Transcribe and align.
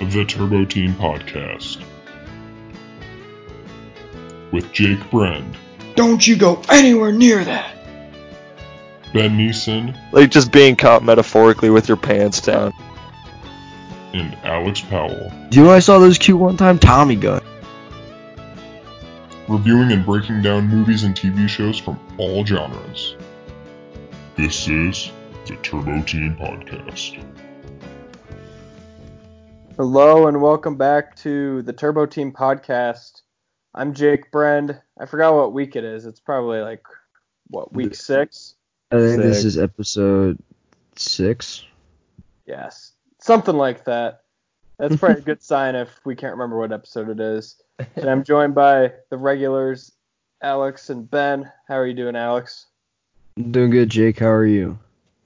the 0.00 0.24
Turbo 0.24 0.64
Team 0.64 0.92
Podcast 0.94 1.82
with 4.52 4.70
Jake 4.72 4.98
Brend, 5.10 5.56
Don't 5.96 6.26
you 6.26 6.36
go 6.36 6.60
anywhere 6.68 7.12
near 7.12 7.44
that. 7.44 7.74
Ben 9.12 9.36
Neeson, 9.38 9.96
Like 10.12 10.30
just 10.30 10.52
being 10.52 10.76
caught 10.76 11.02
metaphorically 11.02 11.70
with 11.70 11.88
your 11.88 11.96
pants 11.96 12.40
down. 12.40 12.72
and 14.12 14.36
Alex 14.44 14.80
Powell, 14.82 15.32
Do 15.50 15.58
you 15.58 15.64
know 15.64 15.72
I 15.72 15.78
saw 15.80 15.98
those 15.98 16.18
cute 16.18 16.38
one 16.38 16.56
time? 16.56 16.78
Tommy 16.78 17.16
gun. 17.16 17.42
reviewing 19.48 19.92
and 19.92 20.04
breaking 20.06 20.40
down 20.42 20.66
movies 20.68 21.02
and 21.04 21.14
TV 21.14 21.48
shows 21.48 21.78
from 21.78 21.98
all 22.18 22.44
genres. 22.46 23.16
This 24.36 24.68
is 24.68 25.10
the 25.46 25.56
Turbo 25.56 26.02
Team 26.02 26.36
Podcast. 26.40 27.22
Hello 29.76 30.28
and 30.28 30.40
welcome 30.40 30.76
back 30.76 31.16
to 31.16 31.60
the 31.62 31.72
Turbo 31.72 32.06
Team 32.06 32.30
podcast. 32.30 33.22
I'm 33.74 33.92
Jake 33.92 34.30
Brend. 34.30 34.80
I 35.00 35.06
forgot 35.06 35.34
what 35.34 35.52
week 35.52 35.74
it 35.74 35.82
is. 35.82 36.06
It's 36.06 36.20
probably 36.20 36.60
like 36.60 36.84
what 37.48 37.72
week 37.72 37.96
six? 37.96 38.54
I 38.92 38.98
think 38.98 39.20
this 39.20 39.44
is 39.44 39.58
episode 39.58 40.38
six. 40.94 41.64
Yes, 42.46 42.92
something 43.20 43.56
like 43.56 43.84
that. 43.86 44.22
That's 44.78 44.94
probably 44.94 45.22
a 45.22 45.24
good 45.24 45.42
sign 45.42 45.74
if 45.74 45.90
we 46.04 46.14
can't 46.14 46.34
remember 46.34 46.56
what 46.56 46.70
episode 46.70 47.08
it 47.08 47.18
is. 47.18 47.60
And 47.96 48.08
I'm 48.08 48.22
joined 48.22 48.54
by 48.54 48.92
the 49.10 49.18
regulars, 49.18 49.90
Alex 50.40 50.88
and 50.88 51.10
Ben. 51.10 51.50
How 51.66 51.74
are 51.74 51.86
you 51.86 51.94
doing, 51.94 52.14
Alex? 52.14 52.66
I'm 53.36 53.50
doing 53.50 53.70
good, 53.70 53.90
Jake. 53.90 54.20
How 54.20 54.30
are 54.30 54.46
you? 54.46 54.78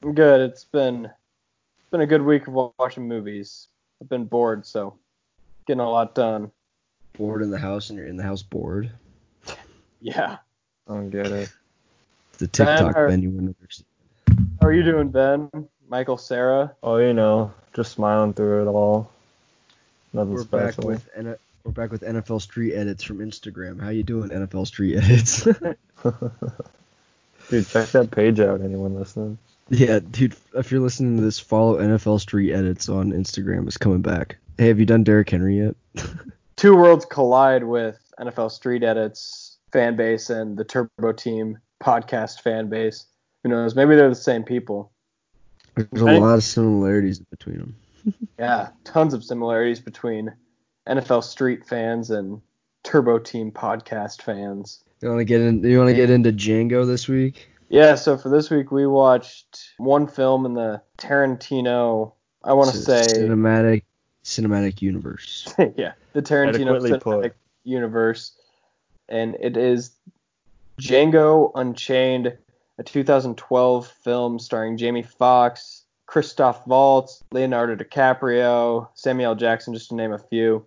I'm 0.03 0.15
good. 0.15 0.41
It's 0.41 0.65
been 0.65 1.05
it's 1.05 1.91
been 1.91 2.01
a 2.01 2.07
good 2.07 2.23
week 2.23 2.47
of 2.47 2.73
watching 2.79 3.07
movies. 3.07 3.69
I've 4.01 4.09
been 4.09 4.27
bored, 4.27 4.65
so 4.67 4.97
getting 5.67 5.81
a 5.81 5.91
lot 5.91 6.15
done. 6.15 6.51
Bored 7.17 7.43
in 7.43 7.51
the 7.51 7.59
house, 7.59 7.91
and 7.91 7.99
you're 7.99 8.07
in 8.07 8.17
the 8.17 8.23
house 8.23 8.43
bored. 8.43 8.91
Yeah. 10.01 10.37
I 10.89 10.95
don't 10.95 11.11
get 11.11 11.27
it. 11.27 11.53
The 12.39 12.47
TikTok 12.47 12.97
are- 12.97 13.09
Ben 13.09 13.23
you 13.23 13.31
wouldn't 13.31 13.57
understand. 13.61 13.87
How 14.61 14.69
are 14.69 14.73
you 14.73 14.85
doing, 14.85 15.09
Ben? 15.09 15.51
Michael, 15.89 16.19
Sarah? 16.19 16.75
Oh, 16.83 16.99
you 16.99 17.13
know, 17.13 17.53
just 17.75 17.93
smiling 17.93 18.35
through 18.35 18.69
it 18.69 18.71
all. 18.71 19.11
Nothing 20.13 20.35
We're 20.35 20.45
back 20.45 20.79
with 20.79 21.09
N- 21.17 21.37
we're 21.65 21.73
back 21.73 21.91
with 21.91 22.03
NFL 22.03 22.41
Street 22.41 22.75
Edits 22.75 23.03
from 23.03 23.19
Instagram. 23.19 23.81
How 23.81 23.89
you 23.91 24.03
doing, 24.03 24.31
NFL 24.31 24.67
Street 24.67 24.97
Edits? 24.97 25.43
Dude, 27.51 27.67
check 27.67 27.89
that 27.89 28.11
page 28.11 28.41
out, 28.41 28.61
anyone 28.61 28.95
listening. 28.95 29.39
Yeah, 29.71 30.01
dude. 30.01 30.35
If 30.55 30.71
you're 30.71 30.81
listening 30.81 31.17
to 31.17 31.23
this, 31.23 31.39
follow 31.39 31.79
NFL 31.79 32.21
Street 32.21 32.53
Edits 32.53 32.89
on 32.89 33.13
Instagram. 33.13 33.67
It's 33.67 33.77
coming 33.77 34.03
back. 34.03 34.37
Hey, 34.57 34.69
have 34.69 34.81
you 34.81 34.87
done 34.87 35.05
Derrick 35.05 35.31
Henry 35.31 35.59
yet? 35.59 35.77
two 36.57 36.77
worlds 36.77 37.05
collide 37.05 37.65
with 37.65 37.99
NFL 38.19 38.51
Street 38.51 38.83
Edits 38.83 39.59
fan 39.73 39.97
base 39.97 40.31
and 40.31 40.57
the 40.57 40.65
Turbo 40.65 41.13
Team 41.13 41.59
podcast 41.83 42.41
fan 42.41 42.69
base. 42.69 43.07
Who 43.43 43.51
knows? 43.51 43.75
Maybe 43.75 43.95
they're 43.95 44.09
the 44.09 44.15
same 44.15 44.43
people. 44.43 44.91
There's 45.77 46.03
a 46.03 46.21
lot 46.21 46.35
of 46.35 46.43
similarities 46.43 47.21
between 47.21 47.59
them. 47.59 47.77
Yeah, 48.39 48.69
tons 48.85 49.13
of 49.13 49.23
similarities 49.23 49.81
between 49.81 50.33
NFL 50.89 51.23
Street 51.25 51.67
fans 51.67 52.11
and 52.11 52.41
Turbo 52.83 53.19
Team 53.19 53.53
podcast 53.53 54.23
fans. 54.23 54.83
You 55.03 55.09
want 55.09 55.21
to 55.21 55.25
get 55.27 55.43
in? 55.43 55.63
You 55.63 55.77
want 55.79 55.91
to 55.91 55.95
get 55.95 56.09
into 56.09 56.33
Django 56.33 56.87
this 56.87 57.07
week? 57.07 57.51
Yeah, 57.69 57.95
so 57.97 58.17
for 58.17 58.29
this 58.31 58.51
week 58.51 58.71
we 58.73 58.87
watched 58.87 59.75
one 59.77 60.07
film 60.07 60.47
in 60.47 60.55
the 60.55 60.81
Tarantino. 60.97 62.13
I 62.43 62.55
want 62.55 62.71
to 62.71 62.77
say, 62.77 63.03
cinematic 63.03 63.83
cinematic 64.25 64.81
universe. 64.81 65.53
yeah, 65.77 65.93
the 66.13 66.23
Tarantino 66.23 66.81
cinematic 66.81 67.01
put. 67.03 67.35
universe, 67.65 68.33
and 69.09 69.37
it 69.41 69.57
is 69.57 69.93
Django 70.81 71.51
Unchained, 71.55 72.37
a 72.79 72.83
2012 72.83 73.87
film 73.87 74.39
starring 74.39 74.77
Jamie 74.77 75.03
Foxx, 75.03 75.85
Christoph 76.07 76.67
Waltz, 76.67 77.23
Leonardo 77.33 77.77
DiCaprio, 77.77 78.89
Samuel 78.95 79.35
Jackson, 79.35 79.75
just 79.75 79.91
to 79.91 79.95
name 79.95 80.13
a 80.13 80.19
few. 80.19 80.65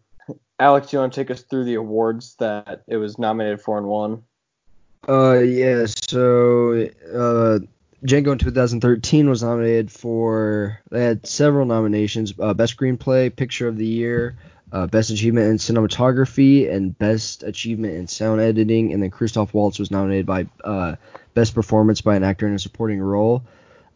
Alex, 0.60 0.90
do 0.90 0.98
you 0.98 1.02
want 1.02 1.14
to 1.14 1.20
take 1.20 1.32
us 1.32 1.42
through 1.42 1.64
the 1.64 1.74
awards 1.74 2.36
that 2.36 2.84
it 2.88 2.98
was 2.98 3.18
nominated 3.18 3.60
for 3.60 3.80
and 3.80 3.88
won? 3.88 4.22
Uh, 5.10 5.40
yeah. 5.40 5.86
So, 6.12 6.90
uh, 7.16 7.60
Django 8.06 8.34
in 8.34 8.38
2013 8.38 9.30
was 9.30 9.44
nominated 9.44 9.90
for. 9.90 10.82
They 10.90 11.06
had 11.06 11.26
several 11.26 11.66
nominations: 11.66 12.34
uh, 12.38 12.54
best 12.54 12.76
screenplay, 12.76 13.34
picture 13.34 13.70
of 13.70 13.78
the 13.78 13.88
year, 13.88 14.36
uh, 14.74 14.88
best 14.88 15.10
achievement 15.10 15.48
in 15.48 15.56
cinematography, 15.56 16.70
and 16.70 16.98
best 17.00 17.44
achievement 17.44 17.94
in 17.94 18.08
sound 18.08 18.42
editing. 18.42 18.92
And 18.92 19.02
then 19.02 19.10
Christoph 19.10 19.54
Waltz 19.54 19.80
was 19.80 19.90
nominated 19.90 20.26
by 20.26 20.48
uh, 20.66 20.98
best 21.34 21.56
performance 21.56 22.02
by 22.02 22.18
an 22.18 22.26
actor 22.26 22.46
in 22.46 22.56
a 22.56 22.60
supporting 22.60 23.00
role. 23.00 23.46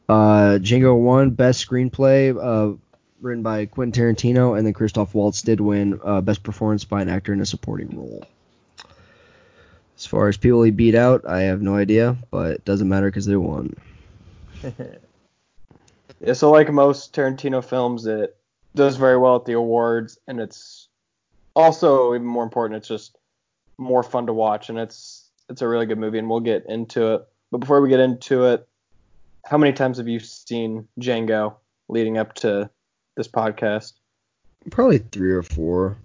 Uh, 0.08 0.58
Django 0.62 0.98
won 0.98 1.32
best 1.32 1.68
screenplay, 1.68 2.34
uh, 2.34 2.78
written 3.20 3.44
by 3.44 3.66
Quentin 3.66 4.16
Tarantino, 4.16 4.58
and 4.58 4.66
then 4.66 4.74
Christoph 4.74 5.14
Waltz 5.14 5.42
did 5.42 5.60
win 5.60 6.00
best 6.24 6.44
performance 6.44 6.86
by 6.86 7.02
an 7.02 7.10
actor 7.10 7.34
in 7.34 7.42
a 7.42 7.46
supporting 7.46 7.94
role. 7.94 8.26
As 9.98 10.06
far 10.06 10.28
as 10.28 10.38
people 10.38 10.64
he 10.64 10.72
beat 10.72 10.96
out, 10.96 11.28
I 11.28 11.42
have 11.42 11.62
no 11.62 11.76
idea, 11.76 12.18
but 12.32 12.52
it 12.52 12.66
doesn't 12.66 12.90
matter 12.90 13.08
because 13.08 13.26
they 13.26 13.38
won. 13.38 13.76
Yeah, 16.22 16.34
so 16.34 16.50
like 16.50 16.72
most 16.72 17.14
Tarantino 17.14 17.64
films, 17.64 18.06
it 18.06 18.36
does 18.74 18.96
very 18.96 19.18
well 19.18 19.36
at 19.36 19.46
the 19.46 19.54
awards, 19.54 20.18
and 20.28 20.40
it's 20.40 20.88
also 21.56 22.16
even 22.16 22.26
more 22.26 22.44
important. 22.44 22.78
It's 22.78 22.88
just 22.88 23.18
more 23.78 24.02
fun 24.02 24.26
to 24.28 24.34
watch, 24.34 24.70
and 24.70 24.80
it's 24.80 25.30
it's 25.50 25.62
a 25.62 25.68
really 25.68 25.86
good 25.86 26.00
movie, 26.00 26.18
and 26.18 26.30
we'll 26.30 26.40
get 26.40 26.66
into 26.68 27.14
it. 27.14 27.28
But 27.52 27.60
before 27.60 27.82
we 27.82 27.90
get 27.90 28.00
into 28.00 28.46
it, 28.46 28.68
how 29.46 29.58
many 29.58 29.74
times 29.74 29.98
have 29.98 30.08
you 30.08 30.20
seen 30.20 30.88
Django 31.00 31.56
leading 31.90 32.18
up 32.18 32.34
to 32.36 32.70
this 33.16 33.28
podcast? 33.28 33.94
Probably 34.72 35.00
three 35.00 35.32
or 35.32 35.44
four. 35.44 35.98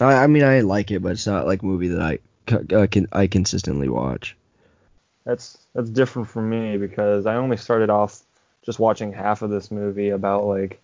I, 0.00 0.24
I 0.24 0.26
mean, 0.26 0.44
I 0.44 0.60
like 0.60 0.90
it, 0.90 1.00
but 1.00 1.12
it's 1.12 1.26
not 1.26 1.46
like 1.46 1.62
a 1.62 1.66
movie 1.66 1.88
that 1.88 2.02
I 2.02 2.18
uh, 2.52 2.86
can 2.86 3.06
I 3.12 3.26
consistently 3.26 3.88
watch. 3.88 4.36
That's 5.24 5.58
that's 5.74 5.90
different 5.90 6.28
for 6.28 6.42
me 6.42 6.76
because 6.78 7.26
I 7.26 7.36
only 7.36 7.56
started 7.56 7.90
off 7.90 8.20
just 8.64 8.78
watching 8.78 9.12
half 9.12 9.42
of 9.42 9.50
this 9.50 9.70
movie 9.70 10.10
about 10.10 10.44
like 10.44 10.80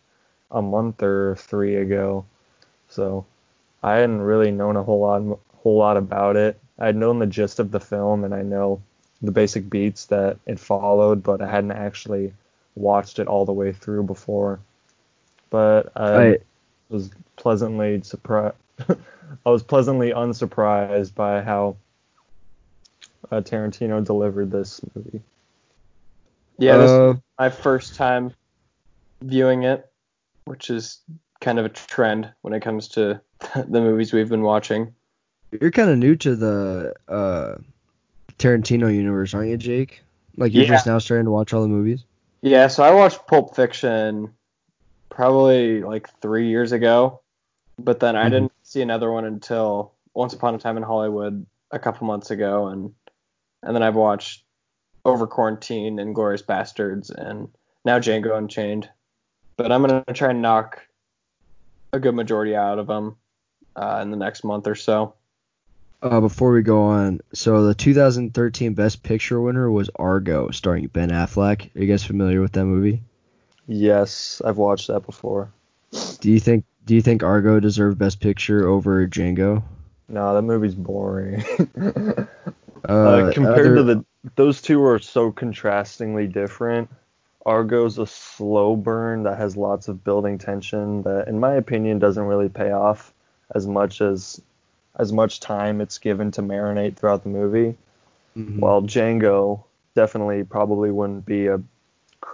a 0.50 0.62
month 0.62 1.02
or 1.02 1.36
three 1.36 1.76
ago. 1.76 2.24
So 2.88 3.26
I 3.82 3.96
hadn't 3.96 4.22
really 4.22 4.50
known 4.50 4.76
a 4.76 4.82
whole 4.82 5.00
lot 5.00 5.38
whole 5.62 5.78
lot 5.78 5.96
about 5.96 6.36
it. 6.36 6.58
I'd 6.78 6.96
known 6.96 7.18
the 7.18 7.26
gist 7.26 7.58
of 7.58 7.70
the 7.70 7.80
film 7.80 8.24
and 8.24 8.34
I 8.34 8.42
know 8.42 8.82
the 9.22 9.32
basic 9.32 9.70
beats 9.70 10.06
that 10.06 10.38
it 10.46 10.58
followed, 10.58 11.22
but 11.22 11.40
I 11.40 11.50
hadn't 11.50 11.72
actually 11.72 12.32
watched 12.74 13.18
it 13.18 13.26
all 13.26 13.44
the 13.44 13.52
way 13.52 13.72
through 13.72 14.04
before. 14.04 14.60
But 15.50 15.92
I, 15.96 16.26
I 16.26 16.38
was 16.88 17.10
pleasantly 17.36 18.02
surprised. 18.02 18.56
I 19.46 19.50
was 19.50 19.62
pleasantly 19.62 20.12
unsurprised 20.12 21.14
by 21.14 21.42
how 21.42 21.76
uh, 23.30 23.40
Tarantino 23.40 24.04
delivered 24.04 24.50
this 24.50 24.80
movie. 24.94 25.22
Yeah, 26.58 26.76
this 26.76 26.90
uh, 26.90 27.10
is 27.14 27.20
my 27.38 27.50
first 27.50 27.94
time 27.96 28.32
viewing 29.22 29.64
it, 29.64 29.90
which 30.44 30.70
is 30.70 31.00
kind 31.40 31.58
of 31.58 31.64
a 31.64 31.68
trend 31.68 32.32
when 32.42 32.52
it 32.54 32.60
comes 32.60 32.88
to 32.88 33.20
the 33.54 33.80
movies 33.80 34.12
we've 34.12 34.28
been 34.28 34.42
watching. 34.42 34.94
you're 35.60 35.70
kind 35.70 35.90
of 35.90 35.98
new 35.98 36.16
to 36.16 36.36
the 36.36 36.94
uh, 37.08 37.56
Tarantino 38.38 38.94
universe, 38.94 39.34
aren't 39.34 39.50
you, 39.50 39.56
Jake? 39.56 40.02
Like 40.36 40.52
you're 40.52 40.64
Yeah. 40.64 40.70
just 40.74 40.86
now 40.86 40.98
starting 40.98 41.26
to 41.26 41.30
watch 41.30 41.52
all 41.52 41.62
the 41.62 41.68
movies. 41.68 42.04
Yeah, 42.42 42.66
so 42.66 42.82
I 42.82 42.92
watched 42.92 43.26
Pulp 43.26 43.56
Fiction 43.56 44.32
probably 45.08 45.82
like 45.82 46.08
three 46.20 46.48
years 46.48 46.72
ago, 46.72 47.20
but 47.78 48.00
then 48.00 48.16
I 48.16 48.26
Mhm. 48.26 48.30
didn't 48.30 48.52
see 48.64 48.82
another 48.82 49.12
one 49.12 49.24
until 49.24 49.92
Once 50.14 50.32
Upon 50.32 50.56
a 50.56 50.58
Time 50.58 50.76
in 50.76 50.82
Hollywood 50.82 51.46
a 51.70 51.78
couple 51.78 52.08
months 52.08 52.32
ago, 52.32 52.66
and 52.66 52.92
and 53.62 53.76
then 53.76 53.82
I've 53.82 53.94
watched 53.94 54.42
Over 55.04 55.28
Quarantine 55.28 56.00
and 56.00 56.14
Glorious 56.14 56.42
Bastards, 56.42 57.10
and 57.10 57.48
now 57.84 58.00
Django 58.00 58.36
Unchained. 58.36 58.90
But 59.56 59.70
I'm 59.70 59.82
gonna 59.82 60.04
try 60.12 60.30
and 60.30 60.42
knock 60.42 60.82
a 61.92 62.00
good 62.00 62.14
majority 62.14 62.56
out 62.56 62.80
of 62.80 62.88
them 62.88 63.16
uh, 63.76 64.00
in 64.02 64.10
the 64.10 64.16
next 64.16 64.42
month 64.42 64.66
or 64.66 64.74
so. 64.74 65.14
Uh, 66.02 66.20
before 66.20 66.52
we 66.52 66.60
go 66.60 66.82
on, 66.82 67.20
so 67.32 67.64
the 67.64 67.74
2013 67.74 68.74
Best 68.74 69.02
Picture 69.02 69.40
winner 69.40 69.70
was 69.70 69.88
Argo, 69.96 70.50
starring 70.50 70.86
Ben 70.88 71.10
Affleck. 71.10 71.74
Are 71.74 71.80
you 71.80 71.86
guys 71.86 72.04
familiar 72.04 72.42
with 72.42 72.52
that 72.52 72.66
movie? 72.66 73.00
Yes, 73.66 74.42
I've 74.44 74.58
watched 74.58 74.88
that 74.88 75.06
before. 75.06 75.50
Do 76.20 76.30
you 76.30 76.40
think 76.40 76.66
Do 76.86 76.94
you 76.94 77.00
think 77.02 77.22
Argo 77.22 77.60
deserved 77.60 77.98
Best 77.98 78.20
Picture 78.20 78.68
over 78.68 79.06
Django? 79.06 79.62
No, 80.08 80.34
that 80.34 80.42
movie's 80.42 80.74
boring. 80.74 81.42
Uh, 82.86 82.92
uh, 82.92 83.32
compared 83.32 83.66
other- 83.68 83.76
to 83.76 83.82
the 83.82 84.04
those 84.36 84.60
two 84.60 84.84
are 84.84 84.98
so 84.98 85.32
contrastingly 85.32 86.30
different. 86.30 86.90
Argo's 87.46 87.98
a 87.98 88.06
slow 88.06 88.76
burn 88.76 89.22
that 89.22 89.38
has 89.38 89.56
lots 89.56 89.88
of 89.88 90.04
building 90.04 90.36
tension 90.36 91.00
that, 91.02 91.26
in 91.26 91.40
my 91.40 91.54
opinion, 91.54 91.98
doesn't 91.98 92.24
really 92.24 92.50
pay 92.50 92.72
off 92.72 93.14
as 93.54 93.66
much 93.66 94.02
as 94.02 94.38
as 94.96 95.14
much 95.14 95.40
time 95.40 95.80
it's 95.80 95.96
given 95.96 96.30
to 96.32 96.42
marinate 96.42 96.96
throughout 96.96 97.22
the 97.22 97.30
movie. 97.30 97.74
Mhm. 98.36 98.58
While 98.60 98.82
Django 98.82 99.62
definitely 99.94 100.44
probably 100.44 100.90
wouldn't 100.90 101.24
be 101.24 101.46
a 101.46 101.62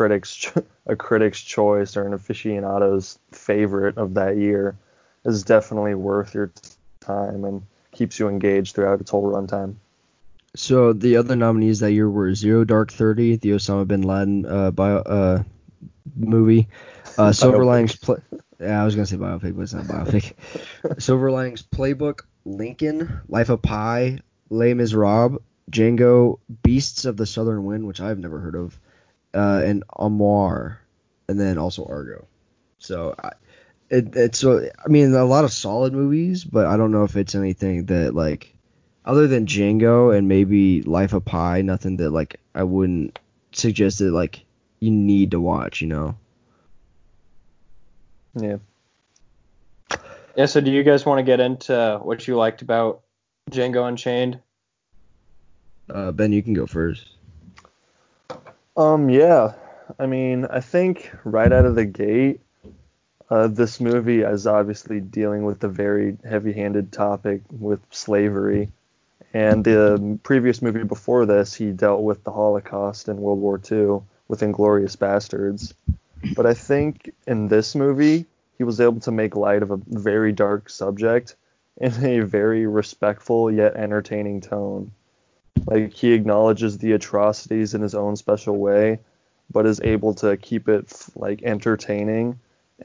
critic's 0.01 0.51
a 0.87 0.97
critic's 0.97 1.43
choice 1.43 1.95
or 1.95 2.07
an 2.07 2.15
aficionado's 2.15 3.19
favorite 3.33 3.99
of 3.99 4.15
that 4.15 4.39
year, 4.39 4.75
is 5.27 5.43
definitely 5.43 5.95
worth 5.95 6.33
your 6.33 6.51
time 7.01 7.45
and 7.45 7.63
keeps 7.93 8.19
you 8.19 8.27
engaged 8.27 8.75
throughout 8.75 8.99
its 8.99 9.11
whole 9.11 9.31
runtime. 9.31 9.75
So 10.57 10.95
the 10.95 11.19
other 11.19 11.37
nominees 11.37 11.81
that 11.81 11.93
year 11.93 12.09
were 12.09 12.35
Zero 12.35 12.65
Dark 12.65 12.91
Thirty, 12.91 13.37
the 13.37 13.51
Osama 13.51 13.87
bin 13.87 14.01
Laden 14.01 14.47
uh, 14.47 14.71
bio, 14.71 14.97
uh, 15.01 15.43
movie, 16.17 16.69
uh, 17.19 17.33
Silver 17.33 17.67
Linings 17.67 17.97
Play. 17.97 18.21
Yeah, 18.59 18.81
I 18.81 18.87
was 18.87 18.95
gonna 18.95 19.05
say 19.05 19.17
biopic, 19.17 19.55
but 19.55 19.63
it's 19.63 19.75
not 19.75 19.85
biopic. 19.85 20.33
Silver 20.99 21.31
Linings 21.31 21.63
Playbook, 21.63 22.23
Lincoln, 22.47 23.21
Life 23.29 23.51
of 23.51 23.61
Pi, 23.61 24.21
Les 24.49 24.73
Miserables, 24.73 25.43
Django, 25.71 26.39
Beasts 26.63 27.05
of 27.05 27.19
the 27.19 27.27
Southern 27.27 27.67
Wind, 27.67 27.87
which 27.87 28.01
I've 28.01 28.19
never 28.19 28.39
heard 28.39 28.57
of, 28.57 28.81
uh, 29.35 29.63
and 29.65 29.85
Amour, 29.97 30.81
and 31.29 31.39
then 31.39 31.59
also 31.59 31.85
Argo. 31.85 32.27
So 32.79 33.15
I, 33.23 33.33
it, 33.91 34.15
it's 34.17 34.39
so 34.39 34.69
I 34.85 34.89
mean 34.89 35.15
a 35.15 35.25
lot 35.25 35.45
of 35.45 35.53
solid 35.53 35.93
movies, 35.93 36.45
but 36.45 36.67
I 36.67 36.77
don't 36.77 36.93
know 36.93 37.05
if 37.05 37.17
it's 37.17 37.35
anything 37.35 37.87
that 37.87 38.15
like 38.15 38.55
other 39.05 39.27
than 39.27 39.47
Django 39.47 40.17
and 40.17 40.29
maybe 40.29 40.83
Life 40.83 41.13
of 41.13 41.25
Pi, 41.25 41.63
nothing 41.63 41.97
that 41.99 42.11
like 42.11 42.41
I 42.55 42.63
wouldn't 42.63 43.19
suggest 43.53 43.99
that 43.99 44.13
like 44.13 44.45
you 44.81 44.91
need 44.91 45.33
to 45.33 45.41
watch, 45.41 45.81
you 45.81 45.89
know. 45.89 46.17
Yeah. 48.35 48.57
Yeah. 50.37 50.47
So 50.47 50.61
do 50.61 50.71
you 50.71 50.83
guys 50.83 51.05
want 51.05 51.19
to 51.19 51.23
get 51.23 51.41
into 51.41 52.01
what 52.03 52.27
you 52.27 52.37
liked 52.37 52.63
about 52.63 53.03
Django 53.51 53.87
Unchained? 53.87 54.41
Uh, 55.93 56.13
ben, 56.13 56.33
you 56.33 56.43
can 56.43 56.55
go 56.55 56.67
first. 56.67 57.09
Um, 58.81 59.11
yeah. 59.11 59.53
I 59.99 60.07
mean, 60.07 60.47
I 60.47 60.61
think 60.61 61.13
right 61.23 61.53
out 61.53 61.67
of 61.67 61.75
the 61.75 61.85
gate, 61.85 62.41
uh, 63.29 63.49
this 63.49 63.79
movie 63.79 64.23
is 64.23 64.47
obviously 64.47 65.01
dealing 65.01 65.45
with 65.45 65.63
a 65.65 65.69
very 65.69 66.17
heavy-handed 66.27 66.91
topic 66.91 67.43
with 67.51 67.81
slavery, 67.91 68.71
and 69.35 69.63
the 69.63 70.19
previous 70.23 70.63
movie 70.63 70.85
before 70.85 71.27
this, 71.27 71.53
he 71.53 71.73
dealt 71.73 72.03
with 72.03 72.25
the 72.25 72.33
Holocaust 72.33 73.09
and 73.09 73.19
World 73.19 73.41
War 73.41 73.61
II 73.71 74.01
with 74.29 74.43
*Inglorious 74.43 74.97
Bastards*. 74.97 75.75
But 76.35 76.47
I 76.47 76.55
think 76.55 77.13
in 77.27 77.49
this 77.49 77.75
movie, 77.75 78.25
he 78.57 78.65
was 78.65 78.81
able 78.81 79.01
to 79.01 79.13
make 79.13 79.37
light 79.37 79.63
of 79.63 79.71
a 79.71 79.81
very 79.89 80.33
dark 80.33 80.71
subject 80.71 81.37
in 81.77 81.93
a 82.03 82.21
very 82.21 82.67
respectful 82.67 83.53
yet 83.53 83.77
entertaining 83.77 84.41
tone. 84.41 84.91
Like 85.67 85.93
he 85.93 86.13
acknowledges 86.13 86.79
the 86.79 86.93
atrocities 86.93 87.75
in 87.75 87.83
his 87.83 87.95
own 87.95 88.17
special 88.17 88.57
way, 88.57 89.01
but 89.51 89.67
is 89.67 89.81
able 89.83 90.15
to 90.15 90.37
keep 90.37 90.69
it 90.69 90.93
like 91.15 91.43
entertaining 91.43 92.39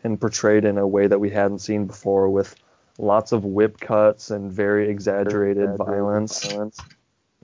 and 0.03 0.19
portrayed 0.19 0.65
in 0.65 0.77
a 0.77 0.87
way 0.87 1.07
that 1.07 1.19
we 1.19 1.29
hadn't 1.29 1.59
seen 1.59 1.85
before 1.85 2.29
with 2.29 2.55
lots 2.97 3.31
of 3.31 3.45
whip 3.45 3.79
cuts 3.79 4.31
and 4.31 4.51
very 4.51 4.89
exaggerated 4.89 5.77
violence. 5.77 6.53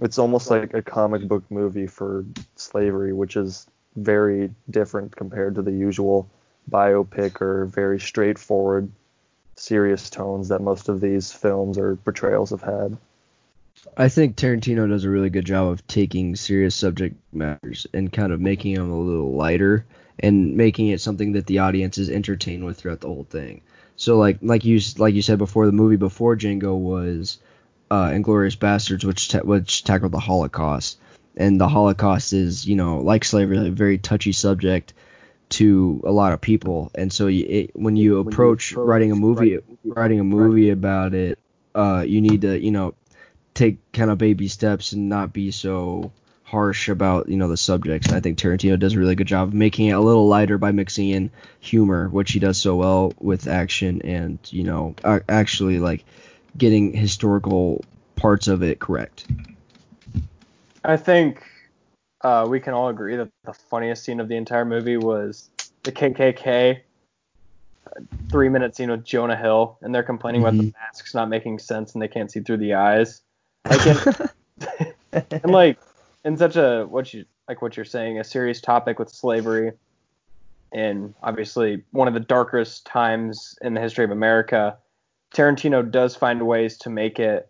It's 0.01 0.17
almost 0.17 0.49
like 0.49 0.73
a 0.73 0.81
comic 0.81 1.27
book 1.27 1.43
movie 1.49 1.87
for 1.87 2.25
slavery, 2.55 3.13
which 3.13 3.35
is 3.35 3.67
very 3.95 4.49
different 4.69 5.15
compared 5.15 5.55
to 5.55 5.61
the 5.61 5.71
usual 5.71 6.29
biopic 6.69 7.41
or 7.41 7.65
very 7.65 7.99
straightforward 7.99 8.91
serious 9.55 10.09
tones 10.09 10.47
that 10.47 10.61
most 10.61 10.89
of 10.89 11.01
these 11.01 11.31
films 11.31 11.77
or 11.77 11.95
portrayals 11.97 12.49
have 12.49 12.61
had. 12.61 12.97
I 13.97 14.09
think 14.09 14.35
Tarantino 14.35 14.87
does 14.87 15.03
a 15.03 15.09
really 15.09 15.29
good 15.29 15.45
job 15.45 15.67
of 15.67 15.85
taking 15.87 16.35
serious 16.35 16.75
subject 16.75 17.15
matters 17.33 17.87
and 17.93 18.11
kind 18.11 18.31
of 18.31 18.39
making 18.39 18.75
them 18.75 18.91
a 18.91 18.99
little 18.99 19.33
lighter 19.33 19.85
and 20.19 20.55
making 20.55 20.89
it 20.89 21.01
something 21.01 21.33
that 21.33 21.47
the 21.47 21.59
audience 21.59 21.97
is 21.97 22.09
entertained 22.09 22.63
with 22.63 22.77
throughout 22.77 23.01
the 23.01 23.07
whole 23.07 23.25
thing. 23.29 23.61
So 23.95 24.17
like 24.17 24.37
like 24.41 24.65
you 24.65 24.79
like 24.97 25.13
you 25.13 25.21
said 25.21 25.37
before, 25.37 25.65
the 25.65 25.71
movie 25.71 25.95
before 25.95 26.35
Django 26.35 26.77
was 26.77 27.39
uh, 27.89 28.11
Inglorious 28.13 28.55
Bastards, 28.55 29.05
which 29.05 29.29
ta- 29.29 29.39
which 29.39 29.83
tackled 29.83 30.11
the 30.11 30.19
Holocaust, 30.19 30.97
and 31.35 31.59
the 31.59 31.67
Holocaust 31.67 32.33
is 32.33 32.65
you 32.65 32.75
know 32.75 33.01
like 33.01 33.23
slavery, 33.25 33.67
a 33.67 33.71
very 33.71 33.97
touchy 33.97 34.31
subject 34.31 34.93
to 35.49 36.01
a 36.05 36.11
lot 36.11 36.31
of 36.31 36.39
people, 36.39 36.91
and 36.95 37.11
so 37.11 37.27
you, 37.27 37.45
it, 37.47 37.71
when 37.75 37.95
you 37.97 38.19
approach 38.19 38.73
writing 38.73 39.11
a 39.11 39.15
movie 39.15 39.59
writing 39.83 40.19
a 40.19 40.23
movie 40.23 40.69
about 40.69 41.13
it, 41.13 41.37
uh, 41.75 42.03
you 42.07 42.21
need 42.21 42.41
to 42.41 42.59
you 42.59 42.71
know 42.71 42.95
take 43.53 43.77
kind 43.91 44.09
of 44.11 44.17
baby 44.17 44.47
steps 44.47 44.93
and 44.93 45.09
not 45.09 45.33
be 45.33 45.51
so 45.51 46.11
harsh 46.43 46.89
about 46.89 47.29
you 47.29 47.37
know 47.37 47.47
the 47.47 47.57
subjects. 47.57 48.07
And 48.07 48.17
I 48.17 48.19
think 48.19 48.37
Tarantino 48.37 48.77
does 48.77 48.93
a 48.93 48.99
really 48.99 49.15
good 49.15 49.27
job 49.27 49.49
of 49.49 49.53
making 49.53 49.87
it 49.87 49.93
a 49.93 49.99
little 49.99 50.27
lighter 50.27 50.57
by 50.57 50.71
mixing 50.71 51.09
in 51.09 51.31
humor, 51.59 52.09
which 52.09 52.31
he 52.31 52.39
does 52.39 52.57
so 52.57 52.75
well 52.75 53.13
with 53.19 53.47
action 53.47 54.01
and 54.03 54.39
you 54.49 54.63
know 54.63 54.95
actually 55.29 55.79
like 55.79 56.03
getting 56.57 56.93
historical 56.93 57.83
parts 58.15 58.47
of 58.47 58.63
it 58.63 58.79
correct. 58.79 59.25
I 60.83 60.97
think 60.97 61.43
uh, 62.21 62.47
we 62.49 62.59
can 62.59 62.73
all 62.73 62.89
agree 62.89 63.15
that 63.15 63.29
the 63.43 63.53
funniest 63.53 64.03
scene 64.03 64.19
of 64.19 64.27
the 64.27 64.35
entire 64.35 64.65
movie 64.65 64.97
was 64.97 65.49
the 65.83 65.91
KKK 65.91 66.81
three 68.29 68.49
minute 68.49 68.75
scene 68.75 68.89
with 68.89 69.03
Jonah 69.03 69.35
Hill, 69.35 69.77
and 69.81 69.93
they're 69.93 70.03
complaining 70.03 70.41
about 70.41 70.57
the 70.57 70.73
masks 70.79 71.13
not 71.13 71.29
making 71.29 71.59
sense 71.59 71.93
and 71.93 72.01
they 72.01 72.07
can't 72.07 72.31
see 72.31 72.39
through 72.39 72.57
the 72.57 72.75
eyes. 72.75 73.21
Like, 73.69 73.81
it, 73.85 74.95
and 75.43 75.51
like 75.51 75.79
in 76.23 76.37
such 76.37 76.55
a 76.55 76.85
what 76.85 77.13
you 77.13 77.25
like 77.47 77.61
what 77.61 77.75
you're 77.75 77.85
saying, 77.85 78.19
a 78.19 78.23
serious 78.23 78.61
topic 78.61 78.99
with 78.99 79.09
slavery, 79.09 79.73
and 80.71 81.13
obviously 81.21 81.83
one 81.91 82.07
of 82.07 82.13
the 82.13 82.19
darkest 82.19 82.85
times 82.85 83.57
in 83.61 83.73
the 83.73 83.81
history 83.81 84.05
of 84.05 84.11
America. 84.11 84.77
Tarantino 85.33 85.89
does 85.89 86.15
find 86.15 86.45
ways 86.45 86.77
to 86.79 86.89
make 86.89 87.17
it 87.17 87.49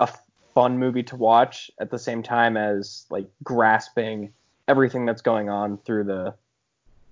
a 0.00 0.08
fun 0.54 0.78
movie 0.78 1.02
to 1.02 1.16
watch 1.16 1.70
at 1.80 1.90
the 1.90 1.98
same 1.98 2.22
time 2.22 2.56
as 2.56 3.06
like 3.10 3.26
grasping 3.42 4.32
everything 4.68 5.06
that's 5.06 5.22
going 5.22 5.48
on 5.48 5.78
through 5.78 6.04
the 6.04 6.34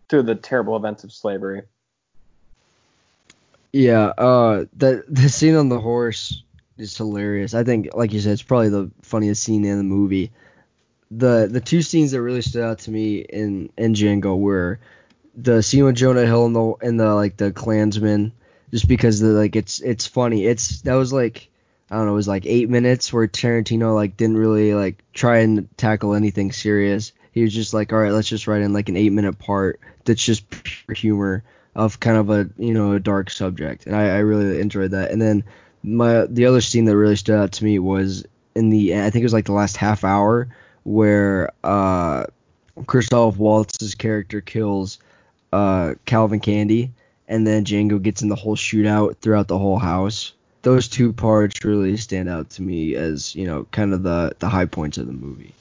through 0.08 0.22
the 0.22 0.34
terrible 0.34 0.76
events 0.76 1.04
of 1.04 1.12
slavery. 1.12 1.62
Yeah, 3.72 4.12
uh, 4.18 4.66
the 4.76 5.04
the 5.08 5.28
scene 5.28 5.56
on 5.56 5.68
the 5.68 5.80
horse 5.80 6.42
is 6.78 6.96
hilarious. 6.96 7.54
I 7.54 7.64
think, 7.64 7.90
like 7.94 8.12
you 8.12 8.20
said, 8.20 8.32
it's 8.32 8.42
probably 8.42 8.68
the 8.68 8.90
funniest 9.02 9.42
scene 9.42 9.64
in 9.64 9.78
the 9.78 9.84
movie. 9.84 10.32
The 11.10 11.48
the 11.50 11.60
two 11.60 11.82
scenes 11.82 12.10
that 12.12 12.22
really 12.22 12.42
stood 12.42 12.64
out 12.64 12.80
to 12.80 12.90
me 12.90 13.18
in 13.18 13.70
in 13.76 13.94
Django 13.94 14.36
were 14.38 14.80
the 15.36 15.62
scene 15.62 15.84
with 15.84 15.96
Jonah 15.96 16.26
Hill 16.26 16.46
and 16.46 16.56
the 16.56 16.74
and 16.82 17.00
the 17.00 17.14
like 17.14 17.36
the 17.36 17.52
Klansman, 17.52 18.32
just 18.70 18.88
because 18.88 19.20
the 19.20 19.28
like 19.28 19.56
it's 19.56 19.80
it's 19.80 20.06
funny. 20.06 20.46
It's 20.46 20.82
that 20.82 20.94
was 20.94 21.12
like 21.12 21.48
I 21.90 21.96
don't 21.96 22.06
know, 22.06 22.12
it 22.12 22.16
was 22.16 22.28
like 22.28 22.46
eight 22.46 22.68
minutes 22.68 23.12
where 23.12 23.28
Tarantino 23.28 23.94
like 23.94 24.16
didn't 24.16 24.38
really 24.38 24.74
like 24.74 25.04
try 25.12 25.38
and 25.38 25.68
tackle 25.76 26.14
anything 26.14 26.52
serious. 26.52 27.12
He 27.32 27.42
was 27.42 27.54
just 27.54 27.74
like, 27.74 27.92
all 27.92 27.98
right, 27.98 28.12
let's 28.12 28.28
just 28.28 28.46
write 28.46 28.62
in 28.62 28.72
like 28.72 28.88
an 28.88 28.96
eight 28.96 29.12
minute 29.12 29.38
part 29.38 29.80
that's 30.04 30.24
just 30.24 30.48
pure 30.48 30.94
humor 30.94 31.44
of 31.74 32.00
kind 32.00 32.16
of 32.16 32.30
a 32.30 32.48
you 32.56 32.74
know 32.74 32.92
a 32.92 33.00
dark 33.00 33.30
subject, 33.30 33.86
and 33.86 33.94
I, 33.94 34.06
I 34.06 34.18
really 34.18 34.60
enjoyed 34.60 34.92
that. 34.92 35.10
And 35.10 35.20
then 35.20 35.44
my 35.84 36.24
the 36.26 36.46
other 36.46 36.62
scene 36.62 36.86
that 36.86 36.96
really 36.96 37.16
stood 37.16 37.38
out 37.38 37.52
to 37.52 37.64
me 37.64 37.78
was 37.78 38.24
in 38.54 38.70
the 38.70 38.94
I 38.96 39.10
think 39.10 39.16
it 39.22 39.24
was 39.24 39.32
like 39.32 39.44
the 39.44 39.52
last 39.52 39.76
half 39.76 40.02
hour 40.02 40.48
where 40.82 41.50
uh 41.62 42.24
Christoph 42.86 43.36
Waltz's 43.36 43.94
character 43.94 44.40
kills 44.40 44.98
uh 45.52 45.94
Calvin 46.06 46.40
Candie, 46.40 46.90
and 47.28 47.46
then 47.46 47.64
Django 47.64 48.02
gets 48.02 48.22
in 48.22 48.28
the 48.30 48.34
whole 48.34 48.56
shootout 48.56 49.18
throughout 49.18 49.48
the 49.48 49.58
whole 49.58 49.78
house. 49.78 50.32
Those 50.62 50.88
two 50.88 51.12
parts 51.12 51.62
really 51.62 51.98
stand 51.98 52.30
out 52.30 52.48
to 52.50 52.62
me 52.62 52.94
as 52.94 53.34
you 53.34 53.46
know 53.46 53.66
kind 53.70 53.92
of 53.92 54.02
the 54.02 54.34
the 54.38 54.48
high 54.48 54.66
points 54.66 54.96
of 54.96 55.06
the 55.06 55.12
movie. 55.12 55.54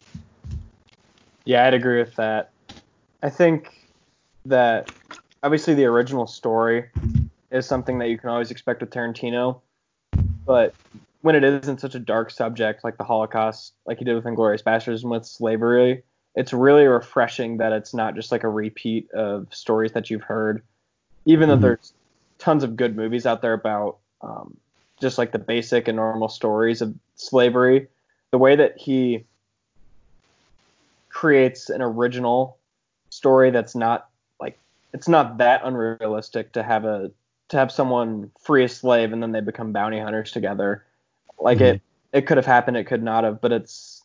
Yeah, 1.46 1.68
I'd 1.68 1.74
agree 1.74 2.00
with 2.00 2.16
that. 2.16 2.52
I 3.22 3.30
think 3.30 3.70
that 4.46 4.90
obviously 5.44 5.74
the 5.74 5.86
original 5.86 6.28
story 6.28 6.90
is 7.52 7.66
something 7.66 7.98
that 8.00 8.08
you 8.08 8.18
can 8.18 8.30
always 8.30 8.50
expect 8.50 8.80
with 8.80 8.90
Tarantino, 8.90 9.60
but 10.46 10.74
when 11.22 11.36
it 11.36 11.44
isn't 11.44 11.80
such 11.80 11.96
a 11.96 12.00
dark 12.00 12.32
subject 12.32 12.84
like 12.84 12.98
the 12.98 13.04
Holocaust, 13.04 13.74
like 13.86 14.00
he 14.00 14.06
did 14.06 14.16
with 14.16 14.26
Inglorious 14.26 14.62
Bastards 14.62 15.04
and 15.04 15.12
with 15.12 15.26
slavery, 15.26 16.04
it's 16.36 16.52
really 16.52 16.86
refreshing 16.86 17.58
that 17.58 17.72
it's 17.72 17.94
not 17.94 18.16
just 18.16 18.32
like 18.32 18.44
a 18.44 18.50
repeat 18.50 19.10
of 19.12 19.48
stories 19.52 19.94
that 19.94 20.10
you've 20.10 20.24
heard. 20.24 20.64
Even 21.26 21.48
though 21.48 21.58
Mhm. 21.58 21.62
there's 21.62 21.94
tons 22.40 22.64
of 22.64 22.76
good 22.76 22.96
movies 22.96 23.26
out 23.26 23.42
there 23.42 23.54
about 23.54 23.98
um, 24.22 24.58
just 25.00 25.18
like 25.18 25.32
the 25.32 25.40
basic 25.40 25.88
and 25.88 25.98
normal 25.98 26.30
stories 26.30 26.82
of 26.82 26.94
slavery, 27.16 27.88
the 28.32 28.38
way 28.38 28.56
that 28.56 28.78
he 28.78 29.26
creates 31.10 31.70
an 31.70 31.82
original 31.82 32.58
story 33.10 33.52
that's 33.52 33.76
not 33.76 34.10
like 34.40 34.58
it's 34.94 35.08
not 35.08 35.38
that 35.38 35.62
unrealistic 35.64 36.52
to 36.54 36.64
have 36.64 36.86
a 36.86 37.12
to 37.50 37.58
have 37.58 37.72
someone 37.72 38.32
free 38.40 38.64
a 38.64 38.70
slave 38.70 39.14
and 39.14 39.22
then 39.22 39.32
they 39.32 39.42
become 39.42 39.72
bounty 39.72 40.00
hunters 40.00 40.32
together. 40.32 40.84
Like 41.40 41.60
Mhm. 41.60 41.76
it 41.76 41.82
it 42.12 42.28
could 42.28 42.38
have 42.38 42.46
happened, 42.46 42.78
it 42.78 42.84
could 42.86 43.02
not 43.04 43.24
have, 43.24 43.42
but 43.42 43.52
it's 43.52 44.04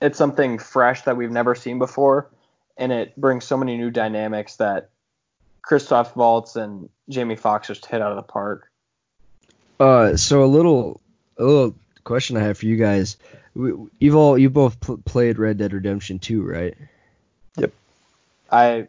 it's 0.00 0.18
something 0.18 0.58
fresh 0.58 1.02
that 1.02 1.16
we've 1.16 1.30
never 1.30 1.54
seen 1.54 1.78
before, 1.78 2.28
and 2.76 2.92
it 2.92 3.16
brings 3.16 3.44
so 3.46 3.56
many 3.56 3.76
new 3.78 3.90
dynamics 3.90 4.56
that 4.56 4.90
Christoph 5.62 6.14
Waltz 6.14 6.54
and 6.54 6.88
Jamie 7.08 7.34
Foxx 7.36 7.68
just 7.68 7.86
hit 7.86 8.02
out 8.02 8.10
of 8.12 8.16
the 8.16 8.22
park. 8.22 8.70
Uh, 9.80 10.16
so 10.16 10.44
a 10.44 10.46
little 10.46 11.00
a 11.38 11.44
little 11.44 11.74
question 12.04 12.36
I 12.36 12.40
have 12.40 12.58
for 12.58 12.66
you 12.66 12.76
guys. 12.76 13.16
We- 13.54 13.72
You've 13.98 14.14
all 14.16 14.36
you 14.38 14.50
both 14.50 14.78
pl- 14.80 14.98
played 14.98 15.38
Red 15.38 15.56
Dead 15.56 15.72
Redemption 15.72 16.18
2, 16.18 16.42
right? 16.42 16.74
Yep. 17.56 17.72
I 18.52 18.88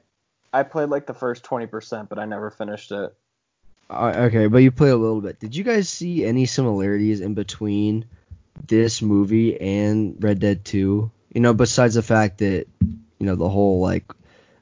I 0.54 0.64
played 0.64 0.90
like 0.90 1.06
the 1.08 1.14
first 1.14 1.44
20%, 1.44 2.10
but 2.10 2.20
I 2.20 2.26
never 2.26 2.52
finished 2.52 2.92
it. 2.92 3.14
Uh, 3.90 4.14
okay, 4.18 4.48
but 4.48 4.58
you 4.58 4.72
played 4.72 4.92
a 4.92 4.98
little 4.98 5.22
bit. 5.22 5.40
Did 5.40 5.56
you 5.56 5.64
guys 5.64 5.88
see 5.88 6.26
any 6.26 6.46
similarities 6.46 7.22
in 7.22 7.34
between 7.34 8.06
this 8.68 9.02
movie 9.02 9.60
and 9.60 10.22
Red 10.22 10.40
Dead 10.40 10.66
2? 10.66 11.12
You 11.34 11.42
know, 11.42 11.54
besides 11.54 11.96
the 11.96 12.02
fact 12.02 12.40
that 12.40 12.66
you 12.82 13.26
know 13.26 13.36
the 13.36 13.50
whole 13.50 13.80
like 13.80 14.04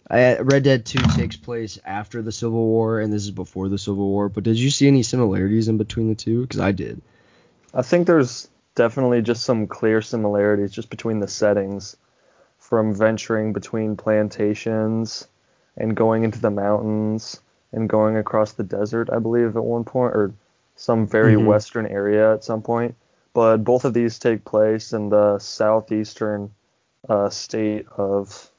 I, 0.09 0.37
Red 0.37 0.63
Dead 0.63 0.85
2 0.85 0.99
takes 1.15 1.35
place 1.35 1.79
after 1.83 2.21
the 2.21 2.31
Civil 2.31 2.65
War 2.67 2.99
and 2.99 3.11
this 3.11 3.23
is 3.23 3.31
before 3.31 3.69
the 3.69 3.77
Civil 3.77 4.07
War. 4.07 4.29
But 4.29 4.43
did 4.43 4.57
you 4.57 4.69
see 4.69 4.87
any 4.87 5.01
similarities 5.01 5.67
in 5.67 5.77
between 5.77 6.09
the 6.09 6.15
two? 6.15 6.41
Because 6.41 6.59
I 6.59 6.71
did. 6.71 7.01
I 7.73 7.81
think 7.81 8.05
there's 8.05 8.47
definitely 8.75 9.21
just 9.21 9.43
some 9.43 9.65
clear 9.65 10.01
similarities 10.01 10.71
just 10.71 10.89
between 10.89 11.19
the 11.19 11.27
settings 11.27 11.97
from 12.59 12.93
venturing 12.93 13.53
between 13.53 13.97
plantations 13.97 15.27
and 15.77 15.95
going 15.95 16.23
into 16.23 16.39
the 16.39 16.51
mountains 16.51 17.41
and 17.75 17.89
going 17.89 18.17
across 18.17 18.53
the 18.53 18.63
desert, 18.63 19.09
I 19.11 19.19
believe, 19.19 19.55
at 19.55 19.63
one 19.63 19.83
point, 19.83 20.15
or 20.15 20.33
some 20.75 21.05
very 21.05 21.35
Mhm. 21.35 21.45
western 21.45 21.85
area 21.85 22.33
at 22.33 22.43
some 22.43 22.61
point. 22.61 22.95
But 23.33 23.57
both 23.57 23.83
of 23.85 23.93
these 23.93 24.17
take 24.17 24.45
place 24.45 24.93
in 24.93 25.09
the 25.09 25.37
southeastern 25.39 26.51
uh, 27.07 27.29
state 27.29 27.85
of 27.97 28.49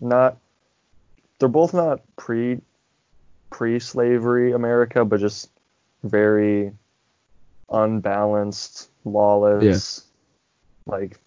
not. 0.00 0.38
They're 1.38 1.48
both 1.48 1.72
not 1.72 2.00
pre 2.16 2.60
pre-slavery 3.50 4.52
America, 4.52 5.04
but 5.04 5.20
just 5.20 5.50
very 6.02 6.72
unbalanced, 7.70 8.90
lawless, 9.04 10.04
like 10.86 11.20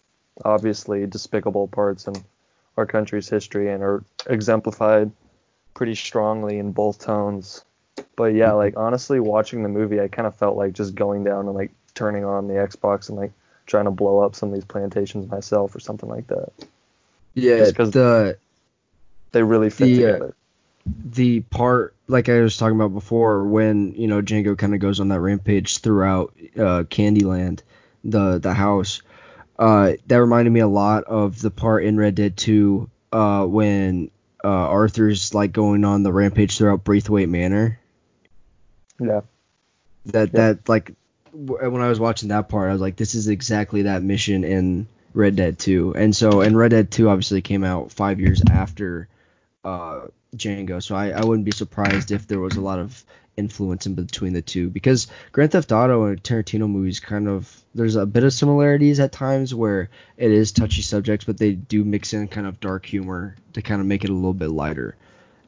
obviously 0.43 1.05
despicable 1.05 1.67
parts 1.67 2.07
in 2.07 2.15
our 2.75 2.85
country's 2.85 3.29
history 3.29 3.71
and 3.71 3.83
are 3.83 4.03
exemplified 4.27 5.11
pretty 5.79 5.95
strongly 5.95 6.59
in 6.59 6.73
both 6.73 6.99
tones. 6.99 7.63
But 8.17 8.33
yeah, 8.33 8.51
like 8.51 8.73
honestly, 8.75 9.21
watching 9.21 9.63
the 9.63 9.69
movie, 9.69 10.01
I 10.01 10.09
kind 10.09 10.27
of 10.27 10.35
felt 10.35 10.57
like 10.57 10.73
just 10.73 10.93
going 10.93 11.23
down 11.23 11.45
and 11.47 11.55
like 11.55 11.71
turning 11.95 12.25
on 12.25 12.49
the 12.49 12.55
Xbox 12.55 13.07
and 13.07 13.17
like 13.17 13.31
trying 13.65 13.85
to 13.85 13.91
blow 13.91 14.19
up 14.19 14.35
some 14.35 14.49
of 14.49 14.55
these 14.55 14.65
plantations 14.65 15.31
myself 15.31 15.73
or 15.73 15.79
something 15.79 16.09
like 16.09 16.27
that. 16.27 16.51
Yeah, 17.33 17.63
because 17.63 17.91
the 17.91 18.37
They 19.31 19.41
really 19.41 19.69
fit 19.69 19.85
The, 19.85 20.03
uh, 20.05 20.11
together. 20.11 20.35
the 20.85 21.39
part 21.39 21.95
like 22.09 22.27
I 22.27 22.41
was 22.41 22.57
talking 22.57 22.75
about 22.75 22.93
before 22.93 23.45
when 23.45 23.93
you 23.93 24.07
know 24.07 24.21
Django 24.21 24.57
kind 24.57 24.73
of 24.73 24.81
goes 24.81 24.99
on 24.99 25.07
that 25.07 25.21
rampage 25.21 25.77
throughout 25.77 26.33
uh, 26.57 26.83
Candyland, 26.89 27.61
the 28.03 28.37
the 28.37 28.53
house. 28.53 29.01
Uh, 29.57 29.93
that 30.07 30.17
reminded 30.17 30.51
me 30.51 30.59
a 30.59 30.67
lot 30.67 31.05
of 31.05 31.39
the 31.39 31.51
part 31.51 31.85
in 31.85 31.95
Red 31.95 32.15
Dead 32.15 32.35
2 32.35 32.89
uh, 33.13 33.45
when 33.45 34.11
uh, 34.43 34.47
Arthur's 34.47 35.33
like 35.33 35.51
going 35.51 35.83
on 35.85 36.03
the 36.03 36.11
rampage 36.13 36.57
throughout 36.57 36.83
Braithwaite 36.83 37.29
Manor. 37.29 37.79
Yeah. 38.99 39.21
That 40.07 40.29
Yeah. 40.33 40.53
that 40.53 40.69
like 40.69 40.93
w- 41.31 41.69
when 41.71 41.81
I 41.81 41.89
was 41.89 41.99
watching 41.99 42.29
that 42.29 42.49
part, 42.49 42.69
I 42.69 42.73
was 42.73 42.81
like, 42.81 42.95
this 42.95 43.15
is 43.15 43.27
exactly 43.27 43.83
that 43.83 44.03
mission 44.03 44.43
in 44.43 44.87
Red 45.13 45.35
Dead 45.35 45.59
2. 45.59 45.93
And 45.95 46.15
so, 46.15 46.41
and 46.41 46.57
Red 46.57 46.71
Dead 46.71 46.91
2 46.91 47.09
obviously 47.09 47.41
came 47.41 47.63
out 47.63 47.91
five 47.91 48.19
years 48.19 48.41
after 48.49 49.07
uh, 49.63 50.01
Django, 50.35 50.81
so 50.81 50.95
I, 50.95 51.09
I 51.09 51.23
wouldn't 51.23 51.45
be 51.45 51.51
surprised 51.51 52.11
if 52.11 52.27
there 52.27 52.39
was 52.39 52.55
a 52.55 52.61
lot 52.61 52.79
of 52.79 53.03
influence 53.39 53.85
in 53.85 53.95
between 53.95 54.33
the 54.33 54.41
two 54.41 54.69
because 54.69 55.07
Grand 55.31 55.51
Theft 55.51 55.71
Auto 55.71 56.03
and 56.05 56.21
Tarantino 56.21 56.69
movies 56.69 56.99
kind 56.99 57.27
of 57.27 57.63
there's 57.73 57.95
a 57.95 58.05
bit 58.05 58.23
of 58.23 58.33
similarities 58.33 58.99
at 58.99 59.11
times 59.11 59.55
where 59.55 59.89
it 60.17 60.31
is 60.31 60.51
touchy 60.51 60.81
subjects, 60.81 61.25
but 61.25 61.37
they 61.37 61.53
do 61.53 61.83
mix 61.83 62.13
in 62.13 62.27
kind 62.27 62.45
of 62.45 62.59
dark 62.59 62.85
humor 62.85 63.35
to 63.53 63.61
kind 63.61 63.81
of 63.81 63.87
make 63.87 64.03
it 64.03 64.09
a 64.09 64.13
little 64.13 64.33
bit 64.33 64.49
lighter. 64.49 64.95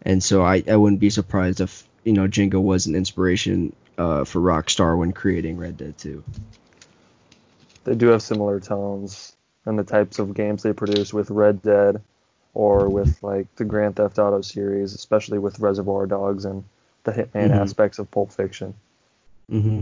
And 0.04 0.24
so 0.24 0.42
I, 0.42 0.64
I 0.68 0.78
wouldn't 0.78 1.02
be 1.02 1.10
surprised 1.10 1.62
if 1.62 1.88
you 2.04 2.14
know 2.14 2.28
Django 2.28 2.62
was 2.62 2.88
an 2.88 2.96
inspiration 2.96 3.76
uh, 3.98 4.24
for 4.24 4.40
Rockstar 4.40 4.98
when 4.98 5.12
creating 5.12 5.58
Red 5.58 5.78
Dead 5.78 5.98
2. 5.98 6.24
They 7.84 7.96
do 7.96 8.08
have 8.08 8.22
similar 8.22 8.60
tones 8.60 9.36
and 9.66 9.78
the 9.78 9.84
types 9.84 10.18
of 10.18 10.34
games 10.34 10.64
they 10.64 10.74
produce 10.74 11.14
with 11.14 11.30
Red 11.30 11.62
Dead 11.62 12.02
or 12.54 12.90
with 12.90 13.22
like 13.24 13.54
the 13.56 13.66
Grand 13.66 13.96
Theft 13.96 14.20
Auto 14.20 14.42
series, 14.42 14.94
especially 14.94 15.40
with 15.40 15.60
Reservoir 15.60 16.06
Dogs 16.06 16.46
and 16.46 16.64
the 17.04 17.12
Hitman 17.12 17.50
Mhm. 17.50 17.62
aspects 17.62 18.00
of 18.00 18.12
Pulp 18.12 18.32
Fiction. 18.32 18.74
Mm-hmm. 19.50 19.82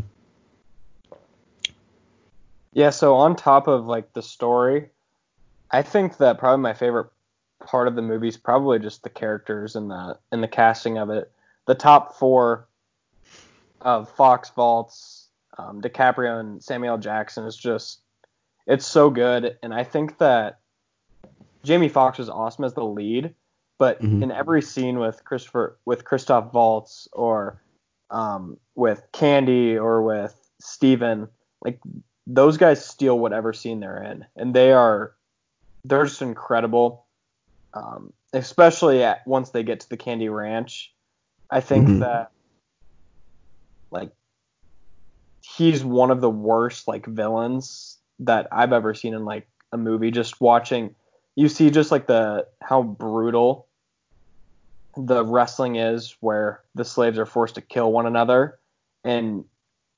Yeah, 2.74 2.92
so 2.92 3.16
on 3.16 3.36
top 3.36 3.68
of 3.68 3.88
like 3.88 4.14
the 4.14 4.22
story, 4.22 4.90
I 5.72 5.82
think 5.82 6.18
that 6.18 6.38
probably 6.38 6.62
my 6.62 6.74
favorite 6.74 7.08
part 7.66 7.88
of 7.88 7.96
the 7.96 8.02
movie 8.02 8.28
is 8.28 8.38
probably 8.38 8.80
just 8.80 9.04
the 9.04 9.10
characters 9.10 9.76
and 9.76 9.90
the 9.90 10.18
and 10.32 10.42
the 10.44 10.48
casting 10.48 10.98
of 10.98 11.10
it. 11.10 11.32
The 11.66 11.76
top 11.76 12.16
four 12.16 12.68
of 13.82 14.10
Foxx 14.12 14.56
Waltz, 14.56 15.28
um, 15.58 15.82
DiCaprio 15.82 16.40
and 16.40 16.64
Samuel 16.64 16.98
Jackson 16.98 17.46
is 17.46 17.58
just 17.58 18.00
it's 18.68 18.86
so 18.86 19.10
good, 19.10 19.58
and 19.64 19.74
I 19.74 19.84
think 19.84 20.20
that 20.20 20.59
Jamie 21.64 21.90
Foxx 21.90 22.18
was 22.18 22.30
awesome 22.30 22.66
as 22.66 22.74
the 22.74 22.86
lead, 22.86 23.34
but 23.78 24.02
Mhm. 24.02 24.24
in 24.24 24.32
every 24.32 24.62
scene 24.62 25.00
with 25.00 25.24
Christopher 25.26 25.78
with 25.86 26.06
Christoph 26.06 26.54
Waltz 26.54 27.08
or 27.14 27.62
um, 28.12 28.58
with 28.76 29.06
Candie 29.12 29.78
or 29.78 30.02
with 30.02 30.50
Steven, 30.60 31.28
like 31.62 31.80
those 32.26 32.58
guys 32.58 32.84
steal 32.84 33.20
whatever 33.20 33.54
scene 33.54 33.80
they're 33.80 34.02
in, 34.02 34.26
and 34.36 34.54
they 34.54 34.72
are 34.72 35.16
they're 35.84 36.06
just 36.06 36.22
incredible. 36.22 37.06
Um, 37.74 38.14
especially 38.34 39.04
at 39.04 39.26
once 39.28 39.52
they 39.52 39.64
get 39.64 39.80
to 39.82 39.90
the 39.90 39.98
Candie 39.98 40.30
Ranch, 40.30 40.94
I 41.52 41.62
think 41.62 41.88
Mhm. 41.88 42.00
that 42.00 42.32
like 43.92 44.12
he's 45.42 45.84
one 45.84 46.12
of 46.12 46.22
the 46.22 46.30
worst 46.30 46.88
like 46.88 47.06
villains 47.06 48.00
that 48.20 48.48
I've 48.52 48.74
ever 48.74 48.94
seen 48.94 49.14
in 49.14 49.26
like 49.26 49.48
a 49.72 49.78
movie. 49.78 50.12
Just 50.12 50.42
watching, 50.42 50.96
you 51.40 51.48
see 51.48 51.70
just 51.70 51.90
like 51.90 52.06
the 52.06 52.46
how 52.62 52.84
brutal 52.84 53.66
the 54.98 55.24
wrestling 55.24 55.78
is, 55.78 56.18
where 56.20 56.62
the 56.76 56.84
slaves 56.84 57.18
are 57.18 57.26
forced 57.26 57.56
to 57.56 57.62
kill 57.62 57.94
one 57.94 58.06
another, 58.06 58.60
and 59.06 59.46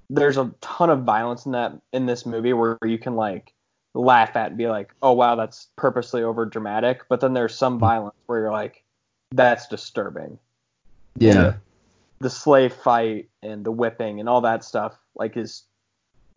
there's 0.07 0.37
a 0.37 0.53
ton 0.61 0.91
of 0.91 1.01
violence 1.01 1.47
in 1.47 1.53
that 1.53 1.73
in 1.93 2.05
this 2.05 2.27
movie 2.27 2.53
where 2.53 2.77
you 2.85 2.99
can 2.99 3.15
like 3.15 3.53
laugh 3.95 4.35
at 4.35 4.49
and 4.49 4.57
be 4.57 4.67
like, 4.67 4.93
oh 5.01 5.13
wow, 5.13 5.33
that's 5.33 5.69
purposely 5.77 6.21
over 6.21 6.45
dramatic. 6.45 7.01
But 7.09 7.21
then 7.21 7.33
there's 7.33 7.55
some 7.55 7.79
violence 7.79 8.15
where 8.27 8.41
you're 8.41 8.51
like, 8.51 8.83
that's 9.31 9.67
disturbing. 9.67 10.37
Yeah. 11.17 11.55
The 12.19 12.29
slave 12.29 12.71
fight 12.71 13.29
and 13.41 13.65
the 13.65 13.71
whipping 13.71 14.19
and 14.19 14.29
all 14.29 14.41
that 14.41 14.63
stuff 14.63 14.95
like 15.15 15.35
is 15.37 15.63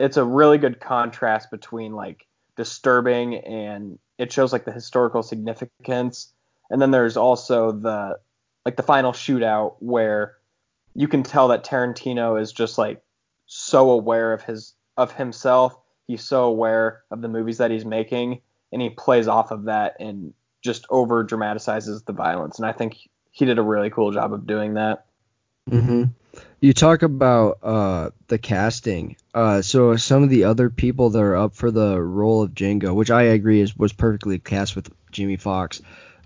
it's 0.01 0.17
a 0.17 0.25
really 0.25 0.57
good 0.57 0.81
contrast 0.81 1.51
between 1.51 1.93
like 1.93 2.27
disturbing 2.57 3.35
and 3.35 3.99
it 4.19 4.33
shows 4.33 4.53
like 4.53 4.65
the 4.65 4.73
historical 4.73 5.23
significance. 5.23 6.33
And 6.71 6.81
then 6.81 6.91
there's 6.91 7.17
also 7.17 7.73
the 7.73 8.19
like 8.65 8.77
the 8.77 8.83
final 8.83 9.13
shootout 9.13 9.77
where 9.81 10.37
you 10.95 11.09
can 11.09 11.23
tell 11.23 11.49
that 11.49 11.65
Tarantino 11.65 12.41
is 12.41 12.53
just 12.53 12.79
like 12.79 13.03
so 13.47 13.91
aware 13.91 14.33
of 14.33 14.43
his 14.43 14.75
of 14.97 15.13
himself. 15.13 15.77
He's 16.07 16.23
so 16.23 16.45
aware 16.45 17.03
of 17.11 17.23
the 17.23 17.29
movies 17.29 17.59
that 17.59 17.71
he's 17.71 17.85
making, 17.85 18.41
and 18.73 18.81
he 18.81 18.91
plays 18.91 19.29
off 19.29 19.51
of 19.51 19.65
that 19.65 19.97
and 20.01 20.33
just 20.63 20.87
over 20.91 21.23
dramatizes 21.23 22.03
the 22.03 22.13
violence. 22.13 22.59
And 22.59 22.67
I 22.67 22.73
think 22.73 22.99
he 23.31 23.45
did 23.45 23.59
a 23.59 23.63
really 23.63 23.91
cool 23.91 24.13
job 24.13 24.33
of 24.33 24.47
doing 24.47 24.75
that. 24.75 25.07
hmm 25.69 26.05
You 26.61 26.73
talk 26.73 27.03
about 27.03 27.59
uh, 27.63 28.11
the 28.29 28.39
casting. 28.39 29.17
Uh, 29.35 29.63
so 29.63 29.97
some 29.97 30.23
of 30.23 30.31
the 30.31 30.45
other 30.45 30.71
people 30.71 31.11
that 31.11 31.23
are 31.23 31.37
up 31.37 31.55
for 31.55 31.71
the 31.71 32.01
role 32.01 32.43
of 32.43 32.55
Django, 32.55 32.95
which 32.95 33.11
I 33.11 33.23
agree 33.23 33.61
is 33.61 33.77
was 33.77 33.93
perfectly 33.93 34.39
cast 34.39 34.75
with 34.75 34.91
Jamie 35.11 35.37
Foxx, 35.37 35.83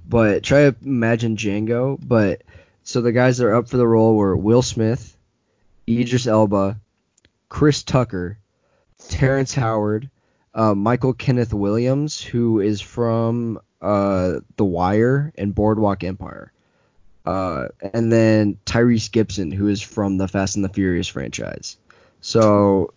but 0.09 0.43
try 0.43 0.71
to 0.71 0.77
imagine 0.85 1.37
Django. 1.37 1.99
But 2.01 2.43
so 2.85 3.01
the 3.01 3.13
guys 3.13 3.39
that 3.39 3.47
are 3.47 3.55
up 3.55 3.69
for 3.69 3.77
the 3.77 3.87
role 3.87 4.15
were 4.15 4.37
Will 4.37 4.63
Smith, 4.63 5.17
Idris 5.89 6.27
Elba, 6.27 6.79
Chris 7.49 7.83
Tucker, 7.83 8.39
Terrence 9.09 9.55
Howard, 9.55 10.11
uh, 10.55 10.75
Michael 10.75 11.15
Kenneth 11.15 11.53
Williams, 11.53 12.21
who 12.21 12.61
is 12.61 12.81
from 12.81 13.61
uh, 13.81 14.41
The 14.57 14.65
Wire 14.65 15.33
and 15.37 15.55
Boardwalk 15.55 16.05
Empire. 16.05 16.53
Uh, 17.29 17.69
and 17.93 18.11
then 18.11 18.57
Tyrese 18.65 19.13
Gibson, 19.13 19.51
who 19.51 19.69
is 19.69 19.83
from 19.83 20.17
the 20.17 20.27
Fast 20.27 20.57
and 20.57 20.65
the 20.65 20.71
Furious 20.71 21.09
franchise. 21.09 21.77
So, 22.23 22.95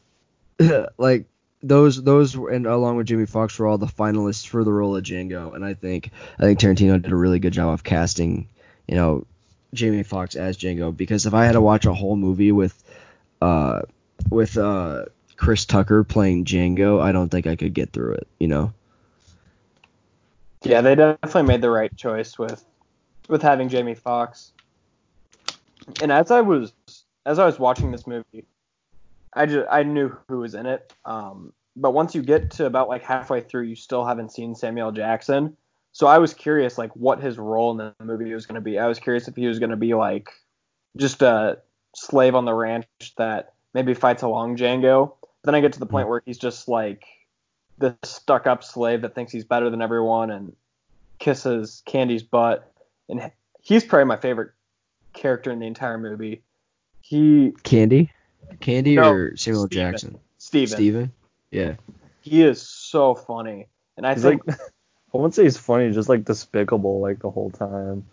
like 0.98 1.26
those 1.62 2.02
those 2.02 2.36
and 2.36 2.66
along 2.66 2.96
with 2.96 3.08
Jamie 3.08 3.26
Foxx 3.26 3.60
were 3.60 3.68
all 3.68 3.78
the 3.78 3.88
finalists 3.88 4.48
for 4.48 4.64
the 4.64 4.72
role 4.72 4.96
of 4.96 5.04
Django, 5.04 5.54
and 5.54 5.66
I 5.66 5.74
think 5.74 6.12
I 6.40 6.44
think 6.44 6.60
Tarantino 6.60 7.02
did 7.02 7.12
a 7.12 7.16
really 7.16 7.40
good 7.40 7.52
job 7.52 7.74
of 7.74 7.84
casting, 7.84 8.48
you 8.88 8.96
know, 8.96 9.28
Jamie 9.74 10.04
Foxx 10.04 10.38
as 10.38 10.58
Django. 10.58 10.96
Because 10.96 11.26
if 11.26 11.34
I 11.34 11.44
had 11.44 11.54
to 11.54 11.62
watch 11.62 11.86
a 11.86 11.94
whole 11.94 12.16
movie 12.16 12.54
with, 12.54 12.82
uh, 13.42 13.82
with 14.30 14.58
uh 14.58 15.08
Chris 15.36 15.66
Tucker 15.66 16.06
playing 16.06 16.46
Django, 16.46 17.02
I 17.02 17.12
don't 17.12 17.28
think 17.28 17.48
I 17.48 17.58
could 17.58 17.74
get 17.74 17.92
through 17.92 18.14
it. 18.14 18.30
You 18.40 18.48
know. 18.48 18.74
Yeah, 20.64 20.80
they 20.80 20.96
definitely 20.96 21.44
made 21.44 21.62
the 21.62 21.70
right 21.70 21.94
choice 21.98 22.40
with 22.40 22.64
with 23.32 23.42
having 23.42 23.70
Jamie 23.70 23.96
Foxx. 23.96 24.52
And 26.02 26.12
as 26.12 26.30
I 26.30 26.42
was 26.42 26.74
as 27.26 27.40
I 27.40 27.46
was 27.46 27.58
watching 27.58 27.92
this 27.92 28.06
movie, 28.06 28.46
I 29.34 29.46
just 29.46 29.68
I 29.72 29.84
knew 29.84 30.16
who 30.28 30.40
was 30.40 30.54
in 30.54 30.66
it. 30.66 30.94
Um, 31.06 31.54
but 31.76 31.92
once 31.92 32.14
you 32.14 32.22
get 32.22 32.52
to 32.52 32.66
about 32.66 32.90
like 32.90 33.02
halfway 33.02 33.42
through, 33.42 33.64
you 33.64 33.76
still 33.76 34.06
haven't 34.06 34.32
seen 34.32 34.54
Samuel 34.54 34.92
Jackson. 34.92 35.56
So 35.94 36.08
I 36.08 36.20
was 36.20 36.34
curious 36.34 36.78
like 36.78 36.96
what 36.96 37.22
his 37.22 37.38
role 37.38 37.72
in 37.72 37.78
the 37.78 37.94
movie 38.04 38.34
was 38.34 38.46
going 38.46 38.56
to 38.56 38.62
be. 38.62 38.78
I 38.78 38.88
was 38.88 39.00
curious 39.00 39.28
if 39.28 39.36
he 39.36 39.48
was 39.48 39.60
going 39.60 39.72
to 39.72 39.78
be 39.78 39.94
like 39.94 40.30
just 40.98 41.22
a 41.22 41.60
slave 41.96 42.36
on 42.36 42.46
the 42.46 42.54
ranch 42.54 42.86
that 43.18 43.54
maybe 43.74 43.94
fights 43.94 44.24
along 44.24 44.58
Django. 44.58 45.14
Then 45.44 45.56
I 45.56 45.62
get 45.62 45.74
to 45.74 45.80
the 45.80 45.86
point 45.86 46.08
where 46.08 46.22
he's 46.26 46.38
just 46.38 46.68
like 46.68 47.06
the 47.78 47.98
stuck 48.04 48.46
up 48.46 48.64
slave 48.64 49.02
that 49.02 49.16
thinks 49.16 49.32
he's 49.32 49.46
better 49.46 49.70
than 49.70 49.82
everyone 49.82 50.30
and 50.32 50.54
kisses 51.20 51.82
Candie's 51.86 52.24
butt. 52.24 52.71
And 53.12 53.32
he's 53.62 53.84
probably 53.84 54.06
my 54.06 54.18
favorite 54.18 54.52
character 55.14 55.52
in 55.52 55.60
the 55.60 55.68
entire 55.68 56.00
movie. 56.00 56.42
He 57.02 57.54
Candie, 57.64 58.12
Candie 58.60 58.96
No, 58.96 59.12
or 59.12 59.38
Samuel 59.38 59.68
Steven. 59.68 59.92
Jackson? 59.92 60.20
Steven. 60.40 60.76
Steven? 60.76 61.12
Yeah. 61.52 61.76
He 62.22 62.42
is 62.42 62.62
so 62.62 63.14
funny. 63.14 63.68
And 63.98 64.08
I 64.08 64.14
He's 64.14 64.24
think 64.24 64.42
like, 64.48 64.60
I 65.14 65.18
wouldn't 65.18 65.36
say 65.36 65.44
he's 65.44 65.58
funny, 65.58 65.92
just 65.92 66.10
like 66.10 66.26
despicable, 66.26 67.02
like 67.02 67.20
the 67.20 67.30
whole 67.30 67.52
time. 67.52 68.06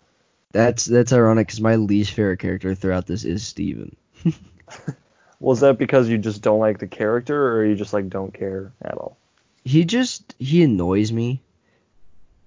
That's 0.51 0.85
that's 0.85 1.13
ironic 1.13 1.47
because 1.47 1.61
my 1.61 1.75
least 1.77 2.11
favorite 2.11 2.37
character 2.39 2.75
throughout 2.75 3.07
this 3.07 3.23
is 3.23 3.45
Steven. 3.45 3.95
Was 5.39 5.61
that 5.61 5.77
because 5.77 6.09
you 6.09 6.17
just 6.17 6.41
don't 6.41 6.59
like 6.59 6.79
the 6.79 6.87
character, 6.87 7.55
or 7.57 7.65
you 7.65 7.75
just 7.75 7.93
like 7.93 8.09
don't 8.09 8.33
care 8.33 8.73
at 8.83 8.95
all? 8.95 9.17
he 9.63 9.85
just 9.85 10.35
he 10.39 10.63
annoys 10.63 11.11
me. 11.11 11.41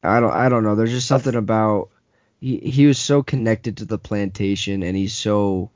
I 0.03 0.19
don't 0.21 0.33
I 0.33 0.49
don't 0.49 0.65
know. 0.65 0.75
There's 0.75 0.91
just 0.91 1.07
something 1.07 1.35
about 1.35 1.89
he 2.43 2.59
he 2.59 2.87
was 2.87 2.99
so 2.99 3.23
connected 3.23 3.79
to 3.79 3.87
the 3.87 3.99
plantation 3.99 4.83
and 4.83 4.97
he's 4.97 5.15
so 5.15 5.71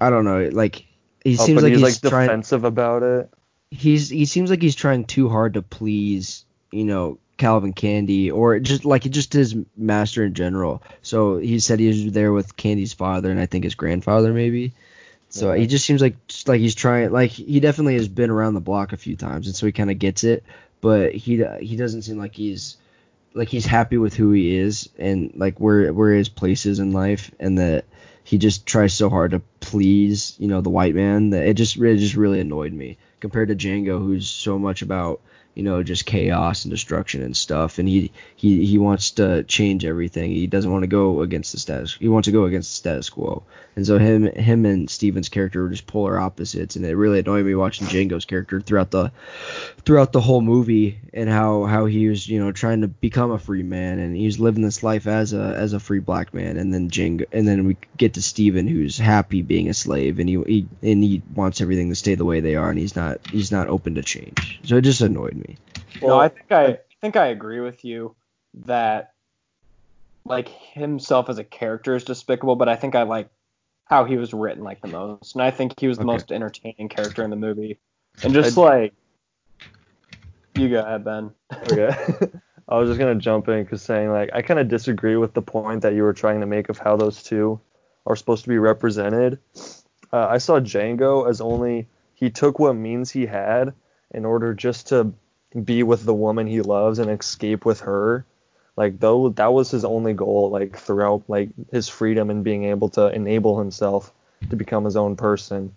I 0.00 0.10
don't 0.10 0.24
know 0.24 0.48
like 0.52 0.86
he 1.24 1.36
Oh, 1.38 1.44
seems 1.46 1.62
like 1.62 1.74
he's, 1.74 1.80
he's, 1.80 2.02
like 2.02 2.10
trying 2.10 2.28
defensive 2.28 2.64
about 2.64 3.02
it. 3.02 3.30
he's 3.70 4.08
he 4.08 4.24
seems 4.26 4.50
like 4.50 4.62
he's 4.62 4.74
trying 4.76 5.04
too 5.04 5.28
hard 5.28 5.54
to 5.54 5.62
please 5.62 6.44
you 6.70 6.84
know 6.84 7.18
Calvin 7.38 7.72
Candie 7.72 8.30
or 8.30 8.58
just 8.60 8.84
like 8.84 9.02
just 9.04 9.32
his 9.32 9.56
master 9.76 10.24
in 10.24 10.34
general. 10.34 10.82
So 11.02 11.38
he 11.38 11.58
said 11.58 11.80
he 11.80 11.88
was 11.88 12.12
there 12.12 12.32
with 12.32 12.56
Candie's 12.56 12.92
father 12.92 13.30
and 13.30 13.40
I 13.40 13.46
think 13.46 13.64
his 13.64 13.74
grandfather 13.74 14.32
maybe. 14.32 14.74
So 15.30 15.52
Yeah. 15.52 15.58
he 15.60 15.66
just 15.66 15.86
seems 15.86 16.02
like 16.02 16.26
just 16.28 16.48
like 16.48 16.60
he's 16.60 16.74
trying 16.74 17.10
like 17.12 17.30
he 17.30 17.60
definitely 17.60 17.94
has 17.94 18.08
been 18.08 18.30
around 18.30 18.54
the 18.54 18.60
block 18.60 18.92
a 18.92 18.98
few 18.98 19.16
times 19.16 19.46
and 19.46 19.56
so 19.56 19.66
he 19.66 19.72
kind 19.72 19.90
of 19.90 19.98
gets 19.98 20.24
it, 20.24 20.44
but 20.82 21.14
he 21.14 21.42
he 21.60 21.76
doesn't 21.76 22.02
seem 22.02 22.18
like 22.18 22.34
he's 22.34 22.76
like 23.34 23.48
he's 23.48 23.66
happy 23.66 23.96
with 23.96 24.14
who 24.14 24.32
he 24.32 24.56
is 24.56 24.88
and 24.98 25.32
like 25.36 25.58
where 25.58 25.92
where 25.92 26.12
his 26.12 26.28
place 26.28 26.66
is 26.66 26.78
in 26.78 26.92
life 26.92 27.30
and 27.38 27.58
that 27.58 27.84
he 28.24 28.38
just 28.38 28.66
tries 28.66 28.92
so 28.92 29.08
hard 29.08 29.32
to 29.32 29.40
please 29.60 30.34
you 30.38 30.48
know 30.48 30.60
the 30.60 30.70
white 30.70 30.94
man 30.94 31.30
that 31.30 31.46
it 31.46 31.54
just 31.54 31.76
really 31.76 31.98
just 31.98 32.16
really 32.16 32.40
annoyed 32.40 32.72
me 32.72 32.98
compared 33.20 33.48
to 33.48 33.56
Django 33.56 33.98
who's 33.98 34.28
so 34.28 34.58
much 34.58 34.82
about 34.82 35.20
you 35.54 35.62
know 35.62 35.82
just 35.82 36.06
chaos 36.06 36.64
and 36.64 36.70
destruction 36.70 37.22
and 37.22 37.36
stuff. 37.36 37.78
And 37.78 37.88
he 37.88 38.12
he 38.36 38.64
he 38.66 38.78
wants 38.78 39.12
to 39.12 39.44
change 39.44 39.84
everything. 39.84 40.30
He 40.30 40.46
doesn't 40.46 40.70
want 40.70 40.82
to 40.82 40.88
go 40.88 41.22
against 41.22 41.52
the 41.52 41.58
status 41.58 41.96
he 41.98 42.08
wants 42.08 42.26
to 42.26 42.32
go 42.32 42.44
against 42.44 42.70
the 42.70 42.76
status 42.76 43.10
quo. 43.10 43.42
And 43.76 43.86
so 43.86 43.98
him 43.98 44.24
him 44.24 44.66
and 44.66 44.90
Steven's 44.90 45.28
character 45.28 45.62
were 45.62 45.70
just 45.70 45.86
polar 45.86 46.18
opposites. 46.18 46.76
And 46.76 46.84
it 46.84 46.96
really 46.96 47.20
annoyed 47.20 47.46
me 47.46 47.54
watching 47.54 47.86
Django's 47.86 48.24
character 48.24 48.60
throughout 48.60 48.90
the 48.90 49.12
throughout 49.84 50.12
the 50.12 50.20
whole 50.20 50.40
movie 50.40 51.00
and 51.14 51.28
how 51.28 51.64
how 51.64 51.86
he 51.86 52.08
was 52.08 52.28
you 52.28 52.40
know 52.40 52.52
trying 52.52 52.82
to 52.82 52.88
become 52.88 53.30
a 53.30 53.38
free 53.38 53.62
man. 53.62 53.98
And 53.98 54.16
he 54.16 54.26
was 54.26 54.40
living 54.40 54.62
this 54.62 54.82
life 54.82 55.06
as 55.06 55.32
a 55.32 55.54
as 55.56 55.72
a 55.72 55.80
free 55.80 56.00
black 56.00 56.34
man. 56.34 56.56
And 56.56 56.74
then 56.74 56.90
Django 56.90 57.26
and 57.32 57.46
then 57.46 57.66
we 57.66 57.76
get 57.96 58.14
to 58.14 58.22
Steven 58.22 58.66
who's 58.66 58.98
happy 58.98 59.42
being 59.42 59.68
a 59.68 59.74
slave. 59.74 60.18
And 60.18 60.28
he, 60.28 60.42
he 60.46 60.66
and 60.82 61.02
he 61.02 61.22
wants 61.34 61.60
everything 61.60 61.88
to 61.90 61.94
stay 61.94 62.14
the 62.14 62.24
way 62.24 62.40
they 62.40 62.56
are. 62.56 62.70
And 62.70 62.78
he's 62.78 62.96
not 62.96 63.20
he's 63.30 63.52
not 63.52 63.68
open 63.68 63.94
to 63.94 64.02
change. 64.02 64.60
So 64.64 64.76
it 64.76 64.82
just 64.82 65.00
annoyed 65.00 65.34
me 65.34 65.39
no, 66.02 66.18
I 66.18 66.28
think 66.28 66.52
I, 66.52 66.66
I 66.66 66.78
think 67.00 67.16
I 67.16 67.26
agree 67.26 67.60
with 67.60 67.84
you 67.84 68.16
that 68.64 69.12
like 70.24 70.48
himself 70.48 71.28
as 71.28 71.38
a 71.38 71.44
character 71.44 71.94
is 71.94 72.04
despicable, 72.04 72.56
but 72.56 72.68
I 72.68 72.76
think 72.76 72.94
I 72.94 73.02
like 73.02 73.30
how 73.84 74.04
he 74.04 74.16
was 74.16 74.32
written 74.32 74.62
like 74.62 74.80
the 74.80 74.88
most, 74.88 75.34
and 75.34 75.42
I 75.42 75.50
think 75.50 75.78
he 75.78 75.88
was 75.88 75.98
the 75.98 76.04
Okay. 76.04 76.12
most 76.12 76.32
entertaining 76.32 76.88
character 76.88 77.24
in 77.24 77.30
the 77.30 77.36
movie. 77.36 77.78
And 78.22 78.34
just 78.34 78.56
like 78.56 78.94
you 80.54 80.68
go 80.68 80.80
ahead, 80.80 81.04
Ben. 81.04 81.30
Okay. 81.66 81.90
I 82.68 82.78
was 82.78 82.88
just 82.88 82.98
gonna 82.98 83.16
jump 83.16 83.48
in 83.48 83.64
because 83.64 83.82
saying 83.82 84.10
like 84.10 84.30
I 84.32 84.42
kind 84.42 84.60
of 84.60 84.68
disagree 84.68 85.16
with 85.16 85.34
the 85.34 85.42
point 85.42 85.82
that 85.82 85.94
you 85.94 86.02
were 86.02 86.12
trying 86.12 86.40
to 86.40 86.46
make 86.46 86.68
of 86.68 86.78
how 86.78 86.96
those 86.96 87.22
two 87.22 87.60
are 88.06 88.16
supposed 88.16 88.44
to 88.44 88.48
be 88.48 88.58
represented. 88.58 89.38
Uh, 90.12 90.26
I 90.28 90.38
saw 90.38 90.60
Django 90.60 91.28
as 91.28 91.40
only 91.40 91.88
he 92.14 92.30
took 92.30 92.58
what 92.58 92.74
means 92.74 93.10
he 93.10 93.26
had 93.26 93.74
in 94.12 94.24
order 94.24 94.54
just 94.54 94.88
to 94.88 95.12
be 95.64 95.82
with 95.82 96.04
the 96.04 96.14
woman 96.14 96.46
he 96.46 96.60
loves 96.60 96.98
and 96.98 97.10
escape 97.10 97.64
with 97.64 97.80
her. 97.80 98.24
Like 98.76 99.00
though 99.00 99.30
that 99.30 99.52
was 99.52 99.70
his 99.70 99.84
only 99.84 100.14
goal, 100.14 100.50
like 100.50 100.76
throughout 100.76 101.24
like 101.28 101.50
his 101.70 101.88
freedom 101.88 102.30
and 102.30 102.44
being 102.44 102.64
able 102.64 102.88
to 102.90 103.08
enable 103.08 103.58
himself 103.58 104.12
to 104.48 104.56
become 104.56 104.84
his 104.84 104.96
own 104.96 105.16
person. 105.16 105.74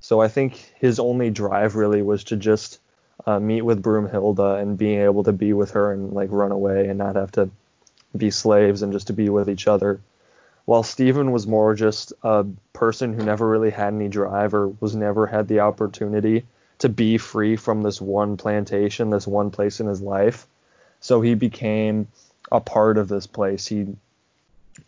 So 0.00 0.20
I 0.20 0.28
think 0.28 0.54
his 0.78 1.00
only 1.00 1.30
drive 1.30 1.74
really 1.74 2.02
was 2.02 2.24
to 2.24 2.36
just 2.36 2.78
uh, 3.26 3.40
meet 3.40 3.62
with 3.62 3.82
Broomhilda 3.82 4.60
and 4.60 4.78
being 4.78 5.00
able 5.00 5.24
to 5.24 5.32
be 5.32 5.52
with 5.52 5.72
her 5.72 5.92
and 5.92 6.12
like 6.12 6.28
run 6.30 6.52
away 6.52 6.86
and 6.86 6.98
not 6.98 7.16
have 7.16 7.32
to 7.32 7.50
be 8.16 8.30
slaves 8.30 8.82
and 8.82 8.92
just 8.92 9.08
to 9.08 9.12
be 9.12 9.28
with 9.28 9.48
each 9.48 9.66
other. 9.66 10.00
While 10.66 10.82
Stephen 10.82 11.32
was 11.32 11.46
more 11.46 11.74
just 11.74 12.12
a 12.22 12.44
person 12.72 13.14
who 13.14 13.24
never 13.24 13.48
really 13.48 13.70
had 13.70 13.94
any 13.94 14.08
drive 14.08 14.52
or 14.52 14.68
was 14.68 14.94
never 14.94 15.26
had 15.26 15.48
the 15.48 15.60
opportunity 15.60 16.44
to 16.78 16.88
be 16.88 17.18
free 17.18 17.56
from 17.56 17.82
this 17.82 18.00
one 18.00 18.36
plantation, 18.36 19.10
this 19.10 19.26
one 19.26 19.50
place 19.50 19.80
in 19.80 19.86
his 19.86 20.00
life. 20.00 20.46
So 21.00 21.20
he 21.20 21.34
became 21.34 22.08
a 22.52 22.60
part 22.60 22.98
of 22.98 23.08
this 23.08 23.26
place. 23.26 23.66
He 23.66 23.86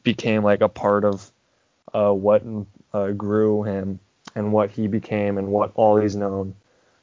became 0.03 0.43
like 0.43 0.61
a 0.61 0.69
part 0.69 1.05
of 1.05 1.31
uh, 1.95 2.13
what 2.13 2.43
uh, 2.93 3.11
grew 3.13 3.63
him 3.63 4.01
and 4.35 4.53
what 4.53 4.71
he 4.71 4.87
became 4.87 5.39
and 5.39 5.49
what 5.49 5.73
all 5.75 5.97
he's 5.99 6.17
known. 6.17 6.55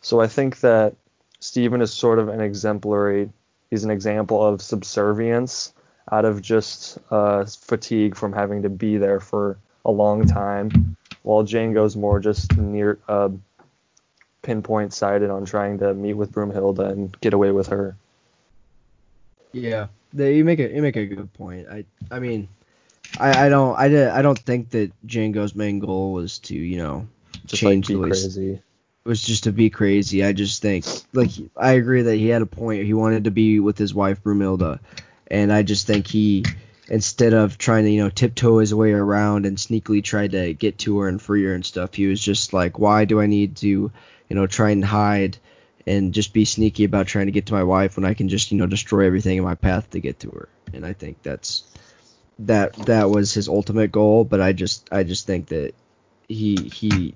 So 0.01 0.21
I 0.21 0.27
think 0.27 0.59
that 0.59 0.95
Stephen 1.39 1.81
is 1.81 1.91
sort 1.91 2.19
of 2.19 2.29
an 2.29 2.41
exemplary. 2.41 3.29
He's 3.69 3.83
an 3.83 3.91
example 3.91 4.45
of 4.45 4.61
subservience 4.61 5.73
out 6.11 6.25
of 6.25 6.41
just 6.41 6.99
uh, 7.09 7.45
fatigue 7.45 8.15
from 8.15 8.31
having 8.31 8.61
to 8.61 8.69
be 8.69 8.97
there 8.97 9.19
for 9.19 9.57
a 9.83 9.91
long 9.91 10.25
time, 10.27 10.95
while 11.23 11.43
Django's 11.43 11.95
more 11.95 12.19
just 12.19 12.55
near 12.57 12.99
uh, 13.07 13.29
pinpoint 14.45 14.93
sighted 14.93 15.29
on 15.29 15.43
trying 15.45 15.79
to 15.79 15.93
meet 15.93 16.13
with 16.13 16.31
Broomhilda 16.31 16.91
and 16.91 17.19
get 17.19 17.33
away 17.33 17.51
with 17.51 17.67
her. 17.67 17.97
Yeah, 19.51 19.87
they, 20.13 20.35
you 20.35 20.43
make 20.45 20.59
a 20.59 20.69
you 20.69 20.81
make 20.81 20.95
a 20.95 21.05
good 21.05 21.33
point. 21.33 21.67
I 21.69 21.85
I 22.11 22.19
mean, 22.19 22.47
I 23.19 23.45
I 23.45 23.49
don't 23.49 23.75
I, 23.77 23.87
did- 23.89 24.09
I 24.09 24.21
don't 24.21 24.37
think 24.39 24.69
that 24.71 24.91
Django's 25.07 25.55
main 25.55 25.79
goal 25.79 26.13
was 26.13 26.39
to 26.39 26.55
you 26.55 26.77
know 26.77 27.07
Just 27.45 27.63
like 27.63 27.71
change 27.73 27.87
be 27.87 27.95
the 27.95 28.01
crazy. 28.07 28.61
was 29.05 29.21
just 29.21 29.43
to 29.45 29.51
be 29.51 29.69
crazy. 29.69 30.23
I 30.23 30.33
just 30.33 30.61
think 30.61 30.85
like 31.13 31.31
I 31.57 31.73
agree 31.73 32.01
that 32.03 32.15
he 32.15 32.27
had 32.27 32.41
a 32.41 32.45
point. 32.45 32.85
He 32.85 32.93
wanted 32.93 33.23
to 33.25 33.31
be 33.31 33.59
with 33.59 33.77
his 33.77 33.93
wife 33.93 34.21
Brumilda, 34.23 34.79
and 35.31 35.51
I 35.53 35.63
just 35.63 35.87
think 35.87 36.07
he 36.07 36.43
instead 36.87 37.33
of 37.33 37.57
trying 37.57 37.85
to 37.85 37.91
you 37.91 38.03
know 38.03 38.09
tiptoe 38.09 38.59
his 38.59 38.73
way 38.73 38.91
around 38.91 39.45
and 39.45 39.57
sneakily 39.57 40.03
try 40.03 40.27
to 40.27 40.53
get 40.53 40.77
to 40.79 40.99
her 40.99 41.07
and 41.07 41.21
free 41.21 41.43
her 41.43 41.53
and 41.53 41.65
stuff, 41.65 41.93
he 41.93 42.07
was 42.07 42.21
just 42.21 42.53
like, 42.53 42.79
why 42.79 43.05
do 43.05 43.19
I 43.19 43.27
need 43.27 43.57
to 43.57 43.67
you 43.67 43.91
know 44.35 44.47
try 44.47 44.71
and 44.71 44.83
hide 44.83 45.37
and 45.87 46.13
just 46.13 46.33
be 46.33 46.45
sneaky 46.45 46.83
about 46.83 47.07
trying 47.07 47.27
to 47.27 47.31
get 47.31 47.47
to 47.47 47.53
my 47.53 47.63
wife 47.63 47.95
when 47.95 48.05
I 48.05 48.13
can 48.13 48.29
just 48.29 48.51
you 48.51 48.57
know 48.57 48.67
destroy 48.67 49.05
everything 49.05 49.37
in 49.37 49.43
my 49.43 49.55
path 49.55 49.89
to 49.91 49.99
get 49.99 50.19
to 50.21 50.29
her. 50.31 50.49
And 50.73 50.85
I 50.85 50.93
think 50.93 51.21
that's 51.23 51.63
that 52.39 52.73
that 52.85 53.09
was 53.09 53.33
his 53.33 53.47
ultimate 53.47 53.91
goal. 53.91 54.23
But 54.23 54.41
I 54.41 54.53
just 54.53 54.87
I 54.91 55.03
just 55.03 55.25
think 55.25 55.47
that 55.47 55.73
he 56.27 56.55
he 56.73 57.15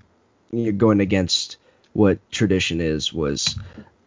you 0.52 0.64
know, 0.66 0.72
going 0.72 1.00
against 1.00 1.56
what 1.92 2.18
tradition 2.30 2.80
is 2.80 3.12
was 3.12 3.58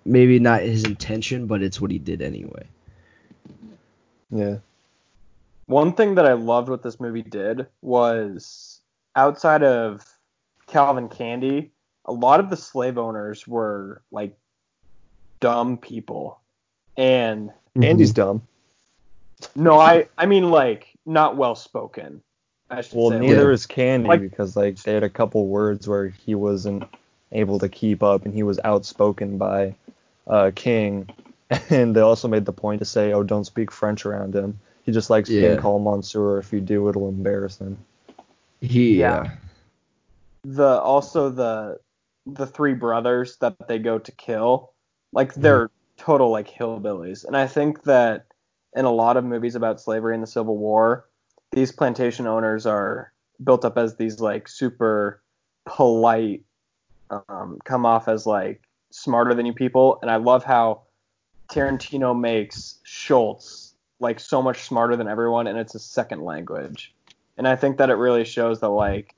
maybe 0.05 0.39
not 0.39 0.61
his 0.61 0.83
intention, 0.83 1.47
but 1.47 1.61
it's 1.61 1.79
what 1.79 1.91
he 1.91 1.99
did 1.99 2.21
anyway. 2.21 2.65
Yeah. 4.31 4.57
One 5.65 5.93
thing 5.93 6.15
that 6.15 6.25
I 6.25 6.33
loved 6.33 6.69
what 6.69 6.83
this 6.83 6.99
movie 6.99 7.21
did 7.21 7.67
was 7.81 8.81
outside 9.15 9.63
of 9.63 10.05
Calvin 10.67 11.07
Candie, 11.09 11.71
a 12.05 12.11
lot 12.11 12.39
of 12.39 12.49
the 12.49 12.57
slave 12.57 12.97
owners 12.97 13.47
were 13.47 14.01
like 14.11 14.37
dumb 15.39 15.77
people. 15.77 16.39
And 16.97 17.51
Andy's 17.81 18.11
dumb. 18.11 18.41
no, 19.55 19.79
I 19.79 20.07
I 20.17 20.25
mean 20.25 20.51
like 20.51 20.89
not 21.05 21.37
well 21.37 21.55
spoken. 21.55 22.21
Well, 22.91 23.11
say. 23.11 23.19
neither 23.19 23.47
Yeah. 23.49 23.53
is 23.53 23.65
Candie 23.67 24.07
Like- 24.09 24.21
because 24.21 24.55
like 24.55 24.81
they 24.83 24.93
had 24.93 25.03
a 25.03 25.09
couple 25.09 25.47
words 25.47 25.87
where 25.87 26.07
he 26.09 26.33
wasn't 26.35 26.83
able 27.31 27.59
to 27.59 27.69
keep 27.69 28.01
up 28.03 28.25
and 28.25 28.33
he 28.33 28.43
was 28.43 28.59
outspoken 28.63 29.37
by 29.37 29.75
uh, 30.27 30.51
King. 30.55 31.09
And 31.69 31.95
they 31.95 32.01
also 32.01 32.27
made 32.27 32.45
the 32.45 32.53
point 32.53 32.79
to 32.79 32.85
say, 32.85 33.13
"Oh, 33.13 33.21
don't 33.21 33.43
speak 33.45 33.69
French 33.69 34.07
around 34.07 34.33
him. 34.33 34.59
He 34.83 34.91
just 34.91 35.09
likes 35.09 35.29
Yeah. 35.29 35.49
being 35.49 35.59
called 35.59 35.83
Monsieur. 35.83 36.37
If 36.37 36.53
you 36.53 36.61
do, 36.61 36.87
it'll 36.89 37.09
embarrass 37.09 37.57
him." 37.57 37.77
He 38.61 38.99
Yeah. 38.99 39.23
yeah. 39.23 39.31
the 40.45 40.81
also 40.81 41.29
the 41.29 41.79
the 42.25 42.45
three 42.45 42.73
brothers 42.73 43.37
that 43.37 43.55
they 43.67 43.79
go 43.79 43.97
to 43.99 44.11
kill, 44.13 44.71
like 45.13 45.33
they're 45.33 45.69
total 45.97 46.31
like 46.31 46.49
hillbillies. 46.49 47.25
And 47.25 47.35
I 47.37 47.47
think 47.47 47.83
that 47.83 48.25
in 48.75 48.85
a 48.85 48.91
lot 48.91 49.17
of 49.17 49.23
movies 49.23 49.55
about 49.55 49.79
slavery 49.79 50.13
and 50.13 50.23
the 50.23 50.27
Civil 50.27 50.57
War, 50.57 51.05
these 51.51 51.71
plantation 51.71 52.27
owners 52.27 52.65
are 52.65 53.13
built 53.43 53.63
up 53.63 53.77
as 53.77 53.95
these 53.95 54.19
like 54.19 54.47
super 54.47 55.21
polite, 55.65 56.43
um, 57.09 57.59
come 57.63 57.85
off 57.85 58.07
as 58.07 58.25
like 58.25 58.61
smarter 58.91 59.33
than 59.33 59.45
you 59.45 59.53
people. 59.53 59.99
And 60.01 60.11
I 60.11 60.17
love 60.17 60.43
how 60.43 60.81
Tarantino 61.49 62.17
makes 62.19 62.79
Schultz 62.83 63.62
like 64.03 64.19
so 64.19 64.41
much 64.41 64.63
smarter 64.63 64.95
than 64.95 65.07
everyone, 65.07 65.47
and 65.47 65.57
it's 65.57 65.73
a 65.73 65.79
second 65.79 66.21
language. 66.21 66.93
And 67.37 67.47
I 67.47 67.55
think 67.55 67.77
that 67.77 67.89
it 67.89 67.95
really 67.95 68.25
shows 68.25 68.59
that 68.59 68.69
like 68.69 69.15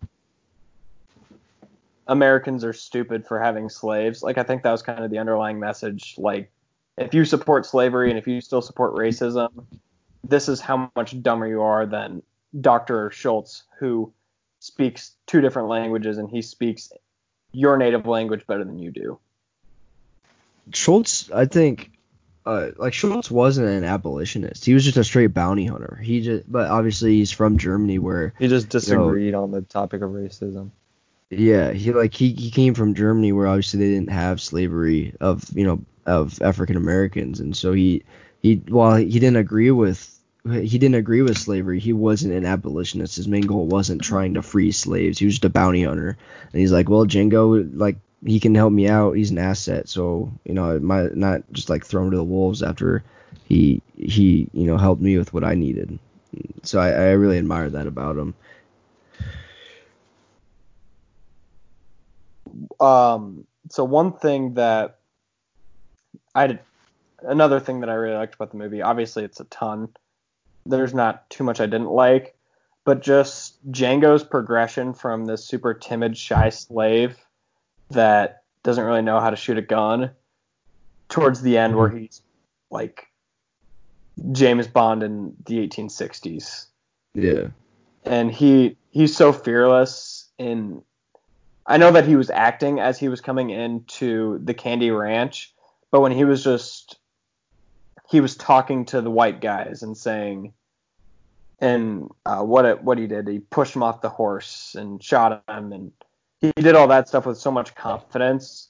Americans 2.08 2.64
are 2.64 2.74
stupid 2.74 3.28
for 3.28 3.40
having 3.40 3.68
slaves. 3.68 4.24
Like 4.24 4.38
I 4.38 4.44
think 4.44 4.64
that 4.64 4.72
was 4.72 4.82
kind 4.82 5.04
of 5.04 5.12
the 5.12 5.18
underlying 5.18 5.60
message. 5.60 6.16
Like 6.18 6.50
if 6.98 7.14
you 7.14 7.26
support 7.26 7.66
slavery 7.66 8.10
and 8.10 8.18
if 8.18 8.28
you 8.28 8.40
still 8.40 8.62
support 8.62 8.96
racism, 8.96 9.66
this 10.24 10.48
is 10.48 10.62
how 10.62 10.90
much 10.96 11.22
dumber 11.22 11.48
you 11.48 11.62
are 11.62 11.86
than 11.86 12.22
Dr. 12.62 13.12
Schultz, 13.12 13.64
who 13.80 14.14
speaks 14.60 15.12
two 15.28 15.42
different 15.42 15.68
languages 15.68 16.18
and 16.18 16.30
he 16.30 16.42
speaks 16.42 16.92
your 17.52 17.78
native 17.78 18.06
language 18.06 18.48
better 18.48 18.64
than 18.64 18.80
you 18.80 18.92
do. 18.92 19.20
Schultz, 20.74 21.30
I 21.32 21.46
think, 21.46 21.92
uh, 22.46 22.72
like 22.78 22.94
Schultz 22.94 23.32
wasn't 23.32 23.68
an 23.68 23.84
abolitionist. 23.84 24.66
He 24.66 24.74
was 24.74 24.84
just 24.84 24.98
a 24.98 25.04
straight 25.04 25.34
bounty 25.34 25.66
hunter. 25.66 26.00
He 26.02 26.22
just, 26.22 26.52
but 26.52 26.70
obviously 26.70 27.16
he's 27.16 27.32
from 27.32 27.58
Germany, 27.58 28.00
where 28.00 28.34
He 28.40 28.48
just 28.48 28.70
disagreed 28.70 29.34
on 29.34 29.52
the 29.52 29.62
topic 29.62 30.02
of 30.02 30.12
racism. 30.12 30.70
yeah, 31.30 31.72
he 31.72 31.92
like 31.92 32.14
he, 32.14 32.34
he 32.34 32.52
came 32.52 32.74
from 32.74 32.94
Germany, 32.94 33.32
where 33.32 33.48
obviously 33.48 33.80
they 33.80 33.92
didn't 33.92 34.12
have 34.12 34.40
slavery 34.42 35.16
of 35.20 35.44
you 35.56 35.66
know 35.66 35.84
of 36.06 36.42
African 36.42 36.78
Americans, 36.78 37.40
and 37.40 37.56
so 37.58 37.74
he 37.74 38.04
he 38.42 38.62
while 38.68 38.96
he 38.96 39.06
didn't 39.20 39.38
agree 39.38 39.72
with 39.72 40.12
he 40.48 40.78
didn't 40.78 40.94
agree 40.96 41.24
with 41.24 41.40
slavery, 41.40 41.80
he 41.80 41.94
wasn't 41.94 42.32
an 42.34 42.46
abolitionist. 42.46 43.16
His 43.16 43.28
main 43.28 43.48
goal 43.48 43.66
wasn't 43.66 44.04
trying 44.04 44.36
to 44.36 44.44
free 44.44 44.72
slaves. 44.72 45.18
He 45.18 45.26
was 45.26 45.34
just 45.36 45.46
a 45.46 45.50
bounty 45.50 45.84
hunter, 45.84 46.16
and 46.52 46.60
he's 46.62 46.72
like, 46.72 46.88
well, 46.88 47.06
Django, 47.08 47.68
like 47.76 47.98
he 48.24 48.40
can 48.40 48.56
help 48.56 48.72
me 48.72 48.88
out. 48.88 49.14
He's 49.14 49.32
an 49.32 49.38
asset, 49.38 49.90
so 49.90 50.32
you 50.46 50.54
know, 50.54 50.80
might 50.80 51.16
not 51.16 51.42
just 51.52 51.70
like 51.70 51.86
throw 51.86 52.04
him 52.04 52.12
to 52.12 52.18
the 52.18 52.24
wolves 52.24 52.64
after 52.64 53.04
he 53.46 53.82
he 53.98 54.48
you 54.54 54.66
know 54.66 54.78
helped 54.78 55.02
me 55.02 55.18
with 55.18 55.34
what 55.34 55.44
I 55.44 55.56
needed. 55.56 56.00
So 56.64 56.80
I, 56.80 56.90
I 56.90 57.12
really 57.12 57.38
admire 57.38 57.70
that 57.70 57.88
about 57.88 58.18
him. 58.18 58.34
Um, 62.80 63.46
so 63.70 63.84
one 63.84 64.14
thing 64.14 64.56
that 64.56 65.00
I 66.34 66.48
did, 66.48 66.60
another 67.22 67.60
thing 67.60 67.82
that 67.82 67.90
I 67.90 67.94
really 67.94 68.18
liked 68.18 68.36
about 68.36 68.52
the 68.52 68.58
movie, 68.58 68.82
obviously 68.82 69.24
it's 69.24 69.40
a 69.40 69.46
ton. 69.46 69.90
There's 70.66 70.94
not 70.94 71.30
too 71.30 71.44
much 71.44 71.62
I 71.62 71.68
didn't 71.68 71.92
like, 71.92 72.36
but 72.84 73.02
just 73.02 73.66
Django's 73.72 74.24
progression 74.24 74.94
from 74.94 75.26
this 75.26 75.46
super 75.46 75.74
timid, 75.74 76.18
shy 76.18 76.50
slave 76.50 77.25
that 77.92 78.44
doesn't 78.64 78.84
really 78.84 79.02
know 79.02 79.20
how 79.20 79.30
to 79.30 79.36
shoot 79.36 79.58
a 79.58 79.62
gun 79.62 80.12
towards 81.10 81.42
the 81.42 81.58
end 81.58 81.76
where 81.76 81.90
he's 81.90 82.22
like 82.72 83.08
James 84.32 84.68
Bond 84.68 85.04
in 85.04 85.36
the 85.46 85.68
1860s 85.68 86.66
Yeah. 87.14 87.48
and 88.04 88.32
he 88.32 88.78
he's 88.92 89.16
so 89.16 89.32
fearless 89.32 90.30
in 90.38 90.82
I 91.68 91.78
know 91.78 91.92
that 91.92 92.06
he 92.08 92.16
was 92.16 92.30
acting 92.30 92.80
as 92.80 93.00
he 93.00 93.10
was 93.10 93.22
coming 93.22 93.50
into 93.50 94.40
the 94.44 94.54
Candie 94.54 94.92
Ranch, 94.92 95.52
but 95.90 96.02
when 96.02 96.12
he 96.12 96.24
was 96.24 96.44
just 96.44 96.98
he 98.08 98.22
was 98.22 98.36
talking 98.36 98.86
to 98.86 99.02
the 99.02 99.10
white 99.10 99.42
guys 99.42 99.82
and 99.82 99.98
saying 99.98 100.54
and 101.60 102.10
uh, 102.26 102.42
what 102.42 102.66
it, 102.66 102.84
what 102.84 102.98
he 102.98 103.08
did 103.08 103.28
he 103.28 103.40
pushed 103.40 103.76
him 103.76 103.84
off 103.84 104.02
the 104.02 104.10
horse 104.10 104.76
and 104.78 105.04
shot 105.04 105.44
him 105.50 105.72
and 105.74 105.92
he 106.56 106.62
did 106.62 106.76
all 106.76 106.88
that 106.88 107.08
stuff 107.08 107.26
with 107.26 107.38
so 107.38 107.52
much 107.52 107.76
confidence. 107.76 108.70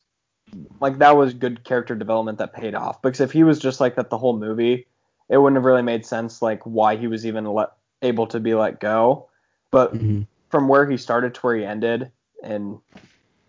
Like 0.79 0.99
that 0.99 1.17
was 1.17 1.33
good 1.33 1.63
character 1.63 1.95
development 1.95 2.37
that 2.37 2.53
paid 2.53 2.75
off. 2.75 3.01
Because 3.01 3.21
if 3.21 3.31
he 3.31 3.43
was 3.43 3.59
just 3.59 3.79
like 3.79 3.95
that 3.95 4.09
the 4.09 4.17
whole 4.17 4.37
movie 4.37 4.87
it 5.27 5.37
wouldn't 5.37 5.57
have 5.57 5.65
really 5.65 5.81
made 5.81 6.05
sense 6.05 6.41
like 6.41 6.61
why 6.63 6.95
he 6.95 7.07
was 7.07 7.25
even 7.25 7.45
let, 7.45 7.69
able 8.01 8.27
to 8.27 8.39
be 8.39 8.53
let 8.53 8.79
go. 8.79 9.29
But 9.71 9.91
hmm 9.91 10.21
from 10.49 10.67
where 10.69 10.89
he 10.89 10.95
started 10.95 11.33
to 11.33 11.41
where 11.41 11.55
he 11.57 11.65
ended 11.65 12.11
and 12.41 12.79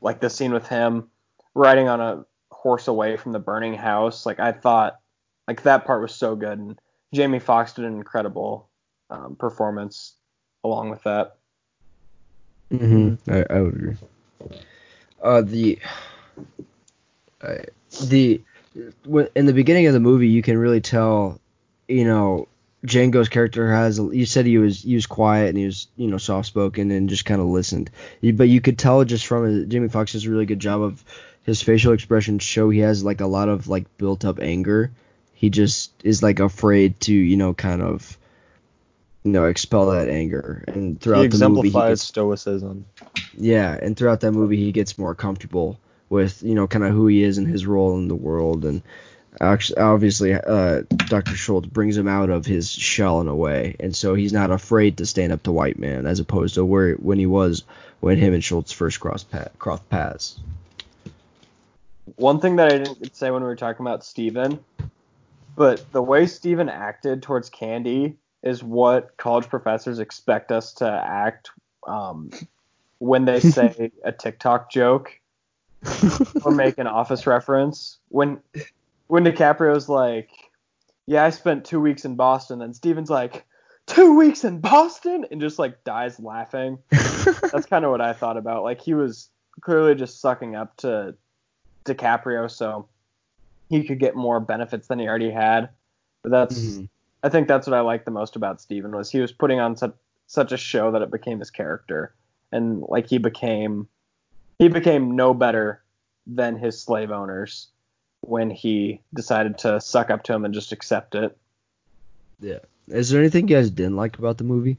like 0.00 0.18
the 0.20 0.30
scene 0.30 0.52
with 0.52 0.66
him 0.66 1.08
riding 1.54 1.88
on 1.88 2.00
a 2.00 2.24
horse 2.50 2.88
away 2.88 3.16
from 3.16 3.30
the 3.32 3.38
burning 3.38 3.74
house 3.74 4.26
like 4.26 4.40
i 4.40 4.50
thought 4.50 4.98
like 5.46 5.62
that 5.62 5.84
part 5.84 6.02
was 6.02 6.12
so 6.14 6.34
good. 6.34 6.58
And 6.58 6.80
jamie 7.14 7.38
foxx 7.38 7.74
did 7.74 7.84
an 7.84 7.94
incredible 7.94 8.68
um, 9.10 9.36
performance 9.36 10.16
along 10.64 10.90
with 10.90 11.02
that. 11.04 11.36
Mm-hmm. 12.72 13.30
I, 13.30 13.44
I 13.48 13.60
would 13.60 13.74
agree. 13.74 13.96
Uh, 15.22 15.42
the 15.42 15.78
uh, 17.40 17.54
the 18.04 18.40
in 19.34 19.46
the 19.46 19.52
beginning 19.52 19.86
of 19.86 19.94
the 19.94 20.00
movie, 20.00 20.28
you 20.28 20.42
can 20.42 20.58
really 20.58 20.80
tell, 20.80 21.40
you 21.88 22.04
know, 22.04 22.48
Django's 22.84 23.28
character 23.28 23.72
has. 23.72 23.98
You 23.98 24.26
said 24.26 24.46
he 24.46 24.58
was 24.58 24.82
he 24.82 24.94
was 24.94 25.06
quiet 25.06 25.48
and 25.48 25.58
he 25.58 25.64
was 25.64 25.88
you 25.96 26.08
know 26.08 26.18
soft 26.18 26.46
spoken 26.46 26.90
and 26.90 27.08
just 27.08 27.24
kind 27.24 27.40
of 27.40 27.48
listened. 27.48 27.90
But 28.22 28.48
you 28.48 28.60
could 28.60 28.78
tell 28.78 29.04
just 29.04 29.26
from 29.26 29.68
Jamie 29.68 29.88
Foxx 29.88 30.12
does 30.12 30.26
a 30.26 30.30
really 30.30 30.46
good 30.46 30.60
job 30.60 30.82
of 30.82 31.04
his 31.42 31.62
facial 31.62 31.92
expressions 31.92 32.42
show 32.42 32.70
he 32.70 32.80
has 32.80 33.04
like 33.04 33.20
a 33.20 33.26
lot 33.26 33.48
of 33.48 33.68
like 33.68 33.96
built 33.98 34.24
up 34.24 34.38
anger. 34.40 34.90
He 35.34 35.50
just 35.50 35.92
is 36.04 36.22
like 36.22 36.40
afraid 36.40 37.00
to 37.02 37.14
you 37.14 37.36
know 37.36 37.54
kind 37.54 37.82
of 37.82 38.16
you 39.26 39.32
know 39.32 39.46
expel 39.46 39.86
that 39.86 40.08
anger 40.08 40.64
and 40.68 41.00
throughout 41.00 41.22
he 41.22 41.28
the 41.28 41.38
movie 41.38 41.70
he 41.70 41.80
exemplifies 41.80 41.82
gets 41.82 42.02
stoicism. 42.02 42.86
yeah, 43.36 43.76
and 43.82 43.96
throughout 43.96 44.20
that 44.20 44.32
movie, 44.32 44.56
he 44.56 44.72
gets 44.72 44.98
more 44.98 45.14
comfortable 45.16 45.78
with 46.08 46.42
you 46.44 46.54
know 46.54 46.68
kind 46.68 46.84
of 46.84 46.92
who 46.92 47.08
he 47.08 47.24
is 47.24 47.36
and 47.38 47.48
his 47.48 47.66
role 47.66 47.98
in 47.98 48.06
the 48.08 48.14
world, 48.14 48.64
and 48.64 48.82
actually, 49.40 49.78
obviously, 49.78 50.32
uh, 50.34 50.82
Dr. 51.08 51.34
Schultz 51.34 51.66
brings 51.66 51.96
him 51.96 52.06
out 52.08 52.30
of 52.30 52.46
his 52.46 52.70
shell 52.70 53.20
in 53.20 53.28
a 53.28 53.34
way, 53.34 53.74
and 53.80 53.94
so 53.96 54.14
he's 54.14 54.32
not 54.32 54.52
afraid 54.52 54.98
to 54.98 55.06
stand 55.06 55.32
up 55.32 55.42
to 55.42 55.52
white 55.52 55.78
man 55.78 56.06
as 56.06 56.20
opposed 56.20 56.54
to 56.54 56.64
where 56.64 56.94
when 56.94 57.18
he 57.18 57.26
was 57.26 57.64
when 58.00 58.18
him 58.18 58.32
and 58.32 58.44
Schultz 58.44 58.72
first 58.72 59.00
crossed 59.00 59.30
pa- 59.30 59.48
crossed 59.58 59.88
paths. 59.88 60.38
one 62.16 62.40
thing 62.40 62.56
that 62.56 62.68
i 62.68 62.78
didn't 62.78 63.16
say 63.16 63.30
when 63.30 63.42
we 63.42 63.48
were 63.48 63.56
talking 63.56 63.84
about 63.84 64.04
steven 64.04 64.60
but 65.56 65.90
the 65.92 66.02
way 66.02 66.26
steven 66.26 66.68
acted 66.68 67.22
towards 67.22 67.50
candie 67.50 68.16
is 68.42 68.62
what 68.62 69.16
college 69.16 69.48
professors 69.48 69.98
expect 69.98 70.52
us 70.52 70.72
to 70.74 70.88
act 70.88 71.50
um, 71.86 72.30
when 72.98 73.24
they 73.24 73.40
say 73.40 73.90
a 74.04 74.12
tiktok 74.12 74.70
joke 74.70 75.20
or 76.44 76.52
make 76.52 76.78
an 76.78 76.86
office 76.86 77.26
reference 77.26 77.98
when 78.08 78.40
when 79.08 79.24
DiCaprio's 79.24 79.88
like, 79.88 80.30
"Yeah, 81.06 81.24
I 81.24 81.30
spent 81.30 81.64
two 81.64 81.80
weeks 81.80 82.04
in 82.04 82.16
Boston," 82.16 82.58
then 82.58 82.74
Steven's 82.74 83.10
like, 83.10 83.44
two 83.86 84.16
weeks 84.16 84.42
in 84.44 84.58
Boston?" 84.60 85.26
and 85.30 85.40
just 85.40 85.58
like 85.58 85.84
dies 85.84 86.18
laughing. 86.18 86.78
That's 86.90 87.66
kind 87.66 87.84
of 87.84 87.90
what 87.90 88.00
I 88.00 88.12
thought 88.12 88.36
about. 88.36 88.64
Like 88.64 88.80
he 88.80 88.94
was 88.94 89.28
clearly 89.60 89.94
just 89.94 90.20
sucking 90.20 90.56
up 90.56 90.76
to 90.78 91.14
DiCaprio, 91.84 92.50
so 92.50 92.88
he 93.68 93.84
could 93.84 94.00
get 94.00 94.16
more 94.16 94.40
benefits 94.40 94.88
than 94.88 94.98
he 94.98 95.06
already 95.06 95.30
had. 95.30 95.68
But 96.22 96.32
that's, 96.32 96.58
Mhm. 96.58 96.88
I 97.22 97.28
think 97.28 97.48
that's 97.48 97.66
what 97.66 97.74
I 97.76 97.80
liked 97.80 98.04
the 98.04 98.10
most 98.10 98.36
about 98.36 98.60
Steven 98.60 98.94
was 98.94 99.10
he 99.10 99.20
was 99.20 99.32
putting 99.32 99.58
on 99.60 99.76
such 99.76 99.94
such 100.28 100.52
a 100.52 100.56
show 100.56 100.90
that 100.90 101.02
it 101.02 101.10
became 101.10 101.38
his 101.38 101.50
character, 101.50 102.14
and 102.52 102.82
like 102.88 103.08
he 103.08 103.18
became 103.18 103.88
he 104.58 104.68
became 104.68 105.16
no 105.16 105.34
better 105.34 105.82
than 106.26 106.56
his 106.56 106.80
slave 106.80 107.10
owners 107.10 107.68
when 108.20 108.50
he 108.50 109.00
decided 109.14 109.58
to 109.58 109.80
suck 109.80 110.10
up 110.10 110.24
to 110.24 110.32
him 110.32 110.44
and 110.44 110.52
just 110.54 110.72
accept 110.72 111.14
it. 111.14 111.36
Yeah. 112.40 112.58
Is 112.88 113.10
there 113.10 113.20
anything 113.20 113.48
you 113.48 113.56
guys 113.56 113.70
didn't 113.70 113.96
like 113.96 114.18
about 114.18 114.38
the 114.38 114.44
movie? 114.44 114.76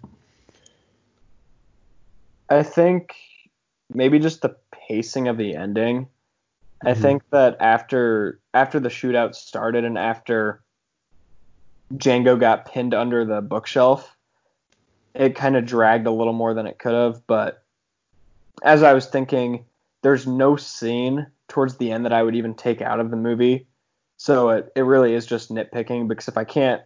I 2.49 2.63
think 2.63 3.13
maybe 3.93 4.19
just 4.19 4.41
the 4.41 4.55
pacing 4.87 5.27
of 5.27 5.37
the 5.37 5.55
ending. 5.55 6.07
I 6.85 6.93
Mhm. 6.93 7.01
think 7.01 7.29
that 7.31 7.57
after 7.59 8.39
after 8.53 8.79
the 8.79 8.89
shootout 8.89 9.35
started 9.35 9.83
and 9.83 9.97
after 9.97 10.61
Django 11.93 12.39
got 12.39 12.65
pinned 12.65 12.93
under 12.93 13.25
the 13.25 13.41
bookshelf, 13.41 14.15
it 15.13 15.35
kind 15.35 15.55
of 15.55 15.65
dragged 15.65 16.07
a 16.07 16.11
little 16.11 16.33
more 16.33 16.53
than 16.53 16.67
it 16.67 16.79
could 16.79 16.93
have. 16.93 17.25
But 17.27 17.63
as 18.63 18.83
I 18.83 18.93
was 18.93 19.07
thinking, 19.07 19.65
there's 20.01 20.27
no 20.27 20.55
scene 20.55 21.27
towards 21.47 21.77
the 21.77 21.91
end 21.91 22.05
that 22.05 22.13
I 22.13 22.23
would 22.23 22.35
even 22.35 22.53
take 22.53 22.81
out 22.81 22.99
of 22.99 23.09
the 23.09 23.17
movie. 23.17 23.67
So 24.17 24.49
it, 24.49 24.71
it 24.75 24.81
really 24.81 25.13
is 25.13 25.25
just 25.25 25.49
nitpicking 25.49 26.07
because 26.07 26.27
if 26.27 26.37
I 26.37 26.43
can't 26.43 26.81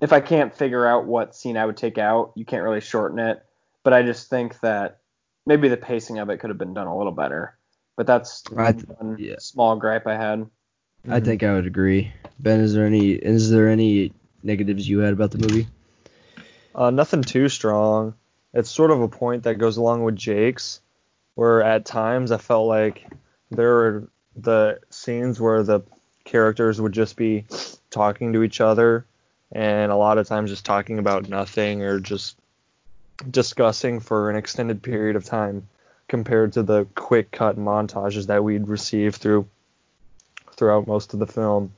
if 0.00 0.12
I 0.12 0.20
can't 0.20 0.54
figure 0.54 0.86
out 0.86 1.06
what 1.06 1.34
scene 1.34 1.56
I 1.56 1.64
would 1.64 1.76
take 1.76 1.96
out, 1.96 2.32
you 2.34 2.44
can't 2.44 2.62
really 2.62 2.80
shorten 2.80 3.18
it. 3.18 3.42
But 3.82 3.94
I 3.94 4.02
just 4.02 4.28
think 4.28 4.60
that 4.60 4.98
maybe 5.46 5.68
the 5.68 5.76
pacing 5.76 6.18
of 6.18 6.28
it 6.28 6.38
could 6.38 6.50
have 6.50 6.58
been 6.58 6.74
done 6.74 6.86
a 6.86 6.96
little 6.96 7.12
better. 7.12 7.56
But 7.96 8.06
that's 8.06 8.42
one 8.50 9.16
yeah. 9.18 9.36
small 9.38 9.76
gripe 9.76 10.06
I 10.06 10.16
had. 10.16 10.50
I 11.08 11.20
think 11.20 11.42
I 11.42 11.52
would 11.52 11.66
agree. 11.66 12.12
Ben, 12.38 12.60
is 12.60 12.74
there 12.74 12.86
any 12.86 13.12
is 13.12 13.50
there 13.50 13.68
any 13.68 14.12
negatives 14.42 14.88
you 14.88 14.98
had 15.00 15.12
about 15.12 15.30
the 15.30 15.38
movie? 15.38 15.68
Uh, 16.74 16.90
nothing 16.90 17.22
too 17.22 17.48
strong. 17.48 18.14
It's 18.52 18.70
sort 18.70 18.90
of 18.90 19.00
a 19.00 19.08
point 19.08 19.44
that 19.44 19.56
goes 19.56 19.76
along 19.76 20.02
with 20.02 20.16
Jake's, 20.16 20.80
where 21.34 21.62
at 21.62 21.84
times 21.84 22.32
I 22.32 22.38
felt 22.38 22.66
like 22.66 23.06
there 23.50 23.68
were 23.68 24.08
the 24.36 24.80
scenes 24.90 25.40
where 25.40 25.62
the 25.62 25.80
characters 26.24 26.80
would 26.80 26.92
just 26.92 27.16
be 27.16 27.44
talking 27.90 28.32
to 28.32 28.42
each 28.42 28.60
other, 28.60 29.06
and 29.52 29.92
a 29.92 29.96
lot 29.96 30.18
of 30.18 30.26
times 30.26 30.50
just 30.50 30.64
talking 30.64 30.98
about 30.98 31.28
nothing 31.28 31.82
or 31.82 32.00
just 32.00 32.36
discussing 33.30 34.00
for 34.00 34.28
an 34.28 34.36
extended 34.36 34.82
period 34.82 35.16
of 35.16 35.24
time, 35.24 35.68
compared 36.08 36.52
to 36.54 36.62
the 36.62 36.86
quick 36.94 37.30
cut 37.30 37.56
montages 37.56 38.26
that 38.26 38.44
we'd 38.44 38.68
receive 38.68 39.14
through 39.14 39.46
throughout 40.56 40.86
most 40.86 41.14
of 41.14 41.20
the 41.20 41.26
film. 41.26 41.72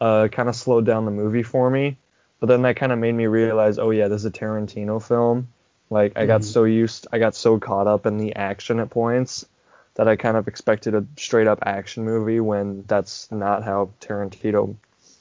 Uh, 0.00 0.28
kind 0.28 0.48
of 0.48 0.56
slowed 0.56 0.84
down 0.84 1.04
the 1.04 1.10
movie 1.10 1.42
for 1.42 1.70
me. 1.70 1.96
But 2.40 2.46
then 2.46 2.62
that 2.62 2.76
kind 2.76 2.92
of 2.92 2.98
made 2.98 3.12
me 3.12 3.26
realize, 3.26 3.78
oh 3.78 3.90
yeah, 3.90 4.08
this 4.08 4.22
is 4.22 4.26
a 4.26 4.30
Tarantino 4.30 5.02
film. 5.02 5.48
Like 5.88 6.12
I 6.16 6.26
got 6.26 6.40
Mhm. 6.40 6.44
so 6.44 6.64
used, 6.64 7.06
I 7.12 7.18
got 7.18 7.34
so 7.34 7.58
caught 7.58 7.86
up 7.86 8.06
in 8.06 8.18
the 8.18 8.34
action 8.34 8.80
at 8.80 8.90
points 8.90 9.46
that 9.94 10.08
I 10.08 10.16
kind 10.16 10.36
of 10.36 10.48
expected 10.48 10.94
a 10.94 11.06
straight 11.16 11.46
up 11.46 11.60
action 11.62 12.04
movie 12.04 12.40
when 12.40 12.84
that's 12.88 13.30
not 13.30 13.62
how 13.62 13.90
Tarantino 14.00 14.74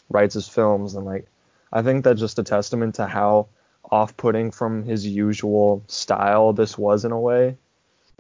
writes 0.10 0.34
his 0.34 0.48
films. 0.48 0.96
And 0.96 1.06
like, 1.06 1.28
I 1.72 1.84
think 1.84 2.04
that's 2.04 2.20
just 2.20 2.40
a 2.40 2.44
testament 2.44 2.96
to 2.96 3.06
how 3.06 3.48
off-putting 3.92 4.50
from 4.52 4.84
his 4.84 5.06
usual 5.06 5.84
style 5.88 6.54
this 6.54 6.78
was 6.78 7.06
in 7.06 7.12
a 7.12 7.20
way, 7.20 7.58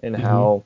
and 0.03 0.15
Mhm. 0.15 0.19
how 0.19 0.63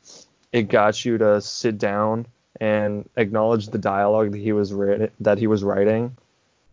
it 0.52 0.64
got 0.64 1.06
you 1.06 1.18
to 1.20 1.40
sit 1.40 1.78
down 1.78 2.26
and 2.60 3.08
acknowledged 3.16 3.72
the 3.72 3.78
dialogue 3.78 4.32
that 4.32 4.40
he 4.40 4.52
was 4.52 4.74
writ- 4.74 5.12
that 5.20 5.38
he 5.38 5.48
was 5.48 5.64
writing 5.64 6.16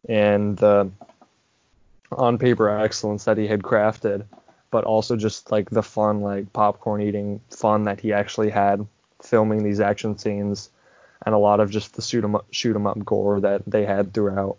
and 0.08 0.56
the 0.58 0.90
on 2.12 2.38
paper 2.38 2.68
excellence 2.68 3.24
that 3.24 3.38
he 3.38 3.46
had 3.46 3.62
crafted, 3.62 4.24
but 4.70 4.84
also 4.84 5.16
just 5.16 5.50
like 5.50 5.70
the 5.70 5.82
fun, 5.82 6.20
like 6.20 6.52
popcorn 6.52 7.00
eating 7.02 7.40
fun 7.50 7.84
that 7.84 8.00
he 8.00 8.12
actually 8.12 8.50
had 8.50 8.86
filming 9.22 9.62
these 9.64 9.80
action 9.80 10.16
scenes, 10.18 10.70
and 11.26 11.34
a 11.34 11.38
lot 11.38 11.60
of 11.60 11.70
just 11.70 11.94
the 11.96 12.02
shoot 12.02 12.22
'em 12.22 12.36
up, 12.36 12.46
shoot 12.50 12.76
'em 12.76 12.86
up 12.86 13.02
gore 13.04 13.40
that 13.40 13.62
they 13.66 13.84
had 13.84 14.12
throughout. 14.12 14.56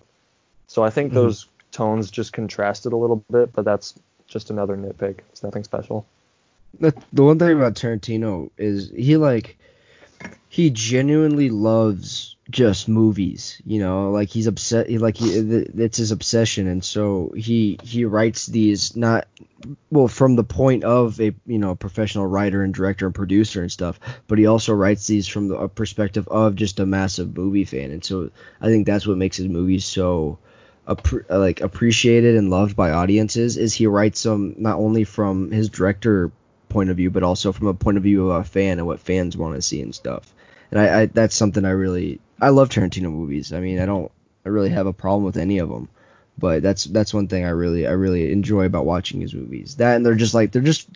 So 0.68 0.84
I 0.84 0.90
think 0.90 1.12
Mhm. 1.12 1.16
those 1.16 1.48
tones 1.72 2.10
just 2.10 2.34
contrasted 2.34 2.92
a 2.94 2.98
little 2.98 3.24
bit, 3.32 3.54
but 3.54 3.64
that's 3.66 3.94
just 4.28 4.50
another 4.50 4.76
nitpick. 4.76 5.20
It's 5.32 5.44
nothing 5.44 5.64
special. 5.64 6.06
The, 6.80 6.94
the 7.14 7.24
one 7.24 7.38
thing 7.40 7.56
about 7.56 7.76
Tarantino 7.76 8.50
is 8.58 8.90
he 8.90 9.16
like 9.18 9.58
he 10.56 10.70
genuinely 10.70 11.50
loves 11.50 12.38
just 12.50 12.88
movies, 12.88 13.62
you 13.66 13.78
know, 13.78 14.10
like 14.12 14.30
he's 14.30 14.48
upset 14.48 14.90
like 14.90 15.18
he 15.18 15.32
it's 15.32 15.98
his 15.98 16.12
obsession 16.12 16.66
and 16.68 16.82
so 16.82 17.34
he 17.36 17.78
he 17.84 18.06
writes 18.06 18.46
these 18.46 18.96
not 18.96 19.28
well 19.92 20.08
from 20.08 20.38
the 20.38 20.46
point 20.46 20.86
of 20.86 21.20
a 21.20 21.36
you 21.46 21.58
know 21.58 21.76
professional 21.76 22.26
writer 22.26 22.64
and 22.64 22.74
director 22.74 23.06
and 23.06 23.14
producer 23.14 23.64
and 23.64 23.70
stuff, 23.70 24.00
but 24.28 24.38
he 24.38 24.46
also 24.46 24.74
writes 24.74 25.08
these 25.08 25.28
from 25.28 25.50
the 25.50 25.68
perspective 25.68 26.26
of 26.30 26.56
just 26.56 26.80
a 26.80 26.86
massive 26.86 27.36
movie 27.36 27.66
fan 27.66 27.92
and 27.92 28.06
so 28.06 28.32
I 28.62 28.68
think 28.68 28.86
that's 28.86 29.06
what 29.06 29.18
makes 29.18 29.36
his 29.36 29.50
movies 29.50 29.84
so 29.84 30.38
like 31.30 31.60
appreciated 31.60 32.38
and 32.38 32.50
loved 32.50 32.78
by 32.78 32.92
audiences 32.92 33.58
is 33.58 33.74
he 33.74 33.88
writes 33.88 34.24
them 34.24 34.56
not 34.58 34.78
only 34.78 35.04
from 35.04 35.52
his 35.52 35.68
director 35.68 36.32
point 36.70 36.90
of 36.90 36.98
view, 36.98 37.10
but 37.10 37.24
also 37.24 37.52
from 37.52 37.68
a 37.68 37.74
point 37.74 37.96
of 37.96 38.04
view 38.04 38.30
of 38.30 38.42
a 38.42 38.44
fan 38.44 38.80
and 38.80 38.86
what 38.86 39.00
fans 39.00 39.38
want 39.38 39.56
to 39.56 39.62
see 39.62 39.82
and 39.82 39.96
stuff. 39.96 40.34
And 40.72 40.80
I, 40.80 41.02
I 41.02 41.06
that's 41.08 41.36
something 41.36 41.66
I 41.66 41.72
really 41.72 42.20
I 42.42 42.50
love 42.50 42.70
Tarantino 42.70 43.12
movies. 43.12 43.54
I 43.54 43.60
mean, 43.60 43.80
I 43.80 43.86
don't 43.86 44.12
I 44.46 44.50
really 44.50 44.70
have 44.70 44.88
a 44.88 44.94
problem 44.94 45.24
with 45.24 45.38
any 45.38 45.60
of 45.60 45.70
them, 45.70 45.90
but 46.38 46.62
that's 46.62 46.86
that's 46.86 47.14
one 47.14 47.28
thing 47.28 47.46
I 47.46 47.50
really 47.50 47.88
I 47.88 47.92
really 47.92 48.32
enjoy 48.32 48.66
about 48.66 48.86
watching 48.86 49.22
his 49.22 49.34
movies. 49.34 49.76
That 49.76 49.96
and 49.96 50.06
they're 50.06 50.16
just 50.16 50.34
like 50.34 50.52
they're 50.52 50.62
just 50.62 50.90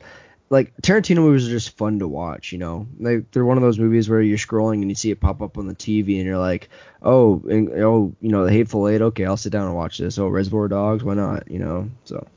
like 0.50 0.76
Tarantino 0.82 1.18
movies 1.18 1.48
are 1.48 1.52
just 1.52 1.78
fun 1.78 2.00
to 2.00 2.08
watch, 2.08 2.52
you 2.52 2.58
know. 2.58 2.88
Like 3.00 3.32
they're 3.32 3.46
one 3.46 3.58
of 3.58 3.64
those 3.64 3.80
movies 3.80 4.10
where 4.10 4.22
you're 4.22 4.38
scrolling 4.38 4.82
and 4.82 4.90
you 4.90 4.96
see 4.96 5.12
it 5.12 5.20
pop 5.20 5.42
up 5.42 5.58
on 5.58 5.68
the 5.68 5.76
TV 5.76 6.18
and 6.18 6.26
you're 6.26 6.40
like, 6.40 6.70
oh, 7.02 7.42
and, 7.50 7.70
oh, 7.82 8.14
you 8.20 8.30
know, 8.30 8.46
The 8.46 8.52
Hateful 8.52 8.88
Eight. 8.88 9.02
Okay, 9.02 9.26
I'll 9.26 9.38
sit 9.38 9.52
down 9.52 9.68
and 9.68 9.76
watch 9.76 9.98
this. 10.00 10.18
Oh, 10.18 10.28
Reservoir 10.28 10.68
Dogs. 10.68 11.04
Why 11.04 11.14
not? 11.14 11.50
You 11.52 11.60
know. 11.60 11.90
So, 12.06 12.28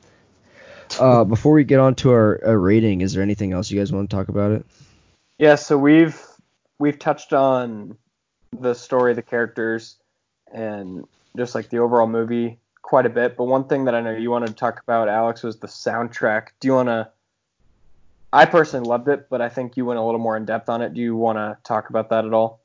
uh, 1.01 1.25
before 1.33 1.53
we 1.53 1.65
get 1.65 1.81
on 1.81 1.95
to 1.97 2.11
our, 2.11 2.41
our 2.45 2.59
rating, 2.59 3.01
is 3.01 3.15
there 3.15 3.23
anything 3.23 3.53
else 3.53 3.71
you 3.71 3.79
guys 3.79 3.93
want 3.93 4.11
to 4.11 4.17
talk 4.17 4.29
about 4.29 4.53
it? 4.53 4.67
Yeah, 5.39 5.55
so 5.55 5.79
we've 5.79 6.21
we've 6.83 6.99
touched 6.99 7.33
on 7.33 7.97
the 8.59 8.75
story, 8.75 9.15
the 9.15 9.23
characters, 9.23 9.99
and 10.53 11.05
just 11.37 11.55
like 11.55 11.69
the 11.71 11.79
overall 11.79 12.09
movie 12.09 12.59
quite 12.83 13.07
a 13.07 13.09
bit. 13.09 13.37
But 13.37 13.45
one 13.45 13.69
thing 13.69 13.85
that 13.85 13.95
I 13.95 14.01
know 14.01 14.11
you 14.11 14.33
wanted 14.33 14.49
to 14.49 14.55
talk 14.55 14.83
about, 14.83 15.09
Alex, 15.09 15.45
was 15.45 15.59
the 15.59 15.69
soundtrack. 15.69 16.49
Do 16.59 16.67
you 16.67 16.75
want 16.75 16.89
to? 16.89 17.09
I 18.33 18.47
personally 18.47 18.89
loved 18.89 19.07
it, 19.07 19.29
but 19.31 19.41
I 19.41 19.49
think 19.49 19.77
you 19.77 19.85
went 19.85 20.01
a 20.01 20.03
little 20.03 20.19
more 20.19 20.37
in 20.37 20.45
depth 20.45 20.69
on 20.69 20.83
it. 20.83 20.93
Do 20.93 21.01
you 21.01 21.15
want 21.15 21.39
to 21.39 21.57
talk 21.63 21.89
about 21.89 22.11
that 22.11 22.25
at 22.25 22.35
all? 22.35 22.61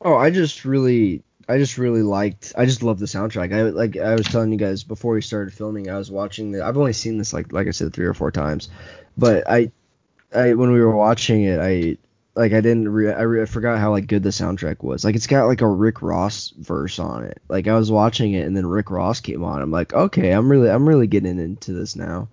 Oh, 0.00 0.16
I 0.16 0.30
just 0.30 0.64
really, 0.64 1.22
I 1.48 1.58
just 1.58 1.78
really 1.78 2.02
liked, 2.02 2.54
I 2.58 2.64
just 2.64 2.82
love 2.82 2.98
the 2.98 3.06
soundtrack. 3.06 3.54
I 3.54 3.62
like, 3.70 3.96
I 3.96 4.14
was 4.14 4.26
telling 4.26 4.50
you 4.50 4.58
guys 4.58 4.82
before 4.82 5.14
we 5.14 5.20
started 5.20 5.54
filming, 5.54 5.88
I 5.88 5.96
was 5.96 6.10
watching 6.10 6.50
the, 6.50 6.64
I've 6.64 6.76
only 6.76 6.92
seen 6.92 7.18
this 7.18 7.32
like, 7.32 7.52
like 7.52 7.68
I 7.68 7.70
said, 7.70 7.92
three 7.92 8.06
or 8.06 8.14
four 8.14 8.32
times, 8.32 8.68
but 9.16 9.48
I, 9.48 9.70
I 10.34 10.54
when 10.54 10.72
we 10.72 10.80
were 10.80 10.96
watching 10.96 11.44
it, 11.44 11.60
I 11.60 11.98
like, 12.34 12.52
I 12.52 12.60
didn't, 12.60 12.88
re- 12.88 13.12
I, 13.12 13.22
re- 13.22 13.42
I 13.42 13.46
forgot 13.46 13.78
how 13.78 13.90
like 13.90 14.06
good 14.06 14.22
the 14.22 14.30
soundtrack 14.30 14.82
was. 14.82 15.04
Like, 15.04 15.14
it's 15.14 15.26
got 15.26 15.46
like 15.46 15.60
a 15.60 15.68
Rick 15.68 16.02
Ross 16.02 16.52
verse 16.58 16.98
on 16.98 17.24
it. 17.24 17.40
Like, 17.48 17.68
I 17.68 17.76
was 17.76 17.90
watching 17.90 18.32
it 18.32 18.46
and 18.46 18.56
then 18.56 18.66
Rick 18.66 18.90
Ross 18.90 19.20
came 19.20 19.44
on. 19.44 19.62
I'm 19.62 19.70
like, 19.70 19.92
okay, 19.92 20.30
I'm 20.30 20.50
really, 20.50 20.70
I'm 20.70 20.88
really 20.88 21.06
getting 21.06 21.38
into 21.38 21.72
this 21.72 21.96
now. 21.96 22.28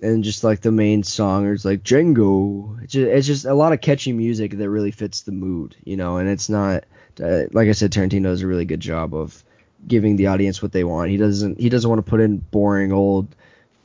And 0.00 0.22
just 0.22 0.44
like 0.44 0.60
the 0.60 0.70
main 0.70 1.02
song 1.02 1.48
is 1.48 1.64
like 1.64 1.82
Django. 1.82 2.80
It's 2.84 2.92
just, 2.92 3.08
it's 3.08 3.26
just 3.26 3.44
a 3.46 3.54
lot 3.54 3.72
of 3.72 3.80
catchy 3.80 4.12
music 4.12 4.52
that 4.52 4.70
really 4.70 4.92
fits 4.92 5.22
the 5.22 5.32
mood, 5.32 5.74
you 5.82 5.96
know. 5.96 6.18
And 6.18 6.28
it's 6.28 6.48
not 6.48 6.84
uh, 7.20 7.44
like 7.52 7.68
I 7.68 7.72
said, 7.72 7.92
Tarantino 7.92 8.24
does 8.24 8.42
a 8.42 8.46
really 8.46 8.64
good 8.64 8.80
job 8.80 9.14
of 9.14 9.42
giving 9.86 10.16
the 10.16 10.26
audience 10.28 10.62
what 10.62 10.72
they 10.72 10.84
want. 10.84 11.10
He 11.10 11.16
doesn't 11.16 11.60
he 11.60 11.68
doesn't 11.68 11.88
want 11.88 12.04
to 12.04 12.08
put 12.08 12.20
in 12.20 12.38
boring 12.38 12.92
old, 12.92 13.34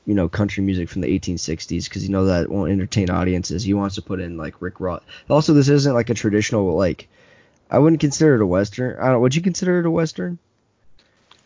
you 0.06 0.14
know, 0.14 0.28
country 0.28 0.64
music 0.64 0.90
from 0.90 1.02
the 1.02 1.20
1860s 1.20 1.86
because 1.86 2.04
you 2.04 2.10
know 2.10 2.26
that 2.26 2.50
won't 2.50 2.72
entertain 2.72 3.10
audiences. 3.10 3.64
He 3.64 3.74
wants 3.74 3.96
to 3.96 4.02
put 4.02 4.20
in 4.20 4.38
like 4.38 4.62
Rick 4.62 4.80
Ross. 4.80 5.02
Also, 5.30 5.54
this 5.54 5.70
isn't 5.70 5.94
like 5.94 6.10
a 6.10 6.14
traditional 6.14 6.76
like. 6.76 7.08
I 7.70 7.80
wouldn't 7.80 8.02
consider 8.02 8.36
it 8.36 8.42
a 8.42 8.46
western. 8.46 9.00
I 9.00 9.10
don't. 9.10 9.22
Would 9.22 9.36
you 9.36 9.42
consider 9.42 9.80
it 9.80 9.86
a 9.86 9.92
western? 9.92 10.38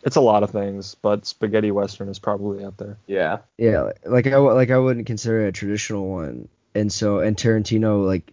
It's 0.04 0.16
a 0.16 0.20
lot 0.20 0.42
of 0.42 0.50
things, 0.50 0.94
but 0.94 1.26
spaghetti 1.26 1.70
western 1.70 2.08
is 2.08 2.18
probably 2.18 2.64
out 2.64 2.76
there. 2.76 2.98
Yeah. 3.06 3.38
Yeah, 3.56 3.92
like 4.04 4.26
I 4.26 4.30
w- 4.30 4.54
like 4.54 4.70
I 4.70 4.78
wouldn't 4.78 5.06
consider 5.06 5.44
it 5.44 5.48
a 5.48 5.52
traditional 5.52 6.08
one, 6.08 6.48
and 6.74 6.92
so 6.92 7.20
and 7.20 7.36
Tarantino 7.36 8.06
like 8.06 8.32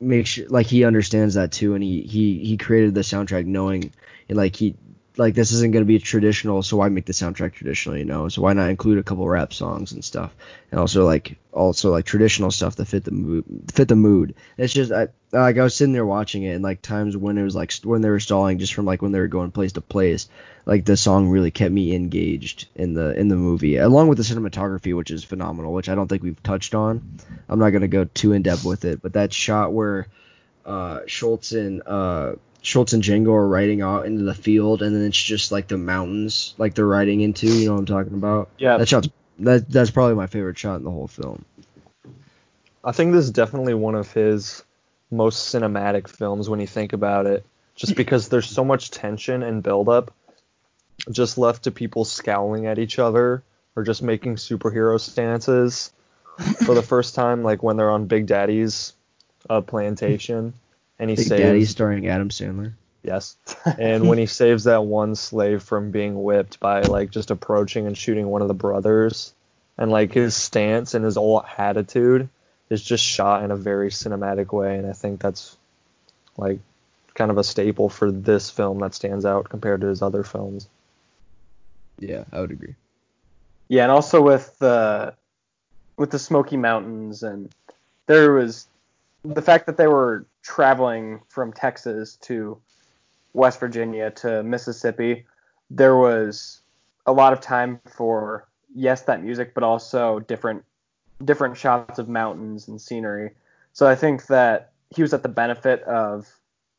makes 0.00 0.30
sure 0.30 0.48
like 0.48 0.66
he 0.66 0.84
understands 0.84 1.34
that 1.34 1.52
too, 1.52 1.74
and 1.74 1.82
he 1.82 2.02
he 2.02 2.38
he 2.44 2.56
created 2.56 2.94
the 2.94 3.00
soundtrack 3.00 3.46
knowing 3.46 3.92
and 4.28 4.36
like 4.36 4.56
he 4.56 4.74
like 5.18 5.34
this 5.34 5.50
isn't 5.50 5.72
gonna 5.72 5.84
be 5.84 5.98
traditional, 5.98 6.62
so 6.62 6.76
why 6.76 6.88
make 6.88 7.04
the 7.04 7.12
soundtrack 7.12 7.52
traditional, 7.52 7.96
you 7.96 8.04
know? 8.04 8.28
So 8.28 8.40
why 8.40 8.52
not 8.52 8.70
include 8.70 8.98
a 8.98 9.02
couple 9.02 9.28
rap 9.28 9.52
songs 9.52 9.92
and 9.92 10.04
stuff, 10.04 10.34
and 10.70 10.78
also 10.78 11.04
like 11.04 11.36
also 11.52 11.90
like 11.90 12.04
traditional 12.04 12.52
stuff 12.52 12.76
that 12.76 12.86
fit 12.86 13.04
the 13.04 13.10
mood 13.10 13.44
fit 13.72 13.88
the 13.88 13.96
mood. 13.96 14.36
It's 14.56 14.72
just 14.72 14.92
I 14.92 15.08
like 15.32 15.58
I 15.58 15.64
was 15.64 15.74
sitting 15.74 15.92
there 15.92 16.06
watching 16.06 16.44
it, 16.44 16.54
and 16.54 16.62
like 16.62 16.80
times 16.80 17.16
when 17.16 17.36
it 17.36 17.42
was 17.42 17.56
like 17.56 17.72
when 17.82 18.00
they 18.00 18.10
were 18.10 18.20
stalling, 18.20 18.58
just 18.58 18.74
from 18.74 18.84
like 18.86 19.02
when 19.02 19.10
they 19.10 19.18
were 19.18 19.26
going 19.26 19.50
place 19.50 19.72
to 19.72 19.80
place, 19.80 20.28
like 20.66 20.84
the 20.84 20.96
song 20.96 21.28
really 21.28 21.50
kept 21.50 21.72
me 21.72 21.94
engaged 21.94 22.68
in 22.76 22.94
the 22.94 23.18
in 23.18 23.26
the 23.26 23.36
movie, 23.36 23.76
along 23.76 24.06
with 24.06 24.18
the 24.18 24.24
cinematography, 24.24 24.96
which 24.96 25.10
is 25.10 25.24
phenomenal, 25.24 25.72
which 25.72 25.88
I 25.88 25.96
don't 25.96 26.06
think 26.06 26.22
we've 26.22 26.42
touched 26.44 26.76
on. 26.76 27.18
I'm 27.48 27.58
not 27.58 27.70
gonna 27.70 27.88
go 27.88 28.04
too 28.04 28.32
in 28.32 28.42
depth 28.42 28.64
with 28.64 28.84
it, 28.84 29.02
but 29.02 29.14
that 29.14 29.32
shot 29.32 29.72
where 29.72 30.06
uh, 30.64 31.00
Schultz 31.06 31.52
and 31.52 31.82
uh, 31.86 32.34
Schultz 32.62 32.92
and 32.92 33.02
Django 33.02 33.28
are 33.28 33.48
riding 33.48 33.82
out 33.82 34.06
into 34.06 34.24
the 34.24 34.34
field, 34.34 34.82
and 34.82 34.94
then 34.94 35.02
it's 35.02 35.20
just 35.20 35.52
like 35.52 35.68
the 35.68 35.78
mountains, 35.78 36.54
like 36.58 36.74
they're 36.74 36.86
riding 36.86 37.20
into. 37.20 37.46
You 37.46 37.66
know 37.66 37.74
what 37.74 37.80
I'm 37.80 37.86
talking 37.86 38.14
about? 38.14 38.50
Yeah. 38.58 38.76
That 38.76 38.88
shot's 38.88 39.08
that 39.40 39.68
that's 39.70 39.90
probably 39.90 40.14
my 40.14 40.26
favorite 40.26 40.58
shot 40.58 40.76
in 40.76 40.84
the 40.84 40.90
whole 40.90 41.08
film. 41.08 41.44
I 42.84 42.92
think 42.92 43.12
this 43.12 43.24
is 43.24 43.30
definitely 43.30 43.74
one 43.74 43.94
of 43.94 44.12
his 44.12 44.64
most 45.10 45.54
cinematic 45.54 46.08
films 46.08 46.48
when 46.48 46.60
you 46.60 46.66
think 46.66 46.92
about 46.92 47.26
it, 47.26 47.44
just 47.74 47.96
because 47.96 48.28
there's 48.28 48.48
so 48.48 48.64
much 48.64 48.90
tension 48.90 49.42
and 49.42 49.62
buildup, 49.62 50.12
just 51.10 51.38
left 51.38 51.64
to 51.64 51.70
people 51.70 52.04
scowling 52.04 52.66
at 52.66 52.78
each 52.78 52.98
other 52.98 53.42
or 53.76 53.84
just 53.84 54.02
making 54.02 54.36
superhero 54.36 54.98
stances 54.98 55.92
for 56.64 56.74
the 56.74 56.82
first 56.82 57.14
time, 57.14 57.42
like 57.42 57.62
when 57.62 57.76
they're 57.76 57.90
on 57.90 58.06
Big 58.06 58.26
Daddy's 58.26 58.92
uh, 59.48 59.60
plantation, 59.60 60.54
and 60.98 61.10
he 61.10 61.16
Big 61.16 61.26
saves 61.26 61.40
Daddy 61.40 61.64
starring 61.64 62.08
Adam 62.08 62.28
Sandler. 62.28 62.72
yes, 63.02 63.36
and 63.78 64.08
when 64.08 64.18
he 64.18 64.26
saves 64.26 64.64
that 64.64 64.84
one 64.84 65.14
slave 65.14 65.62
from 65.62 65.90
being 65.90 66.22
whipped 66.22 66.60
by 66.60 66.82
like 66.82 67.10
just 67.10 67.30
approaching 67.30 67.86
and 67.86 67.96
shooting 67.96 68.28
one 68.28 68.42
of 68.42 68.48
the 68.48 68.54
brothers, 68.54 69.32
and 69.76 69.90
like 69.90 70.12
his 70.12 70.34
stance 70.34 70.94
and 70.94 71.04
his 71.04 71.16
whole 71.16 71.44
attitude 71.56 72.28
is 72.70 72.82
just 72.82 73.04
shot 73.04 73.42
in 73.42 73.50
a 73.50 73.56
very 73.56 73.90
cinematic 73.90 74.52
way, 74.52 74.76
and 74.76 74.86
I 74.86 74.92
think 74.92 75.20
that's 75.20 75.56
like 76.36 76.60
kind 77.14 77.30
of 77.30 77.38
a 77.38 77.44
staple 77.44 77.88
for 77.88 78.10
this 78.10 78.50
film 78.50 78.78
that 78.78 78.94
stands 78.94 79.24
out 79.24 79.48
compared 79.48 79.80
to 79.80 79.88
his 79.88 80.02
other 80.02 80.22
films. 80.22 80.68
Yeah, 81.98 82.24
I 82.32 82.40
would 82.40 82.52
agree. 82.52 82.76
Yeah, 83.68 83.82
and 83.82 83.92
also 83.92 84.22
with 84.22 84.56
the 84.58 85.14
with 85.96 86.10
the 86.10 86.18
Smoky 86.18 86.56
Mountains 86.56 87.22
and 87.22 87.50
there 88.06 88.32
was 88.32 88.66
the 89.24 89.42
fact 89.42 89.66
that 89.66 89.76
they 89.76 89.88
were 89.88 90.24
traveling 90.48 91.20
from 91.28 91.52
Texas 91.52 92.16
to 92.16 92.58
West 93.34 93.60
Virginia 93.60 94.10
to 94.10 94.42
Mississippi, 94.42 95.26
there 95.68 95.96
was 95.96 96.62
a 97.04 97.12
lot 97.12 97.34
of 97.34 97.40
time 97.42 97.80
for 97.86 98.48
yes 98.74 99.02
that 99.02 99.22
music, 99.22 99.52
but 99.52 99.62
also 99.62 100.20
different 100.20 100.64
different 101.24 101.56
shots 101.56 101.98
of 101.98 102.08
mountains 102.08 102.66
and 102.66 102.80
scenery. 102.80 103.32
So 103.74 103.86
I 103.86 103.94
think 103.94 104.26
that 104.28 104.72
he 104.88 105.02
was 105.02 105.12
at 105.12 105.22
the 105.22 105.28
benefit 105.28 105.82
of 105.82 106.26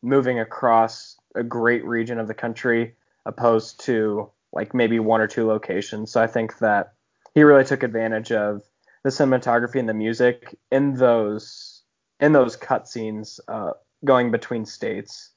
moving 0.02 0.40
across 0.40 1.18
a 1.36 1.44
great 1.44 1.86
region 1.86 2.20
of 2.20 2.28
the 2.28 2.34
country 2.34 2.96
opposed 3.26 3.80
to 3.82 4.32
like 4.52 4.74
maybe 4.74 4.98
one 5.00 5.22
or 5.22 5.28
two 5.28 5.46
locations. 5.46 6.12
So 6.12 6.24
I 6.24 6.28
think 6.28 6.58
that 6.60 6.94
he 7.36 7.44
really 7.44 7.66
took 7.66 7.84
advantage 7.84 8.32
of 8.32 8.64
the 9.04 9.10
cinematography 9.10 9.80
and 9.80 9.88
the 9.88 9.94
music 9.94 10.58
in 10.72 10.96
those 10.96 11.79
in 12.20 12.32
those 12.34 12.58
cutscenes 12.58 13.40
uh, 13.48 13.74
going 14.04 14.32
between 14.32 14.66
states. 14.66 15.32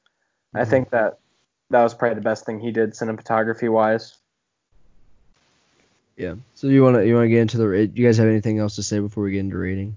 I 0.54 0.64
Mhm. 0.64 0.68
think 0.68 0.90
that 0.90 1.18
that 1.70 1.82
was 1.82 1.94
probably 1.94 2.16
the 2.16 2.20
best 2.22 2.44
thing 2.44 2.60
he 2.60 2.70
did 2.70 2.90
cinematography 2.92 3.70
wise. 3.70 4.18
Yeah. 6.16 6.34
So 6.54 6.66
you 6.66 6.82
wanna 6.82 7.02
you 7.04 7.14
wanna 7.14 7.28
get 7.28 7.40
into 7.40 7.56
the 7.56 7.90
you 7.94 8.06
guys 8.06 8.18
have 8.18 8.28
anything 8.28 8.58
else 8.58 8.76
to 8.76 8.82
say 8.82 8.98
before 8.98 9.24
we 9.24 9.32
get 9.32 9.40
into 9.40 9.56
rating? 9.56 9.96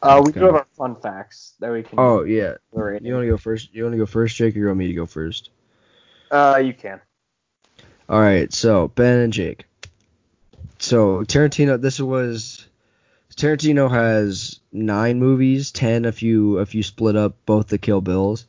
Uh, 0.00 0.22
we 0.24 0.32
do 0.32 0.40
have 0.44 0.54
our 0.54 0.66
fun 0.76 0.96
facts 0.96 1.54
that 1.60 1.72
we 1.72 1.82
can. 1.82 1.98
Oh 1.98 2.22
yeah. 2.22 2.54
You 2.72 3.14
wanna 3.14 3.26
go 3.26 3.36
first? 3.36 3.74
You 3.74 3.84
wanna 3.84 3.98
go 3.98 4.06
first, 4.06 4.36
Jake, 4.36 4.56
or 4.56 4.58
you 4.60 4.66
want 4.66 4.78
me 4.78 4.86
to 4.86 4.94
go 4.94 5.06
first? 5.06 5.50
Uh, 6.30 6.60
you 6.64 6.72
can. 6.72 7.00
All 8.08 8.20
right. 8.20 8.52
So 8.52 8.88
Ben 8.88 9.18
and 9.18 9.32
Jake. 9.32 9.64
So 10.78 11.24
Tarantino, 11.24 11.80
this 11.80 12.00
was 12.00 12.66
Tarantino 13.36 13.90
has 13.90 14.57
nine 14.72 15.18
movies, 15.18 15.70
ten 15.70 16.04
if 16.04 16.22
you 16.22 16.58
if 16.58 16.74
you 16.74 16.82
split 16.82 17.16
up 17.16 17.34
both 17.46 17.68
the 17.68 17.78
Kill 17.78 18.00
Bills. 18.00 18.46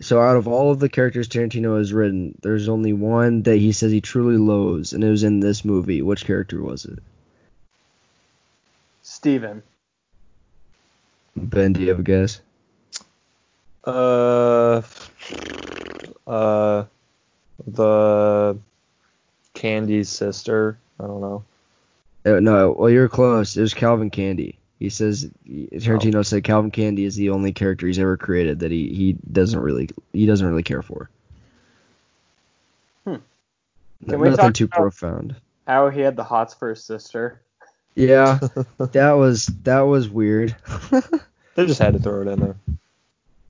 So 0.00 0.20
out 0.20 0.36
of 0.36 0.48
all 0.48 0.72
of 0.72 0.80
the 0.80 0.88
characters 0.88 1.28
Tarantino 1.28 1.78
has 1.78 1.92
written, 1.92 2.36
there's 2.42 2.68
only 2.68 2.92
one 2.92 3.42
that 3.42 3.58
he 3.58 3.70
says 3.70 3.92
he 3.92 4.00
truly 4.00 4.36
loathes, 4.36 4.92
and 4.92 5.04
it 5.04 5.10
was 5.10 5.22
in 5.22 5.40
this 5.40 5.64
movie. 5.64 6.02
Which 6.02 6.24
character 6.24 6.60
was 6.60 6.84
it? 6.84 6.98
Stephen. 9.02 9.62
Ben, 11.36 11.72
do 11.72 11.80
you 11.80 11.88
have 11.88 12.00
a 12.00 12.02
guess? 12.02 12.40
Uh, 13.84 14.82
uh, 16.26 16.84
the 17.66 18.58
Candie's 19.54 20.08
sister. 20.08 20.78
I 21.00 21.06
don't 21.06 21.20
know. 21.20 21.44
Uh, 22.24 22.40
no, 22.40 22.72
well 22.72 22.90
you're 22.90 23.08
close. 23.08 23.56
It 23.56 23.60
was 23.60 23.74
Calvin 23.74 24.10
Candie. 24.10 24.58
He 24.82 24.88
says 24.90 25.30
Tarantino 25.48 26.26
said 26.26 26.42
Calvin 26.42 26.72
Candie 26.72 27.04
is 27.04 27.14
the 27.14 27.30
only 27.30 27.52
character 27.52 27.86
he's 27.86 28.00
ever 28.00 28.16
created 28.16 28.58
that 28.58 28.72
he, 28.72 28.88
he 28.92 29.12
doesn't 29.30 29.60
really 29.60 29.88
he 30.12 30.26
doesn't 30.26 30.44
really 30.46 30.64
care 30.64 30.82
for. 30.82 31.08
Hmm. 33.04 33.10
N- 33.14 33.22
Can 34.08 34.18
we 34.18 34.28
Nothing 34.30 34.44
talk 34.46 34.54
too 34.54 34.64
about- 34.64 34.76
profound. 34.80 35.36
How 35.68 35.88
he 35.88 36.00
had 36.00 36.16
the 36.16 36.24
hots 36.24 36.52
for 36.54 36.70
his 36.70 36.82
sister. 36.82 37.40
Yeah, 37.94 38.40
that 38.78 39.12
was 39.12 39.46
that 39.62 39.82
was 39.82 40.08
weird. 40.08 40.56
They 41.54 41.66
just 41.66 41.78
had 41.80 41.92
to 41.92 41.98
throw 42.00 42.22
it 42.22 42.28
in 42.28 42.40
there. 42.40 42.56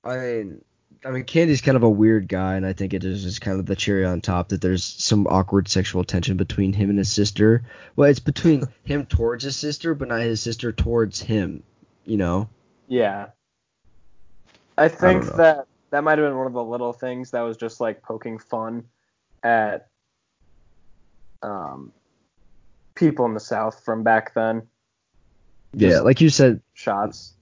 I 0.03 0.17
mean, 0.17 0.61
I 1.05 1.11
mean, 1.11 1.23
Candie's 1.25 1.61
kind 1.61 1.75
of 1.75 1.83
a 1.83 1.89
weird 1.89 2.27
guy, 2.27 2.55
and 2.55 2.65
I 2.65 2.73
think 2.73 2.93
it 2.93 3.03
is 3.03 3.23
just 3.23 3.41
kind 3.41 3.59
of 3.59 3.65
the 3.65 3.75
cherry 3.75 4.05
on 4.05 4.21
top 4.21 4.49
that 4.49 4.61
there's 4.61 4.83
some 4.83 5.27
awkward 5.27 5.67
sexual 5.67 6.03
tension 6.03 6.37
between 6.37 6.71
him 6.71 6.89
and 6.89 6.97
his 6.97 7.11
sister. 7.11 7.63
Well, 7.95 8.09
it's 8.09 8.19
between 8.19 8.63
him 8.85 9.05
towards 9.05 9.43
his 9.43 9.55
sister, 9.55 9.93
but 9.93 10.07
not 10.07 10.21
his 10.21 10.41
sister 10.41 10.71
towards 10.71 11.21
him. 11.21 11.63
You 12.05 12.17
know? 12.17 12.49
Yeah. 12.87 13.27
I 14.77 14.87
think 14.87 15.25
know. 15.25 15.37
that 15.37 15.67
that 15.91 16.03
might 16.03 16.17
have 16.17 16.27
been 16.27 16.37
one 16.37 16.47
of 16.47 16.53
the 16.53 16.63
little 16.63 16.93
things 16.93 17.31
that 17.31 17.41
was 17.41 17.57
just 17.57 17.79
like 17.79 18.01
poking 18.01 18.39
fun 18.39 18.85
at 19.43 19.87
um, 21.43 21.91
people 22.95 23.25
in 23.25 23.33
the 23.33 23.39
South 23.39 23.83
from 23.83 24.03
back 24.03 24.33
then. 24.33 24.63
Yeah, 25.73 25.99
like 25.99 26.21
you 26.21 26.29
said, 26.29 26.61
Shots. 26.73 27.33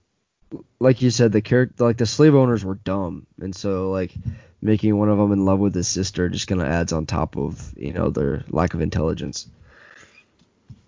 Like 0.80 1.02
you 1.02 1.10
said, 1.10 1.32
the 1.32 1.42
character, 1.42 1.84
like 1.84 1.98
the 1.98 2.06
slave 2.06 2.34
owners 2.34 2.64
were 2.64 2.74
dumb, 2.74 3.26
and 3.40 3.54
so 3.54 3.90
like 3.90 4.12
making 4.60 4.96
one 4.96 5.08
of 5.08 5.18
them 5.18 5.32
in 5.32 5.44
love 5.44 5.58
with 5.58 5.74
his 5.74 5.88
sister 5.88 6.28
just 6.28 6.46
kind 6.46 6.60
of 6.60 6.68
adds 6.68 6.92
on 6.92 7.06
top 7.06 7.36
of 7.36 7.72
you 7.76 7.92
know 7.92 8.10
their 8.10 8.44
lack 8.50 8.74
of 8.74 8.80
intelligence. 8.80 9.48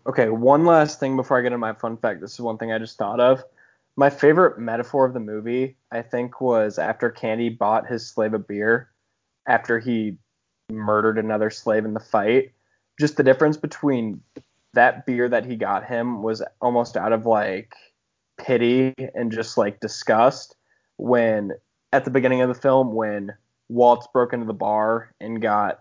Okay, 0.06 0.28
one 0.28 0.66
last 0.66 1.00
thing 1.00 1.16
before 1.16 1.38
I 1.38 1.42
get 1.42 1.48
into 1.48 1.58
my 1.58 1.72
fun 1.72 1.96
fact. 1.96 2.20
This 2.20 2.34
is 2.34 2.40
one 2.40 2.58
thing 2.58 2.72
I 2.72 2.78
just 2.78 2.98
thought 2.98 3.20
of. 3.20 3.42
My 3.96 4.10
favorite 4.10 4.58
metaphor 4.58 5.06
of 5.06 5.14
the 5.14 5.20
movie, 5.20 5.76
I 5.90 6.02
think, 6.02 6.40
was 6.40 6.78
after 6.78 7.10
Candie 7.10 7.48
bought 7.48 7.86
his 7.86 8.06
slave 8.06 8.34
a 8.34 8.38
beer 8.38 8.90
after 9.46 9.78
he 9.78 10.18
murdered 10.70 11.18
another 11.18 11.50
slave 11.50 11.84
in 11.84 11.94
the 11.94 12.00
fight. 12.00 12.52
Just 12.98 13.16
the 13.16 13.22
difference 13.22 13.56
between 13.56 14.20
that 14.74 15.06
beer 15.06 15.28
that 15.28 15.46
he 15.46 15.56
got 15.56 15.84
him 15.86 16.22
was 16.22 16.42
almost 16.60 16.96
out 16.96 17.12
of 17.12 17.24
like 17.24 17.74
pity 18.36 18.94
and 19.14 19.30
just 19.30 19.56
like 19.56 19.80
disgust 19.80 20.56
when 20.96 21.52
at 21.92 22.04
the 22.04 22.10
beginning 22.10 22.40
of 22.40 22.48
the 22.48 22.54
film 22.54 22.94
when 22.94 23.32
Waltz 23.68 24.06
broke 24.12 24.32
into 24.32 24.46
the 24.46 24.52
bar 24.52 25.12
and 25.20 25.40
got 25.40 25.80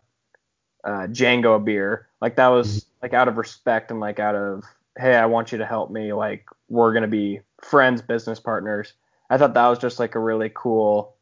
uh, 0.84 1.08
Django 1.08 1.56
a 1.56 1.60
beer. 1.60 2.08
Like 2.22 2.36
that 2.36 2.48
was 2.48 2.86
like 3.02 3.14
out 3.14 3.28
of 3.28 3.38
respect 3.38 3.92
and 3.92 4.00
like 4.00 4.20
out 4.20 4.36
of 4.36 4.64
hey, 4.98 5.16
I 5.16 5.26
want 5.26 5.52
you 5.52 5.58
to 5.58 5.66
help 5.66 5.92
me. 5.92 6.14
Like 6.14 6.46
we're 6.70 6.94
gonna 6.94 7.08
be 7.08 7.42
friends, 7.62 8.02
business 8.02 8.40
partners. 8.40 8.94
I 9.30 9.38
thought 9.38 9.54
that 9.54 9.68
was 9.68 9.80
just 9.80 10.00
like 10.00 10.16
a 10.16 10.20
really 10.20 10.52
cool, 10.54 11.16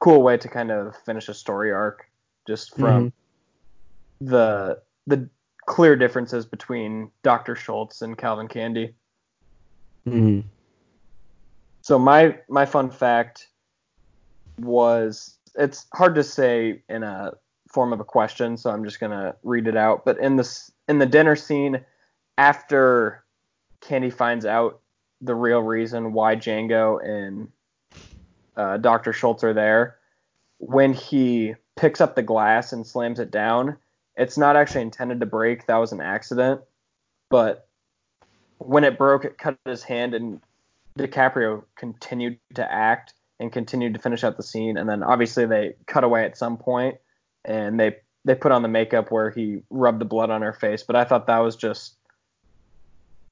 cool 0.00 0.22
way 0.22 0.36
to 0.36 0.48
kind 0.48 0.70
of 0.70 0.94
finish 1.04 1.28
a 1.28 1.34
story 1.34 1.72
arc, 1.72 2.10
just 2.46 2.76
from 2.76 3.12
the 4.20 4.80
the 5.06 5.28
clear 5.66 5.96
differences 5.96 6.44
between 6.44 7.10
Dr. 7.22 7.54
Schultz 7.56 8.02
and 8.02 8.18
Calvin 8.18 8.48
Candie. 8.48 8.94
Hmm 10.04 10.40
So 11.82 11.98
my 11.98 12.38
my 12.48 12.66
fun 12.66 12.90
fact 12.90 13.48
was 14.58 15.36
it's 15.54 15.86
hard 15.94 16.14
to 16.14 16.24
say 16.24 16.82
in 16.88 17.02
a 17.02 17.32
form 17.68 17.92
of 17.92 18.00
a 18.00 18.04
question, 18.04 18.56
so 18.56 18.70
I'm 18.70 18.84
just 18.84 19.00
gonna 19.00 19.34
read 19.42 19.66
it 19.66 19.76
out. 19.76 20.04
But 20.04 20.18
in 20.18 20.36
this 20.36 20.70
in 20.88 20.98
the 20.98 21.06
dinner 21.06 21.36
scene, 21.36 21.84
after 22.38 23.24
Candie 23.80 24.10
finds 24.10 24.44
out 24.44 24.80
the 25.20 25.34
real 25.34 25.60
reason 25.60 26.12
why 26.12 26.36
Django 26.36 27.02
and 27.04 27.48
uh, 28.56 28.76
Dr. 28.78 29.12
Schultz 29.12 29.44
are 29.44 29.54
there, 29.54 29.96
when 30.58 30.92
he 30.92 31.54
picks 31.76 32.00
up 32.00 32.14
the 32.14 32.22
glass 32.22 32.72
and 32.72 32.86
slams 32.86 33.20
it 33.20 33.30
down, 33.30 33.76
it's 34.16 34.36
not 34.36 34.56
actually 34.56 34.82
intended 34.82 35.20
to 35.20 35.26
break. 35.26 35.66
That 35.66 35.76
was 35.76 35.92
an 35.92 36.00
accident. 36.00 36.60
But 37.28 37.68
when 38.60 38.84
it 38.84 38.98
broke, 38.98 39.24
it 39.24 39.38
cut 39.38 39.58
his 39.64 39.82
hand, 39.82 40.14
and 40.14 40.40
DiCaprio 40.98 41.64
continued 41.76 42.38
to 42.54 42.72
act 42.72 43.14
and 43.40 43.50
continued 43.50 43.94
to 43.94 44.00
finish 44.00 44.22
out 44.22 44.36
the 44.36 44.42
scene. 44.42 44.76
And 44.76 44.88
then 44.88 45.02
obviously 45.02 45.46
they 45.46 45.74
cut 45.86 46.04
away 46.04 46.24
at 46.24 46.36
some 46.36 46.56
point, 46.56 46.96
and 47.44 47.80
they 47.80 47.96
they 48.24 48.34
put 48.34 48.52
on 48.52 48.62
the 48.62 48.68
makeup 48.68 49.10
where 49.10 49.30
he 49.30 49.62
rubbed 49.70 49.98
the 49.98 50.04
blood 50.04 50.30
on 50.30 50.42
her 50.42 50.52
face. 50.52 50.82
But 50.82 50.94
I 50.94 51.04
thought 51.04 51.26
that 51.26 51.38
was 51.38 51.56
just 51.56 51.94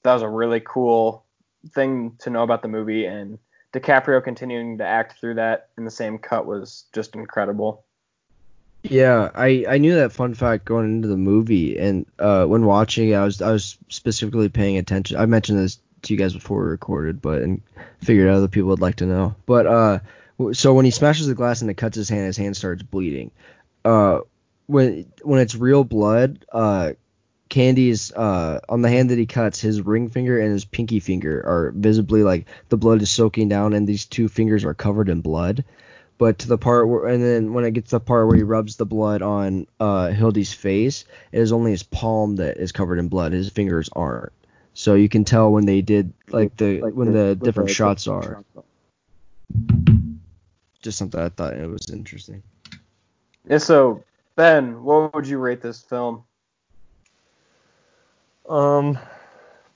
that 0.02 0.14
was 0.14 0.22
a 0.22 0.28
really 0.28 0.62
cool 0.64 1.24
thing 1.72 2.14
to 2.20 2.30
know 2.30 2.42
about 2.42 2.62
the 2.62 2.68
movie 2.68 3.04
and 3.04 3.38
DiCaprio 3.74 4.24
continuing 4.24 4.78
to 4.78 4.84
act 4.84 5.20
through 5.20 5.34
that 5.34 5.68
in 5.76 5.84
the 5.84 5.90
same 5.90 6.16
cut 6.18 6.46
was 6.46 6.84
just 6.94 7.14
incredible. 7.14 7.84
Yeah, 8.82 9.30
I, 9.34 9.64
I 9.68 9.78
knew 9.78 9.96
that 9.96 10.12
fun 10.12 10.34
fact 10.34 10.64
going 10.64 10.86
into 10.86 11.08
the 11.08 11.16
movie, 11.16 11.78
and 11.78 12.06
uh, 12.18 12.46
when 12.46 12.64
watching, 12.64 13.14
I 13.14 13.24
was 13.24 13.42
I 13.42 13.50
was 13.50 13.76
specifically 13.88 14.48
paying 14.48 14.78
attention. 14.78 15.16
I 15.16 15.26
mentioned 15.26 15.58
this 15.58 15.78
to 16.02 16.14
you 16.14 16.18
guys 16.18 16.32
before 16.32 16.62
we 16.62 16.68
recorded, 16.68 17.20
but 17.20 17.42
and 17.42 17.60
figured 18.00 18.28
out 18.28 18.36
other 18.36 18.48
people 18.48 18.70
would 18.70 18.80
like 18.80 18.96
to 18.96 19.06
know. 19.06 19.34
But 19.46 19.66
uh, 19.66 19.98
so 20.52 20.74
when 20.74 20.84
he 20.84 20.92
smashes 20.92 21.26
the 21.26 21.34
glass 21.34 21.60
and 21.60 21.70
it 21.70 21.74
cuts 21.74 21.96
his 21.96 22.08
hand, 22.08 22.26
his 22.26 22.36
hand 22.36 22.56
starts 22.56 22.82
bleeding. 22.82 23.32
Uh, 23.84 24.20
when 24.66 25.10
when 25.22 25.40
it's 25.40 25.56
real 25.56 25.82
blood, 25.82 26.44
uh, 26.52 26.92
Candie's 27.48 28.12
uh 28.12 28.60
on 28.68 28.82
the 28.82 28.90
hand 28.90 29.10
that 29.10 29.18
he 29.18 29.26
cuts, 29.26 29.60
his 29.60 29.80
ring 29.80 30.08
finger 30.08 30.38
and 30.38 30.52
his 30.52 30.64
pinky 30.64 31.00
finger 31.00 31.40
are 31.40 31.72
visibly 31.74 32.22
like 32.22 32.46
the 32.68 32.76
blood 32.76 33.02
is 33.02 33.10
soaking 33.10 33.48
down, 33.48 33.72
and 33.72 33.88
these 33.88 34.06
two 34.06 34.28
fingers 34.28 34.64
are 34.64 34.74
covered 34.74 35.08
in 35.08 35.20
blood. 35.20 35.64
But 36.18 36.40
to 36.40 36.48
the 36.48 36.58
part 36.58 36.88
where, 36.88 37.06
and 37.06 37.22
then 37.22 37.52
when 37.54 37.64
it 37.64 37.70
gets 37.70 37.90
to 37.90 37.96
the 37.96 38.00
part 38.00 38.26
where 38.26 38.36
he 38.36 38.42
rubs 38.42 38.76
the 38.76 38.84
blood 38.84 39.22
on 39.22 39.66
uh 39.78 40.08
Hildy's 40.08 40.52
face, 40.52 41.04
it 41.30 41.38
is 41.38 41.52
only 41.52 41.70
his 41.70 41.84
palm 41.84 42.36
that 42.36 42.56
is 42.56 42.72
covered 42.72 42.98
in 42.98 43.08
blood. 43.08 43.32
His 43.32 43.48
fingers 43.48 43.88
aren't. 43.94 44.32
So 44.74 44.94
you 44.94 45.08
can 45.08 45.24
tell 45.24 45.52
when 45.52 45.64
they 45.66 45.80
did 45.80 46.12
like 46.28 46.56
the 46.56 46.80
like 46.80 46.94
when 46.94 47.12
the, 47.12 47.28
the 47.28 47.36
different 47.36 47.70
shots 47.70 48.08
are. 48.08 48.44
Just 50.82 50.98
something 50.98 51.20
I 51.20 51.28
thought 51.28 51.54
it 51.54 51.68
was 51.68 51.88
interesting. 51.90 52.42
Yeah. 53.48 53.58
So 53.58 54.04
Ben, 54.36 54.82
what 54.82 55.14
would 55.14 55.26
you 55.26 55.38
rate 55.38 55.60
this 55.60 55.82
film? 55.82 56.24
Um, 58.48 58.98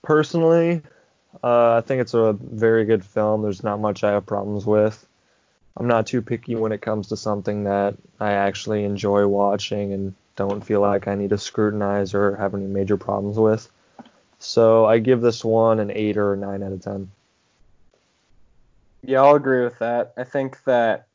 personally, 0.03 0.83
uh, 1.43 1.77
I 1.77 1.81
think 1.81 2.01
it's 2.01 2.15
a 2.15 2.33
very 2.33 2.85
good 2.85 3.05
film. 3.05 3.43
There's 3.43 3.63
not 3.63 3.81
much 3.81 4.05
I 4.05 4.13
have 4.13 4.25
problems 4.25 4.67
with. 4.67 5.07
I'm 5.77 5.87
not 5.87 6.07
too 6.07 6.23
picky 6.23 6.55
when 6.55 6.73
it 6.73 6.83
comes 6.83 7.09
to 7.09 7.17
something 7.17 7.65
that 7.65 7.97
I 8.21 8.33
actually 8.33 8.85
enjoy 8.85 9.27
watching 9.27 9.93
and 9.93 10.15
don't 10.37 10.65
feel 10.65 10.81
like 10.81 11.09
I 11.09 11.15
need 11.15 11.31
to 11.31 11.39
scrutinize 11.39 12.15
or 12.15 12.37
have 12.37 12.55
any 12.55 12.67
major 12.67 12.97
problems 12.97 13.39
with. 13.39 13.71
So 14.39 14.85
I 14.85 14.99
give 14.99 15.21
this 15.21 15.45
one 15.45 15.81
an 15.81 15.91
8 15.91 16.17
or 16.17 16.35
a 16.35 16.37
9 16.37 16.63
out 16.63 16.73
of 16.73 16.83
10. 16.83 17.11
Yeah, 19.05 19.23
I'll 19.23 19.35
agree 19.35 19.65
with 19.65 19.79
that. 19.79 20.13
I 20.17 20.25
think 20.25 20.63
that 20.65 21.07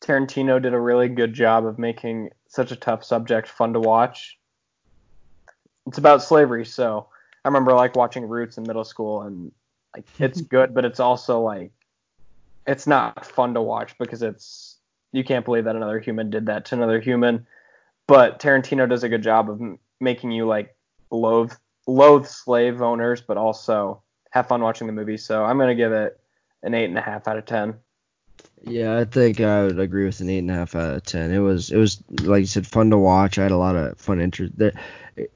Tarantino 0.00 0.60
did 0.60 0.74
a 0.74 0.80
really 0.80 1.08
good 1.08 1.32
job 1.32 1.66
of 1.66 1.78
making 1.78 2.30
such 2.48 2.72
a 2.72 2.76
tough 2.76 3.04
subject 3.04 3.48
fun 3.48 3.72
to 3.72 3.80
watch. 3.80 4.38
It's 5.86 5.98
about 5.98 6.22
slavery, 6.22 6.64
so 6.64 7.06
I 7.44 7.48
remember 7.48 7.74
like 7.74 7.96
watching 7.96 8.28
Roots 8.28 8.58
in 8.58 8.64
middle 8.64 8.84
school 8.84 9.22
and 9.22 9.52
like 9.94 10.04
it's 10.18 10.40
good, 10.42 10.74
but 10.74 10.84
it's 10.84 11.00
also 11.00 11.40
like 11.40 11.72
it's 12.66 12.86
not 12.86 13.24
fun 13.24 13.54
to 13.54 13.62
watch 13.62 13.96
because 13.98 14.22
it's 14.22 14.78
you 15.12 15.24
can't 15.24 15.44
believe 15.44 15.64
that 15.64 15.76
another 15.76 16.00
human 16.00 16.30
did 16.30 16.46
that 16.46 16.64
to 16.66 16.74
another 16.74 17.00
human. 17.00 17.46
But 18.06 18.40
Tarantino 18.40 18.88
does 18.88 19.04
a 19.04 19.08
good 19.08 19.22
job 19.22 19.50
of 19.50 19.60
m- 19.60 19.78
making 20.00 20.32
you 20.32 20.46
like 20.46 20.74
loathe 21.10 21.52
loathe 21.86 22.26
slave 22.26 22.82
owners, 22.82 23.20
but 23.20 23.36
also 23.36 24.02
have 24.30 24.48
fun 24.48 24.62
watching 24.62 24.86
the 24.86 24.92
movie. 24.92 25.16
So 25.16 25.44
I'm 25.44 25.58
gonna 25.58 25.74
give 25.74 25.92
it 25.92 26.18
an 26.62 26.74
eight 26.74 26.86
and 26.86 26.98
a 26.98 27.02
half 27.02 27.28
out 27.28 27.38
of 27.38 27.46
ten. 27.46 27.74
Yeah, 28.64 28.96
I 28.96 29.04
think 29.04 29.40
I 29.40 29.64
would 29.64 29.78
agree 29.78 30.04
with 30.04 30.20
an 30.20 30.30
eight 30.30 30.38
and 30.38 30.50
a 30.50 30.54
half 30.54 30.74
out 30.74 30.94
of 30.94 31.04
ten. 31.04 31.32
It 31.32 31.40
was 31.40 31.70
it 31.70 31.76
was 31.76 32.02
like 32.20 32.40
you 32.40 32.46
said, 32.46 32.66
fun 32.66 32.90
to 32.90 32.98
watch. 32.98 33.38
I 33.38 33.42
had 33.42 33.52
a 33.52 33.56
lot 33.56 33.76
of 33.76 33.98
fun 33.98 34.20
interest. 34.20 34.56
The, 34.56 34.72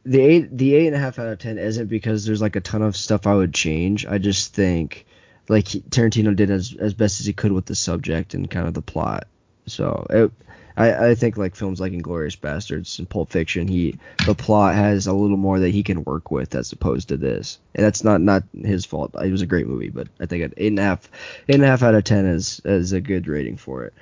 the 0.04 0.20
eight 0.20 0.56
the 0.56 0.74
eight 0.74 0.86
and 0.86 0.96
a 0.96 1.00
half 1.00 1.18
out 1.18 1.26
of 1.26 1.38
ten 1.38 1.58
isn't 1.58 1.88
because 1.88 2.24
there's 2.24 2.40
like 2.40 2.56
a 2.56 2.60
ton 2.60 2.82
of 2.82 2.96
stuff 2.96 3.26
I 3.26 3.34
would 3.34 3.52
change. 3.52 4.06
I 4.06 4.18
just 4.18 4.54
think 4.54 5.06
like 5.48 5.66
Tarantino 5.66 6.34
did 6.34 6.50
as 6.50 6.74
as 6.78 6.94
best 6.94 7.20
as 7.20 7.26
he 7.26 7.32
could 7.32 7.52
with 7.52 7.66
the 7.66 7.74
subject 7.74 8.34
and 8.34 8.50
kind 8.50 8.66
of 8.66 8.74
the 8.74 8.82
plot. 8.82 9.26
So 9.66 10.06
it, 10.10 10.32
I 10.76 11.08
I 11.10 11.14
think 11.14 11.36
like 11.36 11.54
films 11.54 11.80
like 11.80 11.92
Inglourious 11.92 12.38
Basterds 12.38 12.98
and 12.98 13.08
Pulp 13.08 13.30
Fiction, 13.30 13.68
he 13.68 13.98
the 14.26 14.34
plot 14.34 14.74
has 14.74 15.06
a 15.06 15.12
little 15.12 15.36
more 15.36 15.60
that 15.60 15.70
he 15.70 15.82
can 15.82 16.04
work 16.04 16.30
with 16.30 16.54
as 16.54 16.72
opposed 16.72 17.08
to 17.08 17.16
this. 17.16 17.58
And 17.74 17.84
that's 17.84 18.04
not 18.04 18.20
not 18.20 18.44
his 18.52 18.84
fault. 18.84 19.14
It 19.22 19.32
was 19.32 19.42
a 19.42 19.46
great 19.46 19.66
movie, 19.66 19.90
but 19.90 20.08
I 20.20 20.26
think 20.26 20.44
an 20.44 20.54
eight 20.56 20.68
and 20.68 20.78
a 20.78 20.82
half 20.82 21.10
eight 21.48 21.56
and 21.56 21.64
a 21.64 21.68
half 21.68 21.82
out 21.82 21.94
of 21.94 22.04
ten 22.04 22.26
is 22.26 22.60
is 22.64 22.92
a 22.92 23.00
good 23.00 23.26
rating 23.26 23.56
for 23.56 23.84
it. 23.84 23.94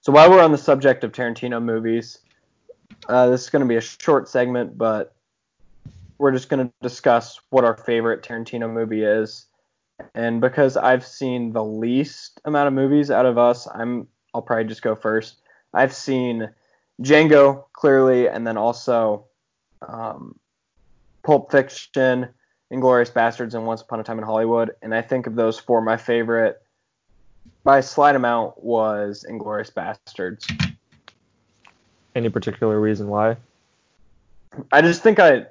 So 0.00 0.12
while 0.12 0.30
we're 0.30 0.42
on 0.42 0.52
the 0.52 0.58
subject 0.58 1.04
of 1.04 1.12
Tarantino 1.12 1.62
movies, 1.62 2.18
uh, 3.08 3.28
this 3.28 3.42
is 3.42 3.50
going 3.50 3.62
to 3.62 3.68
be 3.68 3.76
a 3.76 3.80
short 3.80 4.28
segment, 4.28 4.78
but 4.78 5.14
we're 6.18 6.32
just 6.32 6.48
going 6.48 6.66
to 6.66 6.72
discuss 6.82 7.40
what 7.50 7.64
our 7.64 7.76
favorite 7.76 8.22
Tarantino 8.22 8.72
movie 8.72 9.04
is. 9.04 9.46
And 10.14 10.40
because 10.40 10.76
I've 10.76 11.04
seen 11.06 11.52
the 11.52 11.64
least 11.64 12.40
amount 12.44 12.68
of 12.68 12.74
movies 12.74 13.10
out 13.10 13.26
of 13.26 13.38
us, 13.38 13.66
I'm 13.66 14.06
I'll 14.34 14.42
probably 14.42 14.64
just 14.64 14.82
go 14.82 14.94
first. 14.94 15.40
I've 15.74 15.94
seen 15.94 16.48
Django 17.02 17.64
clearly, 17.72 18.28
and 18.28 18.46
then 18.46 18.56
also 18.56 19.26
um, 19.82 20.38
Pulp 21.22 21.50
Fiction, 21.50 22.28
Inglourious 22.72 23.12
Basterds, 23.12 23.54
and 23.54 23.66
Once 23.66 23.82
Upon 23.82 24.00
a 24.00 24.04
Time 24.04 24.18
in 24.18 24.24
Hollywood. 24.24 24.72
And 24.82 24.94
I 24.94 25.02
think 25.02 25.26
of 25.26 25.34
those 25.34 25.58
four, 25.58 25.80
my 25.80 25.96
favorite 25.96 26.62
by 27.64 27.78
a 27.78 27.82
slight 27.82 28.16
amount 28.16 28.62
was 28.62 29.26
Inglourious 29.28 29.72
Basterds. 29.72 30.74
Any 32.14 32.28
particular 32.28 32.80
reason 32.80 33.08
why? 33.08 33.36
I 34.72 34.80
just 34.82 35.02
think 35.02 35.18
I 35.18 35.46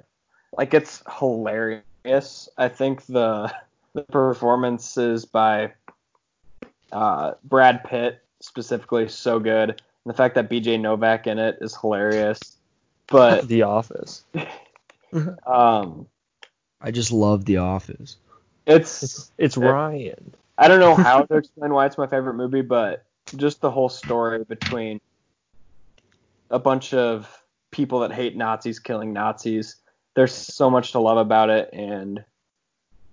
like 0.57 0.73
it's 0.73 1.03
hilarious. 1.19 2.49
I 2.57 2.67
think 2.69 3.05
the 3.05 3.53
the 3.97 4.03
performances 4.03 5.25
by 5.25 5.73
uh, 6.91 7.33
Brad 7.43 7.83
Pitt 7.83 8.21
specifically 8.41 9.07
so 9.07 9.39
good. 9.39 9.69
And 9.71 10.13
the 10.13 10.13
fact 10.13 10.35
that 10.35 10.51
BJ 10.51 10.79
Novak 10.79 11.25
in 11.25 11.39
it 11.39 11.57
is 11.61 11.75
hilarious. 11.75 12.39
But 13.07 13.47
The 13.47 13.63
Office. 13.63 14.23
um, 15.47 16.05
I 16.79 16.91
just 16.91 17.11
love 17.11 17.45
The 17.45 17.57
Office. 17.57 18.17
it's 18.67 19.01
It's 19.01 19.31
it's 19.39 19.57
Ryan. 19.57 20.35
I 20.59 20.67
don't 20.67 20.79
know 20.79 20.95
how 20.95 21.23
to 21.23 21.37
explain 21.37 21.73
why 21.73 21.87
it's 21.87 21.97
my 21.97 22.07
favorite 22.07 22.35
movie, 22.35 22.61
but 22.61 23.03
just 23.35 23.61
the 23.61 23.71
whole 23.71 23.89
story 23.89 24.43
between 24.43 25.01
a 26.51 26.59
bunch 26.59 26.93
of 26.93 27.43
people 27.71 28.01
that 28.01 28.11
hate 28.11 28.37
Nazis 28.37 28.77
killing 28.77 29.11
Nazis. 29.11 29.75
There's 30.15 30.33
so 30.33 30.69
much 30.69 30.91
to 30.91 30.99
love 30.99 31.17
about 31.17 31.49
it, 31.49 31.69
and 31.73 32.23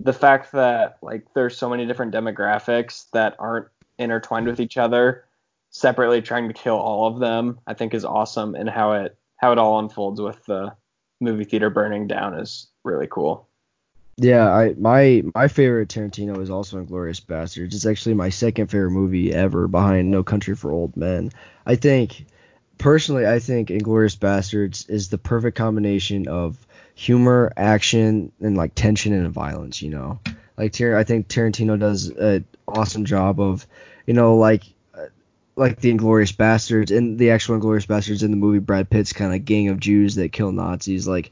the 0.04 0.12
fact 0.12 0.52
that 0.52 0.98
like 1.02 1.26
there's 1.34 1.56
so 1.56 1.68
many 1.68 1.86
different 1.86 2.14
demographics 2.14 3.10
that 3.12 3.34
aren't 3.38 3.66
intertwined 3.98 4.46
with 4.46 4.60
each 4.60 4.76
other, 4.76 5.24
separately 5.70 6.22
trying 6.22 6.46
to 6.46 6.54
kill 6.54 6.76
all 6.76 7.08
of 7.08 7.18
them, 7.18 7.58
I 7.66 7.74
think 7.74 7.94
is 7.94 8.04
awesome, 8.04 8.54
and 8.54 8.68
how 8.68 8.92
it 8.92 9.16
how 9.36 9.50
it 9.50 9.58
all 9.58 9.78
unfolds 9.80 10.20
with 10.20 10.44
the 10.44 10.74
movie 11.20 11.44
theater 11.44 11.70
burning 11.70 12.06
down 12.06 12.34
is 12.34 12.68
really 12.84 13.08
cool. 13.10 13.48
Yeah, 14.16 14.48
I 14.48 14.74
my 14.78 15.24
my 15.34 15.48
favorite 15.48 15.88
Tarantino 15.88 16.40
is 16.40 16.50
also 16.50 16.82
Inglourious 16.82 17.24
Basterds. 17.24 17.74
It's 17.74 17.86
actually 17.86 18.14
my 18.14 18.28
second 18.28 18.68
favorite 18.68 18.92
movie 18.92 19.32
ever, 19.32 19.66
behind 19.66 20.10
No 20.10 20.22
Country 20.22 20.54
for 20.54 20.70
Old 20.70 20.96
Men. 20.96 21.30
I 21.66 21.74
think, 21.76 22.26
personally, 22.78 23.26
I 23.26 23.40
think 23.40 23.70
Inglourious 23.70 24.16
Basterds 24.16 24.88
is 24.88 25.08
the 25.08 25.18
perfect 25.18 25.56
combination 25.56 26.28
of 26.28 26.64
humor, 26.94 27.52
action, 27.56 28.32
and 28.40 28.56
like 28.56 28.74
tension 28.74 29.12
and 29.12 29.30
violence. 29.30 29.82
You 29.82 29.90
know, 29.90 30.20
like 30.56 30.72
Tar- 30.72 30.96
I 30.96 31.04
think 31.04 31.28
Tarantino 31.28 31.78
does 31.78 32.08
an 32.08 32.46
awesome 32.66 33.04
job 33.04 33.40
of, 33.40 33.66
you 34.06 34.14
know, 34.14 34.36
like 34.36 34.64
uh, 34.94 35.06
like 35.56 35.80
the 35.80 35.92
Inglourious 35.92 36.34
Basterds 36.34 36.96
and 36.96 37.18
the 37.18 37.30
actual 37.30 37.58
Inglourious 37.58 37.86
Basterds 37.86 38.22
in 38.22 38.30
the 38.30 38.36
movie 38.36 38.60
Brad 38.60 38.88
Pitt's 38.88 39.12
kind 39.12 39.34
of 39.34 39.44
gang 39.44 39.68
of 39.68 39.80
Jews 39.80 40.14
that 40.14 40.32
kill 40.32 40.52
Nazis 40.52 41.06
like 41.06 41.30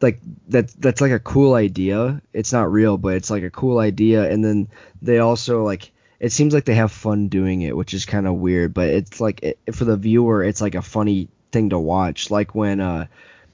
like 0.00 0.20
that 0.48 0.68
that's 0.78 1.00
like 1.00 1.12
a 1.12 1.18
cool 1.18 1.54
idea. 1.54 2.20
It's 2.32 2.52
not 2.52 2.70
real, 2.70 2.98
but 2.98 3.14
it's 3.14 3.30
like 3.30 3.42
a 3.42 3.50
cool 3.50 3.78
idea 3.78 4.30
and 4.30 4.44
then 4.44 4.68
they 5.02 5.18
also 5.18 5.64
like 5.64 5.90
it 6.20 6.32
seems 6.32 6.54
like 6.54 6.64
they 6.64 6.76
have 6.76 6.92
fun 6.92 7.28
doing 7.28 7.62
it, 7.62 7.76
which 7.76 7.92
is 7.92 8.04
kind 8.04 8.26
of 8.26 8.34
weird, 8.34 8.72
but 8.72 8.88
it's 8.88 9.20
like 9.20 9.42
it, 9.42 9.58
for 9.72 9.84
the 9.84 9.96
viewer 9.96 10.44
it's 10.44 10.60
like 10.60 10.74
a 10.74 10.82
funny 10.82 11.28
thing 11.52 11.70
to 11.70 11.78
watch 11.78 12.30
like 12.30 12.54
when 12.54 12.80
uh 12.80 13.06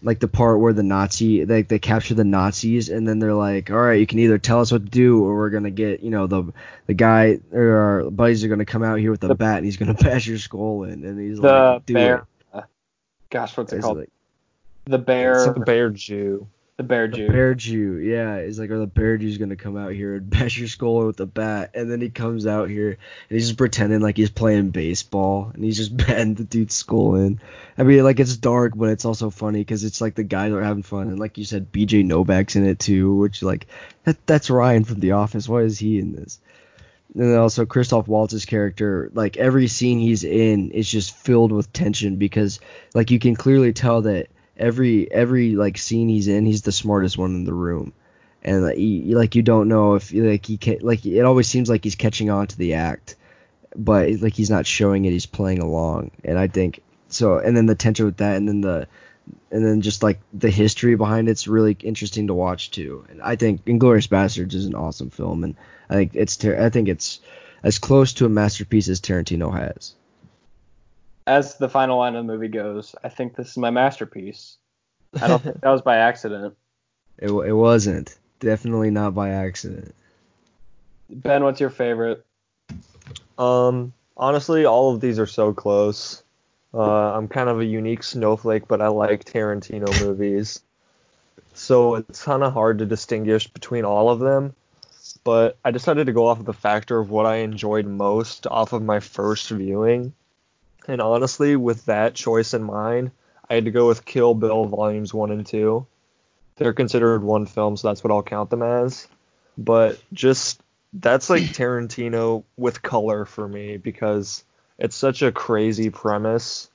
like 0.02 0.18
the 0.20 0.28
part 0.28 0.60
where 0.60 0.72
the 0.72 0.82
Nazi 0.82 1.44
they 1.44 1.62
they 1.62 1.78
capture 1.78 2.14
the 2.14 2.24
Nazis 2.24 2.88
and 2.88 3.06
then 3.06 3.18
they're 3.18 3.34
like, 3.34 3.70
all 3.70 3.78
right, 3.78 4.00
you 4.00 4.06
can 4.06 4.18
either 4.18 4.38
tell 4.38 4.60
us 4.60 4.72
what 4.72 4.84
to 4.84 4.90
do 4.90 5.24
or 5.24 5.36
we're 5.36 5.50
gonna 5.50 5.70
get 5.70 6.00
you 6.02 6.10
know 6.10 6.26
the 6.26 6.52
the 6.86 6.94
guy 6.94 7.38
or 7.52 7.76
our 7.76 8.10
buddies 8.10 8.42
are 8.44 8.48
gonna 8.48 8.64
come 8.64 8.82
out 8.82 8.98
here 8.98 9.10
with 9.10 9.22
a 9.24 9.28
The- 9.28 9.34
bat 9.34 9.58
and 9.58 9.64
he's 9.66 9.76
gonna 9.76 9.94
bash 10.00 10.26
your 10.26 10.38
skull 10.38 10.84
in 10.84 11.04
and 11.04 11.20
he's 11.20 11.38
The 11.38 11.46
like, 11.48 11.86
do 11.86 11.94
bear, 11.94 12.26
it. 12.54 12.64
gosh, 13.30 13.56
what's 13.56 13.72
it 13.72 13.76
It's 13.76 13.84
called? 13.84 13.98
like, 13.98 14.10
the 14.86 14.98
bear, 14.98 15.44
It's 15.44 15.54
the 15.54 15.60
Bear 15.60 15.90
Jew. 15.90 16.46
The 16.80 16.84
bear 16.84 17.08
the 17.08 17.26
bear 17.28 17.54
Jew, 17.54 17.98
yeah, 17.98 18.36
it's 18.36 18.58
like, 18.58 18.70
are 18.70 18.78
the 18.78 18.86
bear 18.86 19.18
Jew's 19.18 19.36
gonna 19.36 19.56
come 19.56 19.76
out 19.76 19.92
here 19.92 20.14
and 20.14 20.30
bash 20.30 20.56
your 20.56 20.66
skull 20.66 21.06
with 21.06 21.20
a 21.20 21.26
bat, 21.26 21.72
and 21.74 21.90
then 21.90 22.00
he 22.00 22.08
comes 22.08 22.46
out 22.46 22.70
here 22.70 22.88
and 22.90 22.98
he's 23.28 23.48
just 23.48 23.58
pretending 23.58 24.00
like 24.00 24.16
he's 24.16 24.30
playing 24.30 24.70
baseball, 24.70 25.50
and 25.52 25.62
he's 25.62 25.76
just 25.76 25.94
batting 25.96 26.34
the 26.34 26.44
dude's 26.44 26.74
skull 26.74 27.16
in. 27.16 27.38
I 27.76 27.82
mean, 27.82 28.02
like 28.02 28.18
it's 28.18 28.36
dark, 28.36 28.72
but 28.74 28.88
it's 28.88 29.04
also 29.04 29.28
funny 29.28 29.60
because 29.60 29.84
it's 29.84 30.00
like 30.00 30.14
the 30.14 30.24
guys 30.24 30.52
are 30.52 30.62
having 30.62 30.82
fun, 30.82 31.08
and 31.08 31.18
like 31.18 31.36
you 31.36 31.44
said, 31.44 31.70
B.J. 31.70 32.02
Novak's 32.04 32.56
in 32.56 32.64
it 32.64 32.78
too, 32.78 33.14
which 33.14 33.42
like 33.42 33.66
that 34.04 34.26
that's 34.26 34.48
Ryan 34.48 34.84
from 34.84 35.00
The 35.00 35.12
Office. 35.12 35.48
Why 35.48 35.60
is 35.60 35.78
he 35.78 35.98
in 35.98 36.12
this? 36.12 36.40
And 37.14 37.24
then 37.24 37.38
also 37.38 37.66
Christoph 37.66 38.08
Waltz's 38.08 38.46
character, 38.46 39.10
like 39.12 39.36
every 39.36 39.66
scene 39.66 39.98
he's 39.98 40.24
in 40.24 40.70
is 40.70 40.88
just 40.88 41.14
filled 41.14 41.52
with 41.52 41.72
tension 41.74 42.16
because 42.16 42.60
like 42.94 43.10
you 43.10 43.18
can 43.18 43.34
clearly 43.34 43.72
tell 43.72 44.02
that 44.02 44.28
every 44.60 45.10
every 45.10 45.56
like 45.56 45.78
scene 45.78 46.08
he's 46.08 46.28
in, 46.28 46.46
he's 46.46 46.62
the 46.62 46.72
smartest 46.72 47.18
one 47.18 47.34
in 47.34 47.44
the 47.44 47.54
room. 47.54 47.92
And 48.42 48.62
like, 48.62 48.76
like 48.78 49.34
you 49.34 49.42
don't 49.42 49.68
know 49.68 49.94
if 49.94 50.12
like 50.12 50.46
he 50.46 50.56
can, 50.56 50.78
like 50.80 51.04
it 51.04 51.22
always 51.22 51.48
seems 51.48 51.68
like 51.68 51.82
he's 51.82 51.94
catching 51.96 52.30
on 52.30 52.46
to 52.46 52.56
the 52.56 52.74
act, 52.74 53.16
but 53.74 54.08
like 54.20 54.34
he's 54.34 54.50
not 54.50 54.66
showing 54.66 55.04
it, 55.04 55.10
he's 55.10 55.26
playing 55.26 55.58
along. 55.58 56.12
And 56.24 56.38
I 56.38 56.46
think 56.46 56.82
so 57.08 57.38
and 57.38 57.56
then 57.56 57.66
the 57.66 57.74
tension 57.74 58.06
with 58.06 58.18
that 58.18 58.36
and 58.36 58.46
then 58.46 58.60
the 58.60 58.86
and 59.50 59.64
then 59.64 59.80
just 59.80 60.02
like 60.02 60.20
the 60.32 60.50
history 60.50 60.94
behind 60.94 61.28
it's 61.28 61.48
really 61.48 61.76
interesting 61.82 62.28
to 62.28 62.34
watch 62.34 62.70
too. 62.70 63.04
And 63.08 63.20
I 63.22 63.36
think 63.36 63.64
Inglourious 63.64 64.08
Basterds 64.08 64.54
is 64.54 64.66
an 64.66 64.74
awesome 64.74 65.10
film, 65.10 65.44
and 65.44 65.56
I 65.88 65.94
think 65.94 66.12
it's 66.14 66.36
ter- 66.36 66.62
I 66.62 66.70
think 66.70 66.88
it's 66.88 67.20
as 67.62 67.78
close 67.78 68.12
to 68.14 68.26
a 68.26 68.28
masterpiece 68.28 68.88
as 68.88 69.00
Tarantino 69.00 69.52
has. 69.52 69.94
As 71.30 71.54
the 71.58 71.68
final 71.68 71.98
line 71.98 72.16
of 72.16 72.26
the 72.26 72.32
movie 72.32 72.48
goes, 72.48 72.96
I 73.04 73.08
think 73.08 73.36
this 73.36 73.50
is 73.50 73.56
my 73.56 73.70
masterpiece. 73.70 74.58
I 75.22 75.28
don't 75.28 75.40
think 75.40 75.60
that 75.60 75.70
was 75.70 75.80
by 75.80 75.98
accident. 75.98 76.56
It 77.18 77.30
it 77.30 77.52
wasn't 77.52 78.16
definitely 78.38 78.90
not 78.90 79.14
by 79.14 79.28
accident. 79.28 79.94
Ben, 81.10 81.44
what's 81.44 81.60
your 81.60 81.68
favorite? 81.68 82.24
Um, 83.36 83.92
honestly, 84.16 84.64
all 84.64 84.94
of 84.94 85.02
these 85.02 85.18
are 85.18 85.26
so 85.26 85.52
close. 85.52 86.22
Uh, 86.72 87.12
I'm 87.12 87.28
kind 87.28 87.50
of 87.50 87.60
a 87.60 87.64
unique 87.64 88.02
snowflake, 88.02 88.66
but 88.66 88.80
I 88.80 88.88
like 88.88 89.26
Tarantino 89.26 90.02
movies. 90.02 90.62
So 91.52 91.96
it's 91.96 92.24
kind 92.24 92.42
of 92.42 92.54
hard 92.54 92.78
to 92.78 92.86
distinguish 92.86 93.46
between 93.48 93.84
all 93.84 94.08
of 94.08 94.18
them. 94.18 94.54
But 95.22 95.58
I 95.62 95.72
decided 95.72 96.06
to 96.06 96.12
go 96.14 96.26
off 96.26 96.40
of 96.40 96.46
the 96.46 96.54
factor 96.54 96.98
of 96.98 97.10
what 97.10 97.26
I 97.26 97.36
enjoyed 97.36 97.86
most 97.86 98.46
off 98.46 98.72
of 98.72 98.82
my 98.82 99.00
first 99.00 99.50
viewing. 99.50 100.14
And 100.88 101.00
honestly, 101.00 101.56
with 101.56 101.86
that 101.86 102.14
choice 102.14 102.54
in 102.54 102.62
mind, 102.62 103.10
I 103.48 103.54
had 103.54 103.64
to 103.64 103.70
go 103.70 103.86
with 103.88 104.04
Kill 104.04 104.34
Bill 104.34 104.64
Volumes 104.64 105.12
1 105.12 105.30
and 105.30 105.46
2. 105.46 105.86
They're 106.56 106.72
considered 106.72 107.22
one 107.22 107.46
film, 107.46 107.76
so 107.76 107.88
that's 107.88 108.04
what 108.04 108.12
I'll 108.12 108.22
count 108.22 108.50
them 108.50 108.62
as. 108.62 109.06
But 109.56 110.00
just 110.12 110.62
that's 110.92 111.30
like 111.30 111.42
Tarantino 111.54 112.44
with 112.56 112.82
color 112.82 113.24
for 113.24 113.46
me 113.46 113.76
because 113.76 114.44
it's 114.78 114.96
such 114.96 115.22
a 115.22 115.32
crazy 115.32 115.90
premise 115.90 116.70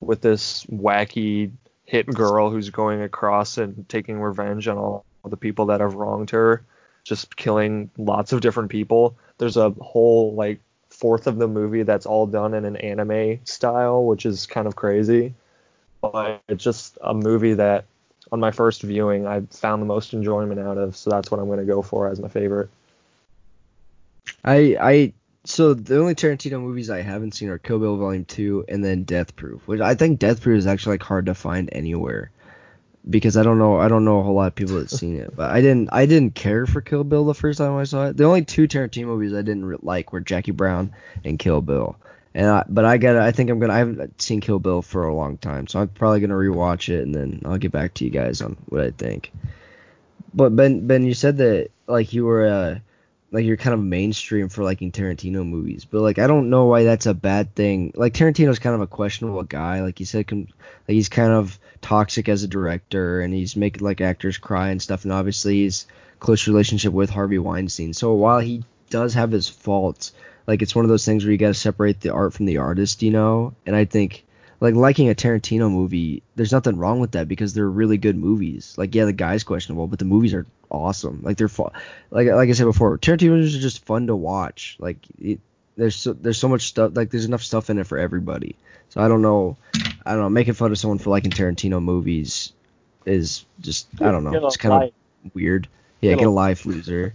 with 0.00 0.20
this 0.20 0.64
wacky 0.66 1.52
hit 1.84 2.06
girl 2.06 2.50
who's 2.50 2.70
going 2.70 3.02
across 3.02 3.58
and 3.58 3.88
taking 3.88 4.20
revenge 4.20 4.68
on 4.68 4.78
all 4.78 5.04
the 5.24 5.36
people 5.36 5.66
that 5.66 5.80
have 5.80 5.94
wronged 5.94 6.30
her, 6.30 6.64
just 7.04 7.36
killing 7.36 7.90
lots 7.96 8.32
of 8.32 8.40
different 8.40 8.70
people. 8.70 9.16
There's 9.38 9.56
a 9.56 9.70
whole 9.70 10.34
like 10.34 10.60
fourth 10.94 11.26
of 11.26 11.38
the 11.38 11.48
movie 11.48 11.82
that's 11.82 12.06
all 12.06 12.26
done 12.26 12.54
in 12.54 12.64
an 12.64 12.76
anime 12.76 13.40
style, 13.44 14.04
which 14.04 14.24
is 14.24 14.46
kind 14.46 14.66
of 14.66 14.76
crazy. 14.76 15.34
But 16.00 16.40
it's 16.48 16.62
just 16.62 16.98
a 17.02 17.12
movie 17.12 17.54
that 17.54 17.86
on 18.30 18.40
my 18.40 18.52
first 18.52 18.82
viewing 18.82 19.26
I 19.26 19.40
found 19.50 19.82
the 19.82 19.86
most 19.86 20.12
enjoyment 20.12 20.60
out 20.60 20.78
of, 20.78 20.96
so 20.96 21.10
that's 21.10 21.30
what 21.30 21.40
I'm 21.40 21.46
going 21.46 21.58
to 21.58 21.64
go 21.64 21.82
for 21.82 22.08
as 22.08 22.20
my 22.20 22.28
favorite. 22.28 22.70
I 24.44 24.76
I 24.80 25.12
so 25.44 25.74
the 25.74 25.98
only 25.98 26.14
Tarantino 26.14 26.60
movies 26.60 26.90
I 26.90 27.02
haven't 27.02 27.34
seen 27.34 27.48
are 27.48 27.58
Kill 27.58 27.80
Bill 27.80 27.96
Volume 27.96 28.24
Two 28.24 28.64
and 28.68 28.84
then 28.84 29.02
Death 29.02 29.34
Proof, 29.34 29.66
which 29.66 29.80
I 29.80 29.94
think 29.94 30.20
Death 30.20 30.42
Proof 30.42 30.58
is 30.58 30.66
actually 30.66 30.94
like 30.94 31.02
hard 31.02 31.26
to 31.26 31.34
find 31.34 31.68
anywhere 31.72 32.30
because 33.08 33.36
I 33.36 33.42
don't 33.42 33.58
know 33.58 33.78
I 33.78 33.88
don't 33.88 34.04
know 34.04 34.20
a 34.20 34.22
whole 34.22 34.34
lot 34.34 34.46
of 34.46 34.54
people 34.54 34.76
that 34.76 34.90
seen 34.90 35.16
it, 35.16 35.34
but 35.36 35.50
I 35.50 35.60
didn't 35.60 35.90
I 35.92 36.06
didn't 36.06 36.34
care 36.34 36.66
for 36.66 36.80
Kill 36.80 37.04
Bill 37.04 37.24
the 37.24 37.34
first 37.34 37.58
time 37.58 37.76
I 37.76 37.84
saw 37.84 38.06
it. 38.06 38.16
The 38.16 38.24
only 38.24 38.44
two 38.44 38.66
Tarantino 38.66 39.06
movies 39.06 39.34
I 39.34 39.42
didn't 39.42 39.84
like 39.84 40.12
were 40.12 40.20
Jackie 40.20 40.52
Brown 40.52 40.92
and 41.24 41.38
Kill 41.38 41.60
Bill. 41.60 41.96
And 42.36 42.46
I, 42.46 42.64
but 42.68 42.84
I 42.84 42.98
got 42.98 43.16
I 43.16 43.30
think 43.32 43.50
I'm 43.50 43.58
gonna 43.58 43.74
I 43.74 43.78
haven't 43.78 44.20
seen 44.20 44.40
Kill 44.40 44.58
Bill 44.58 44.82
for 44.82 45.06
a 45.06 45.14
long 45.14 45.38
time, 45.38 45.66
so 45.66 45.80
I'm 45.80 45.88
probably 45.88 46.20
gonna 46.20 46.34
rewatch 46.34 46.88
it 46.88 47.02
and 47.02 47.14
then 47.14 47.42
I'll 47.44 47.58
get 47.58 47.72
back 47.72 47.94
to 47.94 48.04
you 48.04 48.10
guys 48.10 48.40
on 48.40 48.56
what 48.66 48.80
I 48.80 48.90
think. 48.90 49.32
But 50.32 50.56
Ben 50.56 50.86
Ben, 50.86 51.04
you 51.04 51.14
said 51.14 51.36
that 51.38 51.70
like 51.86 52.12
you 52.12 52.24
were 52.24 52.46
uh 52.46 52.78
like 53.34 53.44
you're 53.44 53.56
kind 53.56 53.74
of 53.74 53.82
mainstream 53.82 54.48
for 54.48 54.62
liking 54.62 54.92
Tarantino 54.92 55.44
movies, 55.44 55.84
but 55.84 56.02
like 56.02 56.20
I 56.20 56.28
don't 56.28 56.50
know 56.50 56.66
why 56.66 56.84
that's 56.84 57.06
a 57.06 57.14
bad 57.14 57.52
thing. 57.56 57.92
Like 57.96 58.14
Tarantino's 58.14 58.60
kind 58.60 58.76
of 58.76 58.80
a 58.80 58.86
questionable 58.86 59.42
guy. 59.42 59.82
Like 59.82 59.98
you 59.98 60.06
said, 60.06 60.30
like 60.30 60.46
he's 60.86 61.08
kind 61.08 61.32
of 61.32 61.58
toxic 61.80 62.28
as 62.28 62.44
a 62.44 62.48
director, 62.48 63.20
and 63.20 63.34
he's 63.34 63.56
making 63.56 63.84
like 63.84 64.00
actors 64.00 64.38
cry 64.38 64.68
and 64.68 64.80
stuff. 64.80 65.02
And 65.02 65.12
obviously 65.12 65.62
he's 65.64 65.88
close 66.20 66.46
relationship 66.46 66.92
with 66.92 67.10
Harvey 67.10 67.40
Weinstein. 67.40 67.92
So 67.92 68.14
while 68.14 68.38
he 68.38 68.62
does 68.88 69.14
have 69.14 69.32
his 69.32 69.48
faults, 69.48 70.12
like 70.46 70.62
it's 70.62 70.76
one 70.76 70.84
of 70.84 70.88
those 70.88 71.04
things 71.04 71.24
where 71.24 71.32
you 71.32 71.38
got 71.38 71.48
to 71.48 71.54
separate 71.54 72.00
the 72.02 72.10
art 72.10 72.34
from 72.34 72.46
the 72.46 72.58
artist, 72.58 73.02
you 73.02 73.10
know. 73.10 73.52
And 73.66 73.74
I 73.74 73.84
think 73.84 74.24
like 74.60 74.76
liking 74.76 75.10
a 75.10 75.14
Tarantino 75.14 75.68
movie, 75.68 76.22
there's 76.36 76.52
nothing 76.52 76.76
wrong 76.76 77.00
with 77.00 77.10
that 77.12 77.26
because 77.26 77.52
they're 77.52 77.68
really 77.68 77.98
good 77.98 78.16
movies. 78.16 78.76
Like 78.78 78.94
yeah, 78.94 79.06
the 79.06 79.12
guy's 79.12 79.42
questionable, 79.42 79.88
but 79.88 79.98
the 79.98 80.04
movies 80.04 80.34
are 80.34 80.46
awesome. 80.74 81.20
Like 81.22 81.36
they're 81.36 81.48
fun. 81.48 81.70
Like 82.10 82.28
like 82.28 82.48
I 82.48 82.52
said 82.52 82.64
before, 82.64 82.98
Tarantino 82.98 83.30
movies 83.30 83.56
are 83.56 83.60
just 83.60 83.84
fun 83.84 84.06
to 84.08 84.16
watch. 84.16 84.76
Like 84.78 84.98
it, 85.20 85.40
there's 85.76 85.96
so, 85.96 86.12
there's 86.12 86.38
so 86.38 86.48
much 86.48 86.62
stuff. 86.62 86.92
Like 86.94 87.10
there's 87.10 87.24
enough 87.24 87.42
stuff 87.42 87.70
in 87.70 87.78
it 87.78 87.86
for 87.86 87.98
everybody. 87.98 88.56
So 88.90 89.00
I 89.00 89.08
don't 89.08 89.22
know. 89.22 89.56
I 90.06 90.12
don't 90.12 90.20
know. 90.20 90.30
Making 90.30 90.54
fun 90.54 90.70
of 90.70 90.78
someone 90.78 90.98
for 90.98 91.10
liking 91.10 91.30
Tarantino 91.30 91.82
movies 91.82 92.52
is 93.04 93.44
just 93.60 93.88
I 94.00 94.10
don't 94.10 94.24
know. 94.24 94.46
It's 94.46 94.56
kind 94.56 94.84
of 94.84 95.34
weird. 95.34 95.68
Yeah, 96.00 96.12
get, 96.12 96.20
get 96.20 96.28
a 96.28 96.30
life, 96.30 96.66
loser. 96.66 97.14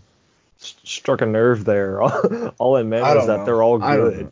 Struck 0.57 1.21
a 1.21 1.25
nerve 1.25 1.63
there. 1.63 2.01
all 2.57 2.75
it 2.77 2.83
meant 2.83 3.03
was 3.03 3.27
that 3.27 3.39
know. 3.39 3.45
they're 3.45 3.63
all 3.63 3.77
good. 3.77 3.85
I 3.87 3.95
don't, 3.95 4.19
know. 4.19 4.31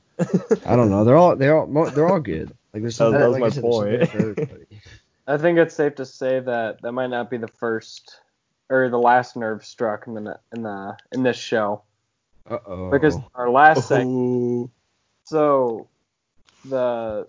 I 0.66 0.76
don't 0.76 0.90
know. 0.90 1.04
They're 1.06 1.16
all 1.16 1.36
they're 1.36 1.58
all 1.58 1.90
they're 1.92 2.10
all 2.10 2.20
good. 2.20 2.54
Like 2.74 2.82
there's 2.84 3.00
oh, 3.02 3.12
some, 3.12 3.20
that, 3.20 3.30
like 3.30 3.42
my 3.42 3.50
said, 3.50 3.64
point. 3.64 4.10
I 5.28 5.38
think 5.38 5.58
it's 5.58 5.76
safe 5.76 5.96
to 5.96 6.06
say 6.06 6.40
that 6.40 6.82
that 6.82 6.92
might 6.92 7.10
not 7.10 7.30
be 7.30 7.38
the 7.38 7.48
first 7.48 8.20
or 8.70 8.90
the 8.90 9.00
last 9.00 9.36
nerve 9.36 9.66
struck 9.66 10.08
in 10.08 10.14
the 10.16 10.40
in 10.56 10.64
the 10.64 10.98
in 11.12 11.24
this 11.24 11.38
show. 11.38 11.84
Uh 12.50 12.58
oh. 12.66 12.92
Because 12.92 13.18
our 13.36 13.50
last 13.50 13.88
segment. 13.88 14.72
So 15.26 15.90
the 16.66 17.28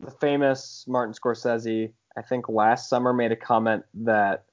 the 0.00 0.10
famous 0.10 0.84
Martin 0.86 1.14
Scorsese, 1.14 1.92
I 2.16 2.22
think 2.22 2.48
last 2.48 2.88
summer 2.88 3.12
made 3.12 3.32
a 3.32 3.36
comment 3.36 3.84
that 3.94 4.44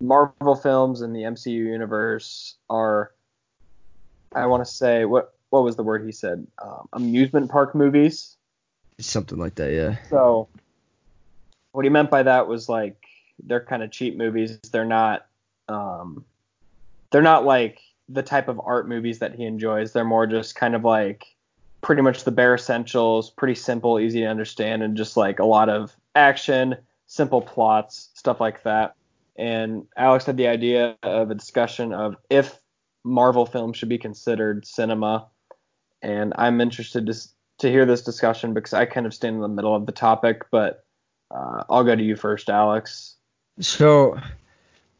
Marvel 0.00 0.54
films 0.54 1.00
and 1.00 1.14
the 1.14 1.20
MCU 1.20 1.52
universe 1.52 2.56
are, 2.68 3.12
I 4.34 4.46
want 4.46 4.64
to 4.64 4.70
say 4.70 5.04
what 5.04 5.34
what 5.50 5.62
was 5.62 5.76
the 5.76 5.82
word 5.82 6.04
he 6.04 6.12
said? 6.12 6.46
Um, 6.62 6.88
amusement 6.92 7.50
park 7.50 7.74
movies. 7.74 8.36
Something 8.98 9.38
like 9.38 9.54
that, 9.56 9.72
yeah. 9.72 9.96
So 10.10 10.48
what 11.72 11.84
he 11.84 11.90
meant 11.90 12.10
by 12.10 12.22
that 12.22 12.48
was 12.48 12.68
like 12.68 12.96
they're 13.42 13.64
kind 13.64 13.82
of 13.82 13.90
cheap 13.90 14.16
movies. 14.16 14.58
They're 14.72 14.84
not 14.84 15.25
um, 15.68 16.24
they're 17.10 17.22
not 17.22 17.44
like 17.44 17.80
the 18.08 18.22
type 18.22 18.48
of 18.48 18.60
art 18.64 18.88
movies 18.88 19.18
that 19.18 19.34
he 19.34 19.44
enjoys. 19.44 19.92
They're 19.92 20.04
more 20.04 20.26
just 20.26 20.54
kind 20.54 20.74
of 20.74 20.84
like 20.84 21.24
pretty 21.80 22.02
much 22.02 22.24
the 22.24 22.30
bare 22.30 22.54
essentials, 22.54 23.30
pretty 23.30 23.54
simple, 23.54 24.00
easy 24.00 24.20
to 24.20 24.26
understand, 24.26 24.82
and 24.82 24.96
just 24.96 25.16
like 25.16 25.38
a 25.38 25.44
lot 25.44 25.68
of 25.68 25.94
action, 26.14 26.76
simple 27.06 27.40
plots, 27.40 28.10
stuff 28.14 28.40
like 28.40 28.62
that. 28.64 28.94
And 29.36 29.86
Alex 29.96 30.24
had 30.24 30.36
the 30.36 30.48
idea 30.48 30.96
of 31.02 31.30
a 31.30 31.34
discussion 31.34 31.92
of 31.92 32.16
if 32.30 32.58
Marvel 33.04 33.46
films 33.46 33.76
should 33.76 33.88
be 33.88 33.98
considered 33.98 34.66
cinema. 34.66 35.28
And 36.02 36.32
I'm 36.36 36.60
interested 36.60 37.06
to, 37.06 37.14
to 37.58 37.70
hear 37.70 37.86
this 37.86 38.02
discussion 38.02 38.54
because 38.54 38.72
I 38.72 38.86
kind 38.86 39.06
of 39.06 39.14
stand 39.14 39.36
in 39.36 39.42
the 39.42 39.48
middle 39.48 39.74
of 39.74 39.86
the 39.86 39.92
topic, 39.92 40.42
but 40.50 40.84
uh, 41.30 41.64
I'll 41.68 41.84
go 41.84 41.94
to 41.94 42.02
you 42.02 42.16
first, 42.16 42.48
Alex. 42.48 43.16
So 43.60 44.18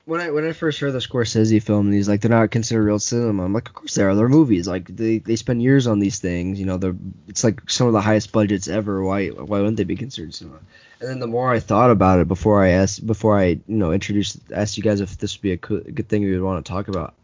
when 0.07 0.21
I 0.21 0.31
when 0.31 0.47
I 0.47 0.53
first 0.53 0.79
heard 0.79 0.93
the 0.93 1.01
Scorsese 1.01 1.63
film 1.63 1.93
he's 1.93 2.09
like 2.09 2.21
they're 2.21 2.31
not 2.31 2.53
considered 2.53 2.85
real 2.85 3.01
cinema, 3.01 3.45
I'm 3.45 3.53
like 3.53 3.69
of 3.69 3.75
course 3.75 3.95
they 3.95 4.05
are. 4.05 4.15
They're 4.15 4.29
movies. 4.29 4.67
Like 4.67 4.87
they, 4.87 5.19
they 5.19 5.37
spend 5.37 5.63
years 5.63 5.87
on 5.87 5.99
these 5.99 6.21
things. 6.21 6.59
You 6.59 6.67
know, 6.67 6.77
they're 6.79 6.95
it's 7.29 7.43
like 7.45 7.69
some 7.69 7.89
of 7.89 7.93
the 7.93 8.01
highest 8.01 8.33
budgets 8.33 8.69
ever. 8.69 9.03
Why 9.03 9.29
why 9.29 9.59
wouldn't 9.59 9.77
they 9.77 9.85
be 9.85 9.97
considered 9.97 10.33
cinema? 10.33 10.61
And 11.01 11.11
then 11.11 11.19
the 11.19 11.27
more 11.27 11.53
I 11.53 11.61
thought 11.61 11.91
about 11.91 12.21
it 12.21 12.29
before 12.29 12.65
I 12.65 12.69
asked 12.69 13.05
before 13.05 13.37
I 13.37 13.47
you 13.47 13.63
know 13.67 13.93
introduced 13.93 14.39
asked 14.55 14.77
you 14.77 14.83
guys 14.85 15.01
if 15.01 15.19
this 15.19 15.37
would 15.37 15.43
be 15.43 15.53
a 15.53 15.57
good 15.57 16.09
thing 16.09 16.23
we 16.23 16.31
would 16.31 16.43
want 16.43 16.65
to 16.65 16.71
talk 16.71 16.87
about, 16.87 17.15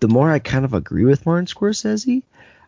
the 0.00 0.08
more 0.08 0.30
I 0.30 0.38
kind 0.38 0.64
of 0.64 0.72
agree 0.72 1.04
with 1.04 1.26
Martin 1.26 1.46
Scorsese. 1.46 2.22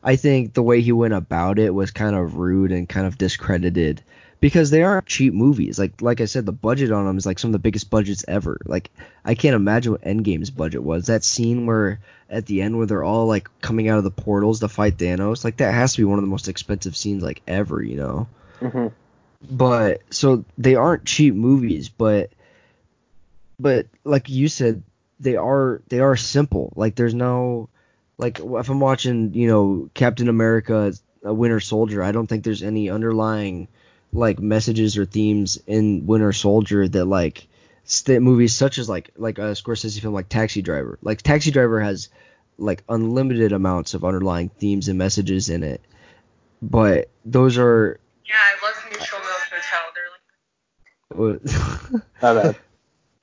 I 0.05 0.17
think 0.17 0.53
the 0.53 0.65
way 0.65 0.81
he 0.81 0.93
went 0.93 1.15
about 1.15 1.59
it 1.59 1.73
was 1.73 1.93
kind 1.93 2.17
of 2.17 2.37
rude 2.37 2.73
and 2.73 2.89
kind 2.89 3.07
of 3.07 3.17
discredited 3.17 4.03
because 4.43 4.71
they 4.71 4.83
aren't 4.83 5.07
cheap 5.07 5.33
movies. 5.33 5.79
Like 5.79 6.03
like 6.03 6.21
I 6.21 6.25
said, 6.25 6.45
the 6.45 6.53
budget 6.53 6.91
on 6.91 7.07
them 7.07 7.17
is 7.17 7.25
like 7.25 7.39
some 7.39 7.51
of 7.51 7.53
the 7.53 7.61
biggest 7.61 7.89
budgets 7.91 8.25
ever. 8.27 8.61
Like 8.65 8.91
I 9.25 9.37
can't 9.37 9.55
imagine 9.55 9.93
what 9.93 10.03
Endgame's 10.03 10.51
budget 10.51 10.83
was. 10.83 11.07
That 11.07 11.23
scene 11.23 11.65
where 11.65 12.01
at 12.29 12.47
the 12.47 12.61
end 12.61 12.77
where 12.77 12.87
they're 12.87 13.05
all 13.05 13.27
like 13.27 13.49
coming 13.61 13.89
out 13.89 13.99
of 13.99 14.05
the 14.05 14.11
portals 14.11 14.59
to 14.59 14.69
fight 14.69 14.97
Thanos, 14.99 15.45
like 15.45 15.59
that 15.59 15.73
has 15.73 15.93
to 15.93 15.99
be 15.99 16.05
one 16.05 16.19
of 16.19 16.25
the 16.25 16.31
most 16.31 16.49
expensive 16.49 16.97
scenes 16.97 17.23
like 17.23 17.41
ever, 17.47 17.81
you 17.81 17.95
know. 17.95 18.27
Mm-hmm. 18.61 18.89
But 19.49 20.03
so 20.11 20.45
they 20.59 20.75
aren't 20.75 21.05
cheap 21.05 21.35
movies, 21.35 21.89
but 21.89 22.31
but 23.61 23.87
like 24.03 24.29
you 24.29 24.49
said, 24.49 24.83
they 25.21 25.37
are 25.37 25.83
they 25.89 26.01
are 26.01 26.17
simple. 26.17 26.73
Like 26.75 26.97
there's 26.97 27.15
no 27.15 27.69
like 28.19 28.41
if 28.41 28.69
I'm 28.69 28.81
watching, 28.81 29.35
you 29.35 29.47
know, 29.47 29.89
Captain 29.95 30.29
America, 30.29 30.93
a 31.23 31.33
Winter 31.33 31.61
Soldier, 31.61 32.03
I 32.03 32.11
don't 32.11 32.27
think 32.27 32.43
there's 32.43 32.65
any 32.65 32.91
underlying 32.91 33.69
like 34.13 34.39
messages 34.39 34.99
or 34.99 35.07
themes 35.07 35.59
in 35.67 36.07
Winter 36.07 36.33
Soldier 36.33 36.87
that 36.87 37.05
like 37.07 37.47
st- 37.85 38.23
movies 38.23 38.55
such 38.55 38.79
as 38.79 38.89
like 38.89 39.11
like 39.17 39.39
a 39.39 39.53
Scorsese 39.53 40.01
film 40.01 40.15
like 40.15 40.29
Taxi 40.29 40.63
Driver. 40.63 40.99
Like 41.03 41.23
Taxi 41.23 41.51
Driver 41.51 41.81
has 41.81 42.09
like 42.59 42.85
unlimited 42.89 43.53
amounts 43.53 43.95
of 43.95 44.05
underlying 44.05 44.51
themes 44.51 44.89
and 44.89 44.99
messages 44.99 45.49
in 45.49 45.63
it. 45.63 45.81
But 46.61 47.09
those 47.25 47.59
are 47.59 47.99
Yeah, 48.27 48.35
I 48.37 48.67
love 48.67 48.85
Neutral 48.91 49.21
Milk 49.21 49.41
Hotel. 49.51 49.81
They're 49.95 51.29
like 51.31 51.43
what 51.91 52.03
My 52.23 52.43
bad. 52.43 52.57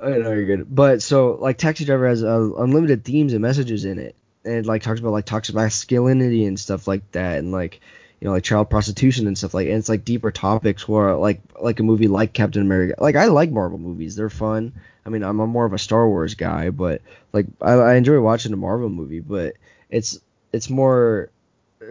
I 0.01 0.17
know 0.17 0.31
you're 0.31 0.45
good. 0.45 0.73
But 0.73 1.01
so 1.01 1.37
like 1.39 1.57
Taxi 1.57 1.85
Driver 1.85 2.07
has 2.07 2.23
uh, 2.23 2.49
unlimited 2.57 3.03
themes 3.03 3.33
and 3.33 3.41
messages 3.41 3.85
in 3.85 3.99
it, 3.99 4.15
and 4.45 4.65
like 4.65 4.81
talks 4.81 4.99
about 4.99 5.11
like 5.11 5.25
toxic 5.25 5.55
masculinity 5.55 6.45
and 6.45 6.59
stuff 6.59 6.87
like 6.87 7.11
that, 7.11 7.39
and 7.39 7.51
like 7.51 7.81
you 8.19 8.27
know 8.27 8.33
like 8.33 8.43
child 8.43 8.69
prostitution 8.69 9.27
and 9.27 9.37
stuff 9.37 9.53
like. 9.53 9.67
And 9.67 9.77
it's 9.77 9.89
like 9.89 10.05
deeper 10.05 10.31
topics 10.31 10.87
where 10.87 11.15
like 11.15 11.41
like 11.59 11.79
a 11.79 11.83
movie 11.83 12.07
like 12.07 12.33
Captain 12.33 12.61
America. 12.61 12.95
Like 12.99 13.15
I 13.15 13.25
like 13.25 13.51
Marvel 13.51 13.79
movies; 13.79 14.15
they're 14.15 14.29
fun. 14.29 14.73
I 15.05 15.09
mean, 15.09 15.23
I'm 15.23 15.39
a 15.39 15.47
more 15.47 15.65
of 15.65 15.73
a 15.73 15.79
Star 15.79 16.07
Wars 16.07 16.35
guy, 16.35 16.69
but 16.69 17.01
like 17.33 17.47
I, 17.61 17.73
I 17.73 17.95
enjoy 17.95 18.19
watching 18.19 18.53
a 18.53 18.57
Marvel 18.57 18.89
movie, 18.89 19.21
but 19.21 19.55
it's 19.89 20.19
it's 20.51 20.69
more 20.69 21.29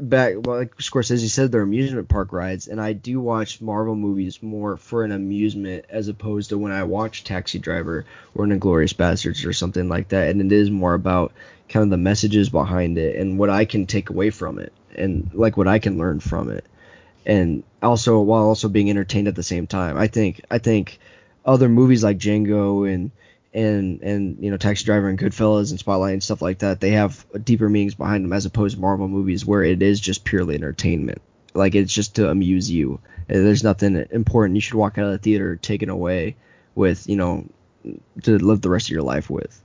back 0.00 0.34
well, 0.44 0.58
like 0.58 0.76
Scorsese 0.76 1.28
said 1.30 1.50
they're 1.50 1.62
amusement 1.62 2.08
park 2.08 2.32
rides 2.32 2.68
and 2.68 2.80
I 2.80 2.92
do 2.92 3.20
watch 3.20 3.60
Marvel 3.60 3.94
movies 3.94 4.42
more 4.42 4.76
for 4.76 5.02
an 5.02 5.12
amusement 5.12 5.86
as 5.88 6.08
opposed 6.08 6.50
to 6.50 6.58
when 6.58 6.72
I 6.72 6.84
watch 6.84 7.24
Taxi 7.24 7.58
Driver 7.58 8.04
or 8.34 8.44
Inglourious 8.44 8.94
Basterds 8.94 9.46
or 9.46 9.52
something 9.54 9.88
like 9.88 10.08
that 10.08 10.28
and 10.28 10.40
it 10.40 10.52
is 10.52 10.70
more 10.70 10.92
about 10.94 11.32
kind 11.68 11.84
of 11.84 11.90
the 11.90 11.96
messages 11.96 12.50
behind 12.50 12.98
it 12.98 13.16
and 13.16 13.38
what 13.38 13.48
I 13.50 13.64
can 13.64 13.86
take 13.86 14.10
away 14.10 14.30
from 14.30 14.58
it 14.58 14.72
and 14.98 15.30
like 15.34 15.56
what 15.56 15.68
I 15.68 15.78
can 15.78 15.98
learn 15.98 16.20
from 16.20 16.50
it 16.50 16.64
and 17.26 17.62
also 17.82 18.20
while 18.20 18.44
also 18.44 18.68
being 18.68 18.90
entertained 18.90 19.28
at 19.28 19.34
the 19.34 19.42
same 19.42 19.66
time 19.66 19.96
I 19.96 20.06
think 20.06 20.44
I 20.50 20.58
think 20.58 20.98
other 21.44 21.68
movies 21.68 22.04
like 22.04 22.18
Django 22.18 22.92
and 22.92 23.10
and 23.54 24.02
and 24.02 24.36
you 24.40 24.50
know 24.50 24.56
Taxi 24.56 24.84
Driver 24.84 25.08
and 25.08 25.18
Goodfellas 25.18 25.70
and 25.70 25.78
Spotlight 25.78 26.12
and 26.12 26.22
stuff 26.22 26.42
like 26.42 26.58
that, 26.58 26.80
they 26.80 26.90
have 26.90 27.24
deeper 27.44 27.68
meanings 27.68 27.94
behind 27.94 28.24
them 28.24 28.32
as 28.32 28.46
opposed 28.46 28.76
to 28.76 28.80
Marvel 28.80 29.08
movies 29.08 29.44
where 29.44 29.62
it 29.62 29.82
is 29.82 30.00
just 30.00 30.24
purely 30.24 30.54
entertainment. 30.54 31.20
Like 31.54 31.74
it's 31.74 31.92
just 31.92 32.16
to 32.16 32.28
amuse 32.28 32.70
you. 32.70 33.00
There's 33.26 33.64
nothing 33.64 34.06
important 34.10 34.56
you 34.56 34.60
should 34.60 34.74
walk 34.74 34.98
out 34.98 35.06
of 35.06 35.12
the 35.12 35.18
theater 35.18 35.56
taken 35.56 35.88
away 35.88 36.36
with, 36.74 37.08
you 37.08 37.16
know, 37.16 37.46
to 38.22 38.38
live 38.38 38.60
the 38.60 38.70
rest 38.70 38.86
of 38.86 38.92
your 38.92 39.02
life 39.02 39.28
with. 39.28 39.60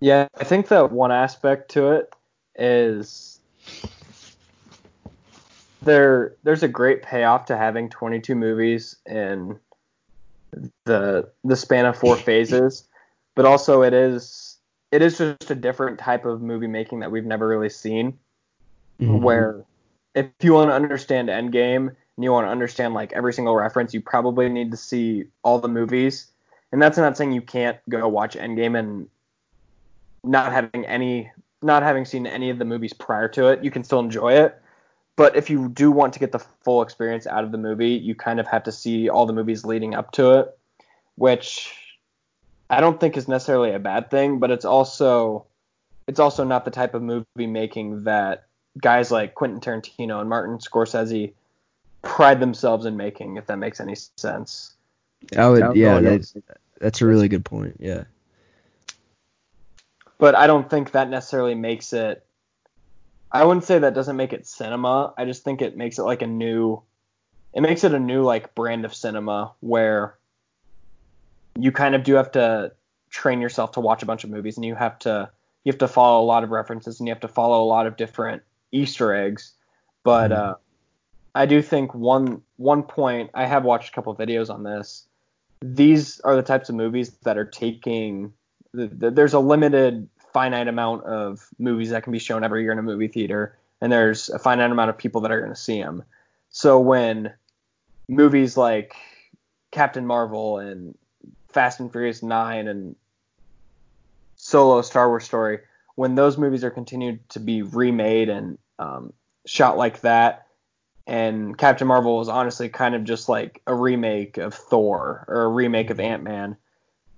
Yeah, 0.00 0.28
I 0.38 0.44
think 0.44 0.68
that 0.68 0.90
one 0.90 1.12
aspect 1.12 1.70
to 1.72 1.90
it 1.92 2.12
is 2.56 3.38
there 5.82 6.34
there's 6.42 6.62
a 6.62 6.68
great 6.68 7.02
payoff 7.02 7.46
to 7.46 7.56
having 7.56 7.88
22 7.88 8.34
movies 8.34 8.96
in 9.06 9.58
the 10.84 11.28
the 11.44 11.56
span 11.56 11.86
of 11.86 11.96
four 11.96 12.16
phases, 12.16 12.88
but 13.34 13.44
also 13.44 13.82
it 13.82 13.92
is 13.92 14.56
it 14.90 15.02
is 15.02 15.18
just 15.18 15.50
a 15.50 15.54
different 15.54 15.98
type 15.98 16.24
of 16.24 16.42
movie 16.42 16.66
making 16.66 17.00
that 17.00 17.10
we've 17.10 17.24
never 17.24 17.46
really 17.46 17.68
seen. 17.68 18.18
Mm-hmm. 19.00 19.22
Where 19.22 19.64
if 20.14 20.26
you 20.40 20.54
want 20.54 20.70
to 20.70 20.74
understand 20.74 21.28
Endgame 21.28 21.88
and 21.88 22.24
you 22.24 22.32
want 22.32 22.46
to 22.46 22.50
understand 22.50 22.94
like 22.94 23.12
every 23.12 23.32
single 23.32 23.54
reference, 23.54 23.94
you 23.94 24.00
probably 24.00 24.48
need 24.48 24.70
to 24.70 24.76
see 24.76 25.24
all 25.42 25.58
the 25.58 25.68
movies. 25.68 26.26
And 26.72 26.80
that's 26.80 26.98
not 26.98 27.16
saying 27.16 27.32
you 27.32 27.42
can't 27.42 27.78
go 27.88 28.06
watch 28.08 28.36
Endgame 28.36 28.78
and 28.78 29.08
not 30.24 30.52
having 30.52 30.84
any 30.86 31.30
not 31.62 31.82
having 31.82 32.04
seen 32.04 32.26
any 32.26 32.50
of 32.50 32.58
the 32.58 32.64
movies 32.64 32.92
prior 32.92 33.28
to 33.28 33.48
it, 33.48 33.62
you 33.62 33.70
can 33.70 33.84
still 33.84 34.00
enjoy 34.00 34.32
it. 34.32 34.60
But 35.16 35.36
if 35.36 35.50
you 35.50 35.68
do 35.68 35.90
want 35.90 36.14
to 36.14 36.18
get 36.18 36.32
the 36.32 36.38
full 36.38 36.80
experience 36.80 37.26
out 37.26 37.44
of 37.44 37.52
the 37.52 37.58
movie, 37.58 37.90
you 37.90 38.14
kind 38.14 38.40
of 38.40 38.46
have 38.46 38.64
to 38.64 38.72
see 38.72 39.10
all 39.10 39.26
the 39.26 39.34
movies 39.34 39.64
leading 39.64 39.94
up 39.94 40.12
to 40.12 40.38
it, 40.38 40.58
which 41.16 41.74
I 42.70 42.80
don't 42.80 42.98
think 42.98 43.16
is 43.16 43.28
necessarily 43.28 43.72
a 43.72 43.78
bad 43.78 44.10
thing, 44.10 44.38
but 44.38 44.50
it's 44.50 44.64
also 44.64 45.44
it's 46.06 46.20
also 46.20 46.44
not 46.44 46.64
the 46.64 46.70
type 46.70 46.94
of 46.94 47.02
movie 47.02 47.26
making 47.36 48.04
that 48.04 48.46
guys 48.80 49.10
like 49.10 49.34
Quentin 49.34 49.60
Tarantino 49.60 50.20
and 50.20 50.28
Martin 50.28 50.58
Scorsese 50.58 51.32
pride 52.02 52.40
themselves 52.40 52.86
in 52.86 52.96
making, 52.96 53.36
if 53.36 53.46
that 53.46 53.58
makes 53.58 53.80
any 53.80 53.94
sense. 54.16 54.74
I 55.36 55.48
would, 55.48 55.76
yeah, 55.76 55.92
no, 55.92 55.96
oh, 55.96 56.00
no. 56.00 56.10
that's, 56.10 56.34
that's 56.80 57.00
a 57.02 57.06
really 57.06 57.28
good 57.28 57.44
point. 57.44 57.76
Yeah. 57.78 58.04
But 60.20 60.34
I 60.34 60.46
don't 60.46 60.68
think 60.68 60.92
that 60.92 61.08
necessarily 61.08 61.54
makes 61.54 61.92
it. 61.92 62.24
I 63.32 63.44
wouldn't 63.44 63.64
say 63.64 63.78
that 63.78 63.94
doesn't 63.94 64.16
make 64.16 64.32
it 64.32 64.46
cinema. 64.46 65.14
I 65.16 65.24
just 65.24 65.42
think 65.42 65.62
it 65.62 65.76
makes 65.76 65.98
it 65.98 66.02
like 66.02 66.22
a 66.22 66.26
new. 66.26 66.82
It 67.54 67.62
makes 67.62 67.82
it 67.82 67.94
a 67.94 67.98
new 67.98 68.22
like 68.22 68.54
brand 68.54 68.84
of 68.84 68.94
cinema 68.94 69.52
where 69.60 70.18
you 71.58 71.72
kind 71.72 71.94
of 71.94 72.04
do 72.04 72.14
have 72.14 72.30
to 72.32 72.72
train 73.08 73.40
yourself 73.40 73.72
to 73.72 73.80
watch 73.80 74.02
a 74.02 74.06
bunch 74.06 74.22
of 74.22 74.30
movies 74.30 74.56
and 74.56 74.64
you 74.64 74.74
have 74.76 74.98
to 75.00 75.28
you 75.64 75.72
have 75.72 75.78
to 75.78 75.88
follow 75.88 76.22
a 76.22 76.24
lot 76.24 76.44
of 76.44 76.50
references 76.50 77.00
and 77.00 77.08
you 77.08 77.12
have 77.12 77.20
to 77.20 77.28
follow 77.28 77.62
a 77.62 77.66
lot 77.66 77.86
of 77.86 77.96
different 77.96 78.42
Easter 78.72 79.14
eggs. 79.14 79.52
But 80.04 80.32
uh, 80.32 80.54
I 81.34 81.46
do 81.46 81.62
think 81.62 81.94
one 81.94 82.42
one 82.56 82.82
point 82.82 83.30
I 83.34 83.46
have 83.46 83.64
watched 83.64 83.90
a 83.90 83.92
couple 83.92 84.12
of 84.12 84.18
videos 84.18 84.52
on 84.52 84.62
this. 84.62 85.06
These 85.62 86.20
are 86.20 86.36
the 86.36 86.42
types 86.42 86.68
of 86.68 86.74
movies 86.74 87.10
that 87.24 87.36
are 87.36 87.44
taking 87.44 88.32
th- 88.74 88.98
th- 89.00 89.14
there's 89.14 89.34
a 89.34 89.40
limited 89.40 90.08
finite 90.32 90.68
amount 90.68 91.04
of 91.04 91.48
movies 91.58 91.90
that 91.90 92.02
can 92.02 92.12
be 92.12 92.18
shown 92.18 92.44
every 92.44 92.62
year 92.62 92.72
in 92.72 92.78
a 92.78 92.82
movie 92.82 93.08
theater 93.08 93.56
and 93.80 93.90
there's 93.90 94.28
a 94.30 94.38
finite 94.38 94.70
amount 94.70 94.90
of 94.90 94.98
people 94.98 95.20
that 95.20 95.30
are 95.30 95.40
going 95.40 95.52
to 95.52 95.60
see 95.60 95.82
them 95.82 96.02
so 96.50 96.78
when 96.78 97.32
movies 98.08 98.56
like 98.56 98.94
captain 99.70 100.06
marvel 100.06 100.58
and 100.58 100.96
fast 101.48 101.80
and 101.80 101.90
furious 101.90 102.22
9 102.22 102.68
and 102.68 102.94
solo 104.36 104.82
star 104.82 105.08
wars 105.08 105.24
story 105.24 105.58
when 105.96 106.14
those 106.14 106.38
movies 106.38 106.64
are 106.64 106.70
continued 106.70 107.28
to 107.28 107.40
be 107.40 107.62
remade 107.62 108.28
and 108.28 108.56
um, 108.78 109.12
shot 109.46 109.76
like 109.76 110.00
that 110.00 110.46
and 111.06 111.58
captain 111.58 111.88
marvel 111.88 112.16
was 112.16 112.28
honestly 112.28 112.68
kind 112.68 112.94
of 112.94 113.02
just 113.02 113.28
like 113.28 113.60
a 113.66 113.74
remake 113.74 114.38
of 114.38 114.54
thor 114.54 115.24
or 115.26 115.42
a 115.42 115.48
remake 115.48 115.90
of 115.90 115.98
ant-man 115.98 116.56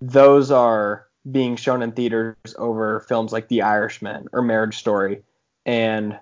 those 0.01 0.51
are 0.51 1.07
being 1.31 1.57
shown 1.57 1.83
in 1.83 1.93
theaters 1.93 2.37
over 2.59 3.01
films 3.01 3.33
like 3.33 3.49
The 3.49 3.63
Irishman 3.63 4.29
or 4.33 4.43
Marriage 4.43 4.77
Story, 4.77 5.23
and 5.65 6.19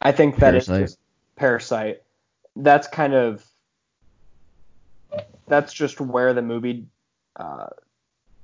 I 0.00 0.12
think 0.12 0.36
that 0.36 0.54
is 0.54 0.66
Parasite. 0.66 0.86
just 0.86 0.98
Parasite. 1.36 2.02
That's 2.56 2.88
kind 2.88 3.14
of 3.14 3.44
that's 5.46 5.72
just 5.72 6.00
where 6.00 6.32
the 6.32 6.42
movie 6.42 6.86
uh, 7.36 7.68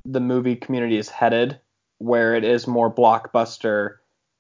the 0.05 0.21
movie 0.21 0.57
community 0.57 0.99
is 0.99 1.09
headed, 1.09 1.59
where 1.99 2.35
it 2.35 2.45
is 2.45 2.67
more 2.67 2.93
blockbuster 2.93 3.97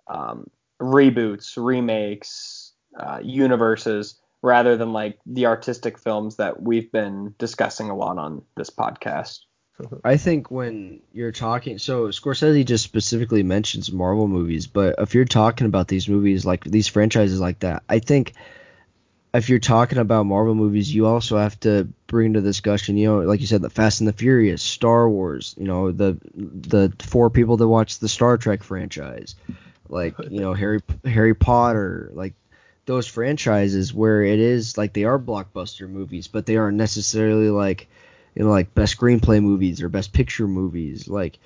um, 0.06 0.48
reboots, 0.80 1.54
remakes, 1.56 2.72
uh, 2.98 3.20
universes, 3.22 4.20
rather 4.42 4.76
than 4.76 4.92
like 4.92 5.18
the 5.26 5.46
artistic 5.46 5.98
films 5.98 6.36
that 6.36 6.62
we've 6.62 6.92
been 6.92 7.34
discussing 7.38 7.90
a 7.90 7.96
lot 7.96 8.18
on 8.18 8.42
this 8.56 8.70
podcast. 8.70 9.40
I 10.04 10.16
think 10.16 10.50
when 10.50 11.00
you're 11.12 11.32
talking, 11.32 11.78
so 11.78 12.08
Scorsese 12.08 12.64
just 12.64 12.84
specifically 12.84 13.42
mentions 13.42 13.90
Marvel 13.92 14.28
movies, 14.28 14.66
but 14.66 14.96
if 14.98 15.14
you're 15.14 15.24
talking 15.24 15.66
about 15.66 15.88
these 15.88 16.08
movies 16.08 16.44
like 16.44 16.64
these 16.64 16.88
franchises 16.88 17.40
like 17.40 17.60
that, 17.60 17.82
I 17.88 17.98
think 17.98 18.34
if 19.34 19.48
you're 19.48 19.58
talking 19.58 19.98
about 19.98 20.26
Marvel 20.26 20.54
movies, 20.54 20.94
you 20.94 21.06
also 21.06 21.36
have 21.36 21.58
to 21.60 21.88
bring 22.06 22.26
into 22.26 22.40
discussion, 22.40 22.96
you 22.96 23.08
know, 23.08 23.20
like 23.22 23.40
you 23.40 23.48
said, 23.48 23.62
the 23.62 23.70
Fast 23.70 24.00
and 24.00 24.06
the 24.06 24.12
Furious, 24.12 24.62
Star 24.62 25.10
Wars, 25.10 25.56
you 25.58 25.64
know, 25.64 25.90
the 25.90 26.16
the 26.34 26.92
four 27.00 27.30
people 27.30 27.56
that 27.56 27.66
watch 27.66 27.98
the 27.98 28.08
Star 28.08 28.38
Trek 28.38 28.62
franchise, 28.62 29.34
like 29.88 30.14
you 30.30 30.40
know 30.40 30.54
Harry 30.54 30.80
Harry 31.04 31.34
Potter, 31.34 32.10
like 32.12 32.34
those 32.86 33.08
franchises 33.08 33.92
where 33.92 34.22
it 34.22 34.38
is 34.38 34.78
like 34.78 34.92
they 34.92 35.04
are 35.04 35.18
blockbuster 35.18 35.88
movies, 35.88 36.28
but 36.28 36.46
they 36.46 36.56
aren't 36.56 36.76
necessarily 36.76 37.50
like 37.50 37.88
know 38.42 38.50
like 38.50 38.74
best 38.74 38.96
screenplay 38.96 39.42
movies 39.42 39.82
or 39.82 39.88
best 39.88 40.12
picture 40.12 40.48
movies 40.48 41.08
like 41.08 41.38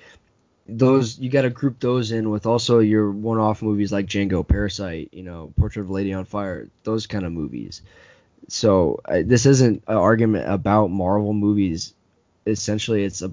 those 0.69 1.17
you 1.17 1.29
got 1.29 1.41
to 1.41 1.49
group 1.49 1.79
those 1.79 2.11
in 2.11 2.29
with 2.29 2.45
also 2.45 2.79
your 2.79 3.11
one-off 3.11 3.61
movies 3.61 3.91
like 3.91 4.05
Django, 4.05 4.47
Parasite, 4.47 5.09
you 5.11 5.23
know, 5.23 5.51
Portrait 5.57 5.83
of 5.83 5.89
a 5.89 5.93
Lady 5.93 6.13
on 6.13 6.25
Fire, 6.25 6.69
those 6.83 7.07
kind 7.07 7.25
of 7.25 7.31
movies. 7.31 7.81
So 8.47 9.01
uh, 9.05 9.21
this 9.25 9.45
isn't 9.45 9.83
an 9.87 9.97
argument 9.97 10.49
about 10.49 10.89
Marvel 10.89 11.33
movies. 11.33 11.93
Essentially, 12.45 13.03
it's 13.03 13.21
a, 13.21 13.31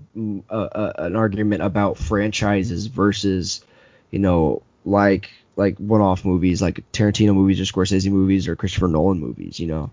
a, 0.48 0.59
a 0.59 0.92
an 0.98 1.16
argument 1.16 1.62
about 1.62 1.98
franchises 1.98 2.86
versus, 2.86 3.62
you 4.11 4.18
know, 4.18 4.62
like 4.84 5.30
like 5.57 5.78
one-off 5.78 6.24
movies 6.24 6.61
like 6.61 6.84
Tarantino 6.92 7.34
movies 7.34 7.61
or 7.61 7.64
Scorsese 7.64 8.11
movies 8.11 8.46
or 8.48 8.57
Christopher 8.57 8.88
Nolan 8.88 9.20
movies. 9.20 9.59
You 9.61 9.68
know. 9.68 9.90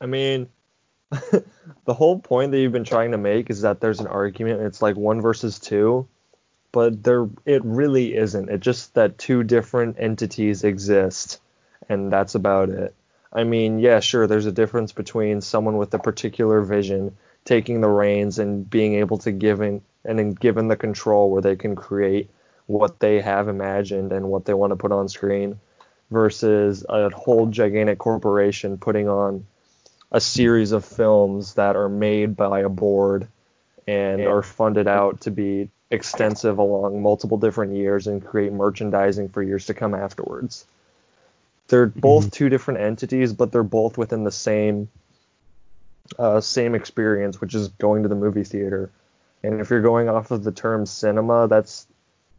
I 0.00 0.06
mean, 0.06 0.48
the 1.84 1.94
whole 1.94 2.18
point 2.18 2.52
that 2.52 2.58
you've 2.58 2.72
been 2.72 2.84
trying 2.84 3.12
to 3.12 3.18
make 3.18 3.50
is 3.50 3.62
that 3.62 3.80
there's 3.80 4.00
an 4.00 4.06
argument. 4.06 4.62
It's 4.62 4.82
like 4.82 4.96
one 4.96 5.20
versus 5.20 5.58
two. 5.58 6.06
but 6.72 7.02
there 7.02 7.28
it 7.46 7.64
really 7.64 8.14
isn't. 8.14 8.50
It's 8.50 8.64
just 8.64 8.94
that 8.94 9.18
two 9.18 9.42
different 9.42 9.96
entities 9.98 10.64
exist, 10.64 11.40
and 11.88 12.12
that's 12.12 12.34
about 12.34 12.68
it. 12.68 12.94
I 13.32 13.44
mean, 13.44 13.78
yeah, 13.78 14.00
sure, 14.00 14.26
there's 14.26 14.46
a 14.46 14.52
difference 14.52 14.92
between 14.92 15.40
someone 15.40 15.76
with 15.76 15.92
a 15.94 15.98
particular 15.98 16.60
vision 16.62 17.16
taking 17.44 17.80
the 17.80 17.88
reins 17.88 18.38
and 18.38 18.68
being 18.68 18.94
able 18.94 19.18
to 19.18 19.32
give 19.32 19.60
in 19.60 19.82
and 20.04 20.18
then 20.18 20.32
given 20.32 20.68
the 20.68 20.76
control 20.76 21.30
where 21.30 21.42
they 21.42 21.56
can 21.56 21.74
create 21.76 22.30
what 22.66 23.00
they 23.00 23.20
have 23.20 23.48
imagined 23.48 24.12
and 24.12 24.28
what 24.28 24.44
they 24.44 24.54
want 24.54 24.70
to 24.70 24.76
put 24.76 24.92
on 24.92 25.08
screen 25.08 25.58
versus 26.10 26.84
a 26.88 27.10
whole 27.10 27.46
gigantic 27.46 27.98
corporation 27.98 28.78
putting 28.78 29.08
on 29.08 29.46
a 30.10 30.20
series 30.20 30.72
of 30.72 30.84
films 30.84 31.54
that 31.54 31.76
are 31.76 31.88
made 31.88 32.36
by 32.36 32.60
a 32.60 32.68
board 32.68 33.28
and 33.86 34.20
are 34.22 34.42
funded 34.42 34.88
out 34.88 35.22
to 35.22 35.30
be 35.30 35.70
extensive 35.90 36.58
along 36.58 37.02
multiple 37.02 37.38
different 37.38 37.74
years 37.74 38.06
and 38.06 38.24
create 38.24 38.52
merchandising 38.52 39.28
for 39.28 39.42
years 39.42 39.66
to 39.66 39.74
come 39.74 39.94
afterwards. 39.94 40.66
They're 41.68 41.86
both 41.86 42.24
mm-hmm. 42.24 42.30
two 42.30 42.48
different 42.48 42.80
entities, 42.80 43.32
but 43.32 43.52
they're 43.52 43.62
both 43.62 43.98
within 43.98 44.24
the 44.24 44.32
same 44.32 44.88
uh, 46.18 46.40
same 46.40 46.74
experience, 46.74 47.40
which 47.40 47.54
is 47.54 47.68
going 47.68 48.02
to 48.02 48.08
the 48.08 48.14
movie 48.14 48.44
theater. 48.44 48.90
And 49.42 49.60
if 49.60 49.68
you're 49.70 49.82
going 49.82 50.08
off 50.08 50.30
of 50.30 50.42
the 50.42 50.52
term 50.52 50.86
cinema, 50.86 51.48
that's 51.48 51.86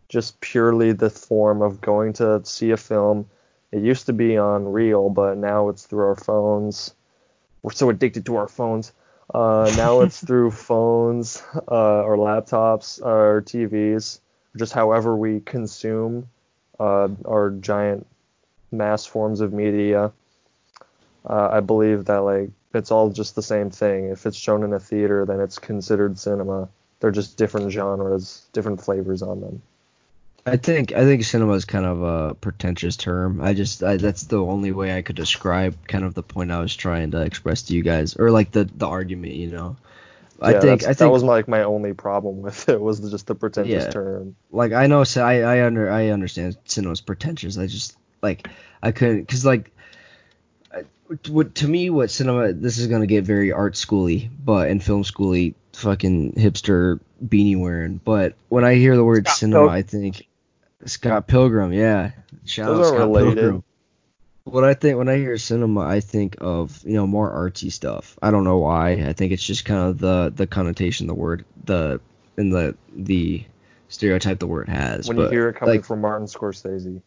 just 0.08 0.42
purely 0.42 0.92
the 0.92 1.10
form 1.10 1.62
of 1.62 1.80
going 1.80 2.14
to 2.14 2.42
see 2.44 2.72
a 2.72 2.78
film. 2.78 3.30
It 3.72 3.84
used 3.84 4.08
to 4.08 4.14
be 4.14 4.38
on 4.38 4.72
reel, 4.72 5.10
but 5.10 5.38
now 5.38 5.70
it's 5.70 5.86
through 5.86 6.08
our 6.08 6.16
phones. 6.16 6.94
We're 7.62 7.72
so 7.72 7.89
addicted 7.89 8.26
to 8.28 8.38
our 8.38 8.47
phones. 8.47 8.91
Uh, 9.34 9.72
now 9.76 10.01
it's 10.01 10.24
through 10.26 10.51
phones 10.51 11.41
uh, 11.70 12.03
or 12.03 12.18
laptops 12.18 13.01
or 13.01 13.41
TVs, 13.41 14.20
just 14.57 14.74
however 14.74 15.16
we 15.16 15.41
consume 15.41 16.30
uh, 16.80 17.10
our 17.26 17.51
giant 17.51 18.07
mass 18.72 19.05
forms 19.05 19.41
of 19.41 19.53
media. 19.53 20.12
Uh, 21.26 21.49
I 21.51 21.60
believe 21.60 22.05
that 22.05 22.20
like 22.20 22.49
it's 22.74 22.91
all 22.91 23.10
just 23.10 23.36
the 23.36 23.43
same 23.43 23.70
thing. 23.70 24.05
If 24.05 24.26
it's 24.26 24.38
shown 24.38 24.64
in 24.64 24.74
a 24.74 24.80
theater, 24.80 25.26
then 25.26 25.39
it's 25.39 25.60
considered 25.60 26.18
cinema. 26.18 26.70
They're 26.99 27.12
just 27.12 27.38
different 27.38 27.72
genres, 27.72 28.45
different 28.53 28.82
flavors 28.82 29.22
on 29.22 29.41
them. 29.41 29.62
I 30.50 30.58
think 30.58 30.91
I 30.93 31.04
think 31.04 31.24
cinema 31.24 31.54
is 31.54 31.66
kind 31.66 31.86
of 31.86 32.02
a 32.02 32.36
pretentious 32.36 32.95
term. 32.97 33.41
I 33.41 33.54
just 33.54 33.84
I, 33.84 33.97
that's 33.97 34.24
the 34.24 34.39
only 34.39 34.72
way 34.72 34.95
I 34.97 35.02
could 35.02 35.16
describe 35.16 35.76
kind 35.88 36.04
of 36.04 36.14
the 36.14 36.24
point 36.24 36.52
I 36.52 36.60
was 36.60 36.76
trying 36.76 37.12
to 37.12 37.22
express 37.22 37.64
to 37.64 37.74
you 37.74 37.84
guys, 37.84 38.16
or 38.16 38.32
like 38.32 38.52
the 38.52 38.66
the 38.66 38.88
argument, 38.88 39.34
you 39.34 39.52
know. 39.52 39.78
I 40.41 40.54
yeah, 40.54 40.60
think 40.62 40.84
I 40.84 40.88
think 40.88 40.97
that 40.97 41.10
was 41.10 41.24
like 41.24 41.47
my 41.47 41.64
only 41.64 41.93
problem 41.93 42.41
with 42.41 42.70
it 42.70 42.80
was 42.89 43.00
just 43.00 43.28
the 43.28 43.36
pretentious 43.36 43.86
yeah, 43.86 43.89
term. 43.89 44.36
Like 44.52 44.72
I 44.72 44.88
know, 44.88 45.04
so 45.04 45.24
I 45.24 45.39
I 45.39 45.66
under 45.66 45.89
I 45.89 46.10
understand 46.10 46.58
cinema's 46.66 47.02
pretentious. 47.02 47.58
I 47.58 47.68
just 47.68 47.97
like 48.22 48.47
I 48.82 48.91
couldn't 48.91 49.22
because 49.22 49.45
like 49.45 49.72
what 51.28 51.56
to 51.56 51.68
me 51.68 51.89
what 51.89 52.12
cinema 52.12 52.54
this 52.54 52.78
is 52.78 52.88
gonna 52.88 53.08
get 53.08 53.24
very 53.24 53.52
art 53.52 53.74
schooly, 53.74 54.30
but 54.43 54.70
in 54.70 54.80
film 54.80 55.04
schooly 55.04 55.56
fucking 55.74 56.34
hipster 56.34 57.00
beanie 57.24 57.60
wearing. 57.60 58.00
But 58.04 58.36
when 58.47 58.64
I 58.64 58.76
hear 58.76 58.95
the 58.95 59.04
word 59.04 59.26
Scott 59.26 59.38
cinema, 59.38 59.60
Pilgrim. 59.60 59.76
I 59.76 59.82
think 59.82 60.28
Scott 60.86 61.28
Pilgrim. 61.28 61.74
Yeah, 61.74 62.12
shout 62.46 62.68
Those 62.68 62.88
out 62.88 62.96
Scott 62.96 63.00
related. 63.00 63.36
Pilgrim. 63.36 63.64
What 64.46 64.64
I 64.64 64.74
think 64.74 64.98
when 64.98 65.10
I 65.10 65.18
hear 65.18 65.38
cinema, 65.38 65.82
I 65.82 66.00
think 66.00 66.38
of 66.42 66.82
you 66.84 66.94
know 66.94 67.06
more 67.06 67.32
artsy 67.32 67.72
stuff. 67.72 68.18
I 68.22 68.32
don't 68.32 68.44
know 68.44 68.58
why. 68.58 68.92
I 68.92 69.14
think 69.14 69.32
it's 69.32 69.44
just 69.44 69.66
kind 69.66 69.90
of 69.90 70.00
the 70.00 70.32
the 70.36 70.48
connotation 70.48 71.08
the 71.08 71.14
word 71.14 71.46
the 71.66 72.02
in 72.38 72.50
the 72.50 72.76
the 72.96 73.44
stereotype 73.90 74.40
the 74.40 74.48
word 74.48 74.70
has. 74.70 75.08
When 75.08 75.18
but, 75.18 75.24
you 75.24 75.30
hear 75.30 75.50
it 75.50 75.56
coming 75.56 75.76
like, 75.76 75.86
from 75.86 76.02
Martin 76.02 76.28
Scorsese. 76.28 77.02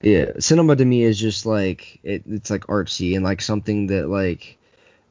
Yeah, 0.00 0.32
cinema 0.40 0.74
to 0.74 0.84
me 0.84 1.02
is 1.04 1.18
just 1.18 1.46
like 1.46 2.00
it, 2.02 2.24
it's 2.26 2.50
like 2.50 2.66
artsy 2.66 3.14
and 3.14 3.24
like 3.24 3.40
something 3.40 3.88
that 3.88 4.08
like 4.08 4.58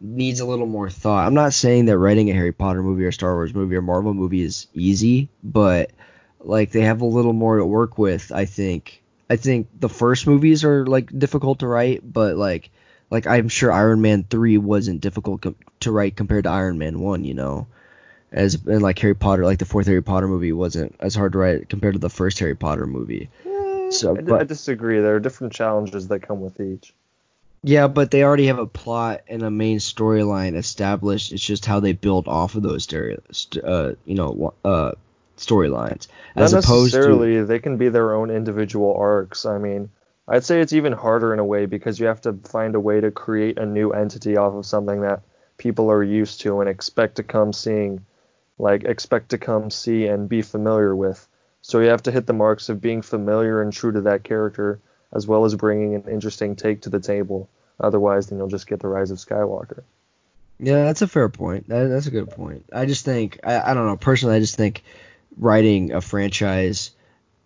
needs 0.02 0.41
a 0.41 0.45
little 0.45 0.66
more 0.66 0.89
thought. 0.89 1.26
I'm 1.26 1.34
not 1.34 1.54
saying 1.54 1.86
that 1.86 1.97
writing 1.97 2.30
a 2.30 2.34
Harry 2.34 2.52
Potter 2.52 2.84
movie 2.84 3.06
or 3.06 3.12
Star 3.12 3.34
Wars 3.36 3.54
movie 3.54 3.76
or 3.76 3.82
Marvel 3.82 4.14
movie 4.14 4.41
is 4.41 4.68
easy, 4.74 5.30
but 5.43 5.91
like 6.44 6.72
they 6.72 6.82
have 6.82 7.02
a 7.02 7.06
little 7.06 7.34
more 7.34 7.58
to 7.58 7.66
work 7.66 7.98
with. 7.98 8.32
I 8.32 8.46
think. 8.46 9.02
I 9.30 9.38
think 9.38 9.68
the 9.80 9.89
first 9.89 10.28
movies 10.28 10.66
are 10.66 10.86
like 10.86 11.18
difficult 11.18 11.60
to 11.60 11.68
write, 11.68 12.02
but 12.04 12.36
like 12.36 12.70
like 13.10 13.28
I'm 13.28 13.50
sure 13.50 13.72
Iron 13.72 14.02
Man 14.02 14.24
three 14.24 14.58
wasn't 14.58 15.02
difficult 15.02 15.42
com- 15.42 15.56
to 15.82 15.92
write 15.92 16.16
compared 16.16 16.44
to 16.44 16.50
Iron 16.50 16.78
Man 16.78 17.00
one. 17.00 17.24
You 17.24 17.34
know, 17.34 17.68
as 18.32 18.56
and 18.66 18.82
like 18.82 19.00
Harry 19.00 19.16
Potter, 19.16 19.46
like 19.46 19.60
the 19.60 19.66
fourth 19.66 19.88
Harry 19.88 20.04
Potter 20.04 20.28
movie 20.28 20.54
wasn't 20.54 20.96
as 21.00 21.16
hard 21.16 21.34
to 21.34 21.38
write 21.38 21.70
compared 21.70 21.94
to 21.94 22.00
the 22.00 22.10
first 22.10 22.39
Harry 22.39 22.56
Potter 22.56 22.86
movie. 22.86 23.30
So, 23.92 24.18
I, 24.18 24.22
but, 24.22 24.42
I 24.42 24.44
disagree. 24.46 25.00
There 25.02 25.16
are 25.16 25.20
different 25.20 25.54
challenges 25.54 26.08
that 26.08 26.22
come 26.22 26.39
with 26.42 26.60
each. 26.60 26.94
Yeah, 27.64 27.88
but 27.88 28.10
they 28.10 28.24
already 28.24 28.48
have 28.48 28.58
a 28.58 28.66
plot 28.66 29.22
and 29.28 29.44
a 29.44 29.52
main 29.52 29.78
storyline 29.78 30.56
established. 30.56 31.32
It's 31.32 31.46
just 31.46 31.66
how 31.66 31.80
they 31.80 31.92
build 31.92 32.28
off 32.28 32.56
of 32.56 32.64
those 32.64 32.88
uh, 32.92 33.94
you 34.06 34.16
know, 34.16 34.54
uh, 34.66 34.94
storylines. 35.42 36.08
As 36.36 36.54
Not 36.54 36.64
opposed 36.64 36.94
necessarily, 36.94 37.36
to, 37.36 37.46
they 37.46 37.60
can 37.60 37.78
be 37.78 37.89
their 37.89 38.14
own 38.14 38.30
individual 38.30 38.96
arcs. 38.96 39.46
I 39.46 39.58
mean, 39.58 39.89
I'd 40.28 40.46
say 40.46 40.62
it's 40.62 40.74
even 40.74 40.94
harder 40.94 41.34
in 41.34 41.39
a 41.39 41.46
way 41.46 41.66
because 41.66 42.00
you 42.00 42.08
have 42.08 42.22
to 42.22 42.34
find 42.34 42.76
a 42.76 42.80
way 42.80 43.02
to 43.02 43.12
create 43.12 43.58
a 43.58 43.66
new 43.66 43.92
entity 43.92 44.38
off 44.38 44.54
of 44.54 44.66
something 44.66 45.02
that 45.02 45.24
people 45.58 45.92
are 45.92 46.04
used 46.04 46.42
to 46.42 46.62
and 46.62 46.70
expect 46.70 47.16
to 47.16 47.24
come 47.24 47.54
seeing, 47.54 48.06
like 48.58 48.84
expect 48.84 49.30
to 49.30 49.38
come 49.38 49.70
see 49.70 50.08
and 50.08 50.30
be 50.30 50.42
familiar 50.42 50.96
with. 50.96 51.28
So 51.62 51.80
you 51.80 51.89
have 51.89 52.04
to 52.04 52.12
hit 52.12 52.26
the 52.26 52.34
marks 52.34 52.70
of 52.70 52.82
being 52.82 53.02
familiar 53.02 53.62
and 53.62 53.72
true 53.72 53.92
to 53.92 54.02
that 54.02 54.24
character, 54.24 54.80
as 55.12 55.28
well 55.28 55.46
as 55.46 55.56
bringing 55.56 55.96
an 55.96 56.06
interesting 56.10 56.56
take 56.56 56.82
to 56.82 56.89
the 56.89 57.00
table. 57.00 57.50
Otherwise, 57.80 58.28
then 58.28 58.38
you'll 58.38 58.48
just 58.48 58.68
get 58.68 58.80
the 58.80 58.88
Rise 58.88 59.12
of 59.12 59.18
Skywalker. 59.18 59.84
Yeah, 60.60 60.84
that's 60.86 61.02
a 61.02 61.08
fair 61.08 61.28
point. 61.28 61.68
That, 61.70 61.88
that's 61.88 62.06
a 62.06 62.12
good 62.12 62.30
point. 62.30 62.66
I 62.72 62.86
just 62.86 63.04
think 63.04 63.39
I, 63.44 63.72
I 63.72 63.74
don't 63.74 63.88
know 63.88 63.98
personally. 63.98 64.36
I 64.36 64.39
just 64.39 64.56
think 64.56 64.84
writing 65.38 65.91
a 65.91 66.01
franchise 66.01 66.91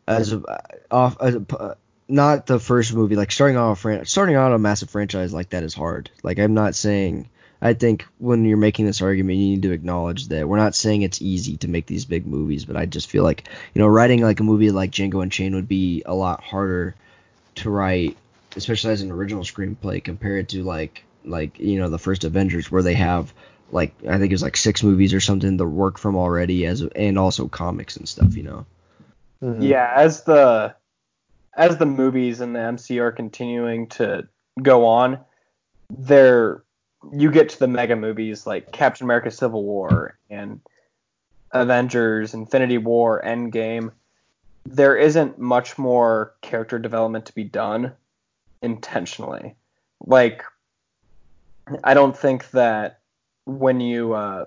as 0.08 0.34
a, 0.34 0.44
off 0.92 1.18
as 1.22 1.36
a, 1.36 1.78
not 2.08 2.46
the 2.46 2.60
first 2.60 2.94
movie 2.94 3.16
like 3.16 3.32
starting 3.32 3.58
off 3.58 3.80
a 3.80 3.82
fran- 3.82 4.06
starting 4.06 4.36
out 4.36 4.54
a 4.54 4.60
massive 4.60 4.90
franchise 4.90 5.34
like 5.34 5.50
that 5.50 5.64
is 5.64 5.74
hard. 5.74 6.10
Like 6.24 6.40
I'm 6.40 6.54
not 6.54 6.76
saying 6.76 7.30
I 7.62 7.74
think 7.74 8.06
when 8.20 8.46
you're 8.46 8.58
making 8.58 8.86
this 8.86 9.02
argument, 9.02 9.40
you 9.40 9.50
need 9.50 9.62
to 9.64 9.72
acknowledge 9.72 10.28
that 10.28 10.48
we're 10.48 10.58
not 10.58 10.76
saying 10.76 11.02
it's 11.02 11.22
easy 11.22 11.58
to 11.58 11.68
make 11.68 11.88
these 11.88 12.06
big 12.06 12.28
movies, 12.28 12.66
but 12.66 12.76
I 12.76 12.86
just 12.86 13.10
feel 13.10 13.24
like 13.24 13.48
you 13.74 13.82
know 13.82 13.88
writing 13.88 14.22
like 14.22 14.40
a 14.40 14.44
movie 14.44 14.72
like 14.72 14.92
Django 14.92 15.24
Unchained 15.24 15.56
would 15.56 15.68
be 15.68 16.04
a 16.06 16.14
lot 16.14 16.44
harder 16.44 16.96
to 17.56 17.70
write, 17.70 18.18
especially 18.56 18.92
as 18.92 19.02
an 19.02 19.12
original 19.12 19.44
screenplay 19.44 20.04
compared 20.04 20.50
to 20.50 20.64
like 20.64 21.04
like 21.24 21.58
you 21.60 21.80
know 21.80 21.90
the 21.90 21.98
first 21.98 22.24
Avengers 22.24 22.72
where 22.72 22.84
they 22.84 22.94
have 22.94 23.34
like 23.76 23.94
I 24.08 24.18
think 24.18 24.32
it 24.32 24.34
was 24.34 24.42
like 24.42 24.58
six 24.58 24.82
movies 24.82 25.14
or 25.14 25.20
something 25.20 25.58
to 25.58 25.66
work 25.66 26.00
from 26.00 26.16
already 26.16 26.66
as 26.66 26.82
and 26.82 27.20
also 27.20 27.50
comics 27.50 27.98
and 27.98 28.08
stuff, 28.08 28.36
you 28.36 28.44
know. 28.44 28.66
Mm-hmm. 29.44 29.62
Yeah, 29.62 29.92
as 29.94 30.24
the 30.24 30.74
as 31.56 31.78
the 31.78 31.86
movies 31.86 32.40
and 32.40 32.56
the 32.56 32.60
MCU 32.60 33.02
are 33.02 33.12
continuing 33.12 33.88
to 33.90 34.28
go 34.62 34.88
on, 34.88 35.20
they're 35.90 36.64
you 37.12 37.30
get 37.30 37.50
to 37.50 37.60
the 37.60 37.68
mega 37.68 37.98
movies 37.98 38.48
like 38.48 38.72
Captain 38.72 39.06
America: 39.06 39.30
Civil 39.30 39.64
War 39.64 40.18
and 40.30 40.62
Avengers: 41.52 42.34
Infinity 42.34 42.78
War, 42.78 43.22
Endgame. 43.24 43.92
There 44.66 44.96
isn't 44.96 45.38
much 45.38 45.78
more 45.78 46.34
character 46.42 46.80
development 46.80 47.26
to 47.26 47.36
be 47.36 47.44
done 47.44 47.92
intentionally. 48.64 49.56
Like, 50.04 50.44
I 51.84 51.94
don't 51.94 52.18
think 52.18 52.50
that 52.52 53.02
when 53.46 53.80
you 53.80 54.14
uh, 54.14 54.46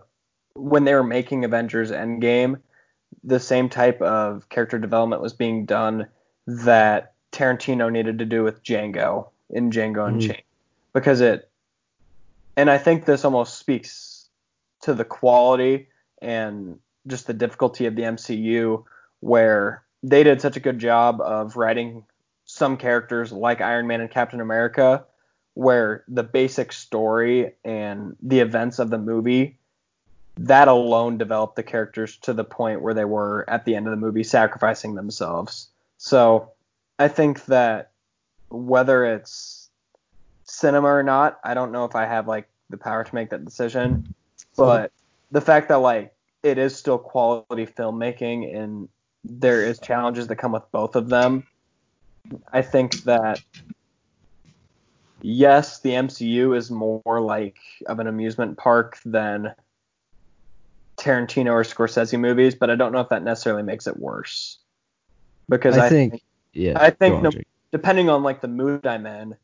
when 0.54 0.84
they 0.84 0.94
were 0.94 1.04
making 1.04 1.44
Avengers: 1.44 1.90
Endgame, 1.90 2.60
the 3.24 3.40
same 3.40 3.68
type 3.68 4.00
of 4.02 4.48
character 4.48 4.78
development 4.78 5.22
was 5.22 5.32
being 5.32 5.64
done 5.66 6.08
that 6.46 7.14
Tarantino 7.32 7.90
needed 7.90 8.18
to 8.18 8.24
do 8.24 8.42
with 8.42 8.62
Django 8.62 9.28
in 9.50 9.70
Django 9.70 9.96
mm-hmm. 9.96 10.14
Unchained 10.14 10.42
because 10.92 11.20
it 11.20 11.48
and 12.56 12.68
I 12.68 12.78
think 12.78 13.04
this 13.04 13.24
almost 13.24 13.56
speaks 13.56 14.28
to 14.82 14.92
the 14.92 15.04
quality 15.04 15.88
and 16.20 16.78
just 17.06 17.28
the 17.28 17.34
difficulty 17.34 17.86
of 17.86 17.94
the 17.94 18.02
MCU, 18.02 18.82
where 19.20 19.84
they 20.02 20.24
did 20.24 20.40
such 20.40 20.56
a 20.56 20.60
good 20.60 20.80
job 20.80 21.20
of 21.20 21.56
writing 21.56 22.04
some 22.44 22.76
characters 22.76 23.30
like 23.30 23.60
Iron 23.60 23.86
Man 23.86 24.00
and 24.00 24.10
Captain 24.10 24.40
America, 24.40 25.04
where 25.58 26.04
the 26.06 26.22
basic 26.22 26.72
story 26.72 27.52
and 27.64 28.16
the 28.22 28.38
events 28.38 28.78
of 28.78 28.90
the 28.90 28.98
movie 28.98 29.58
that 30.36 30.68
alone 30.68 31.18
developed 31.18 31.56
the 31.56 31.64
characters 31.64 32.16
to 32.18 32.32
the 32.32 32.44
point 32.44 32.80
where 32.80 32.94
they 32.94 33.04
were 33.04 33.44
at 33.48 33.64
the 33.64 33.74
end 33.74 33.88
of 33.88 33.90
the 33.90 33.96
movie 33.96 34.22
sacrificing 34.22 34.94
themselves. 34.94 35.66
So 35.96 36.52
I 37.00 37.08
think 37.08 37.44
that 37.46 37.90
whether 38.50 39.04
it's 39.04 39.68
cinema 40.44 40.88
or 40.88 41.02
not. 41.02 41.40
I 41.44 41.54
don't 41.54 41.72
know 41.72 41.84
if 41.84 41.94
I 41.94 42.06
have 42.06 42.28
like 42.28 42.48
the 42.70 42.76
power 42.76 43.02
to 43.02 43.14
make 43.14 43.30
that 43.30 43.44
decision, 43.44 44.14
but 44.56 44.92
the 45.30 45.40
fact 45.40 45.68
that 45.70 45.78
like 45.78 46.14
it 46.44 46.56
is 46.56 46.76
still 46.76 46.98
quality 46.98 47.66
filmmaking 47.66 48.56
and 48.56 48.88
there 49.24 49.64
is 49.64 49.80
challenges 49.80 50.28
that 50.28 50.36
come 50.36 50.52
with 50.52 50.70
both 50.72 50.96
of 50.96 51.08
them. 51.08 51.46
I 52.52 52.62
think 52.62 53.02
that 53.02 53.40
yes, 55.22 55.80
the 55.80 55.90
MCU 55.90 56.56
is 56.56 56.70
more 56.70 57.20
like 57.20 57.58
of 57.86 57.98
an 57.98 58.06
amusement 58.06 58.58
park 58.58 58.98
than 59.04 59.54
Tarantino 60.98 61.52
or 61.52 61.62
Scorsese 61.62 62.18
movies, 62.18 62.54
but 62.54 62.70
I 62.70 62.76
don't 62.76 62.92
know 62.92 63.00
if 63.00 63.08
that 63.10 63.22
necessarily 63.22 63.62
makes 63.62 63.86
it 63.86 63.98
worse. 63.98 64.58
Because 65.48 65.78
I, 65.78 65.86
I 65.86 65.88
think, 65.88 66.22
yeah. 66.52 66.74
I 66.76 66.90
think 66.90 67.16
on, 67.16 67.22
no- 67.22 67.30
depending 67.72 68.10
on 68.10 68.22
like 68.22 68.40
the 68.40 68.48
mood 68.48 68.86
I'm 68.86 69.06
in, 69.06 69.36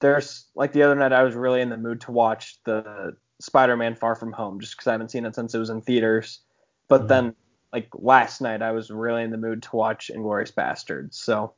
there's 0.00 0.46
like 0.54 0.72
the 0.72 0.82
other 0.82 0.94
night 0.94 1.12
I 1.12 1.22
was 1.22 1.34
really 1.34 1.60
in 1.60 1.68
the 1.70 1.76
mood 1.76 2.00
to 2.02 2.12
watch 2.12 2.58
the 2.64 3.16
Spider-Man 3.40 3.96
Far 3.96 4.14
From 4.14 4.32
Home 4.32 4.60
just 4.60 4.76
because 4.76 4.86
I 4.86 4.92
haven't 4.92 5.10
seen 5.10 5.26
it 5.26 5.34
since 5.34 5.54
it 5.54 5.58
was 5.58 5.70
in 5.70 5.82
theaters. 5.82 6.40
But 6.88 7.02
Mhm. 7.02 7.08
then 7.08 7.34
like 7.72 7.88
last 7.94 8.40
night 8.40 8.62
I 8.62 8.72
was 8.72 8.90
really 8.90 9.22
in 9.22 9.30
the 9.30 9.36
mood 9.36 9.62
to 9.64 9.76
watch 9.76 10.10
Inglourious 10.14 10.52
Basterds. 10.52 11.14
So 11.14 11.54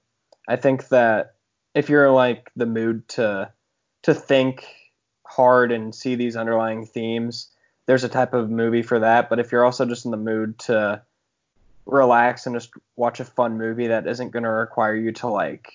I 0.49 0.57
think 0.57 0.89
that 0.89 1.35
if 1.75 1.89
you're 1.89 2.11
like 2.11 2.51
the 2.57 2.67
mood 2.67 3.07
to 3.09 3.53
to 4.05 4.15
think 4.15 4.67
hard 5.27 5.73
and 5.73 5.95
see 5.95 6.15
these 6.15 6.37
underlying 6.37 6.87
themes, 6.87 7.49
there's 7.87 8.05
a 8.05 8.09
type 8.09 8.35
of 8.35 8.51
movie 8.51 8.83
for 8.83 9.01
that. 9.01 9.29
But 9.29 9.39
if 9.39 9.51
you're 9.51 9.65
also 9.65 9.85
just 9.85 10.05
in 10.05 10.11
the 10.11 10.17
mood 10.17 10.59
to 10.61 11.03
relax 11.87 12.47
and 12.47 12.55
just 12.55 12.71
watch 12.97 13.21
a 13.21 13.25
fun 13.25 13.59
movie 13.59 13.89
that 13.89 14.07
isn't 14.07 14.31
going 14.31 14.45
to 14.45 14.51
require 14.51 14.95
you 14.95 15.13
to 15.13 15.27
like 15.27 15.73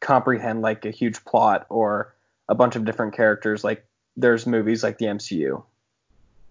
comprehend 0.00 0.62
like 0.62 0.84
a 0.84 0.90
huge 0.90 1.24
plot 1.24 1.66
or 1.68 2.14
a 2.48 2.54
bunch 2.54 2.74
of 2.74 2.86
different 2.86 3.14
characters 3.14 3.62
like 3.62 3.84
there's 4.16 4.46
movies 4.46 4.82
like 4.82 4.98
the 4.98 5.06
MCU. 5.06 5.62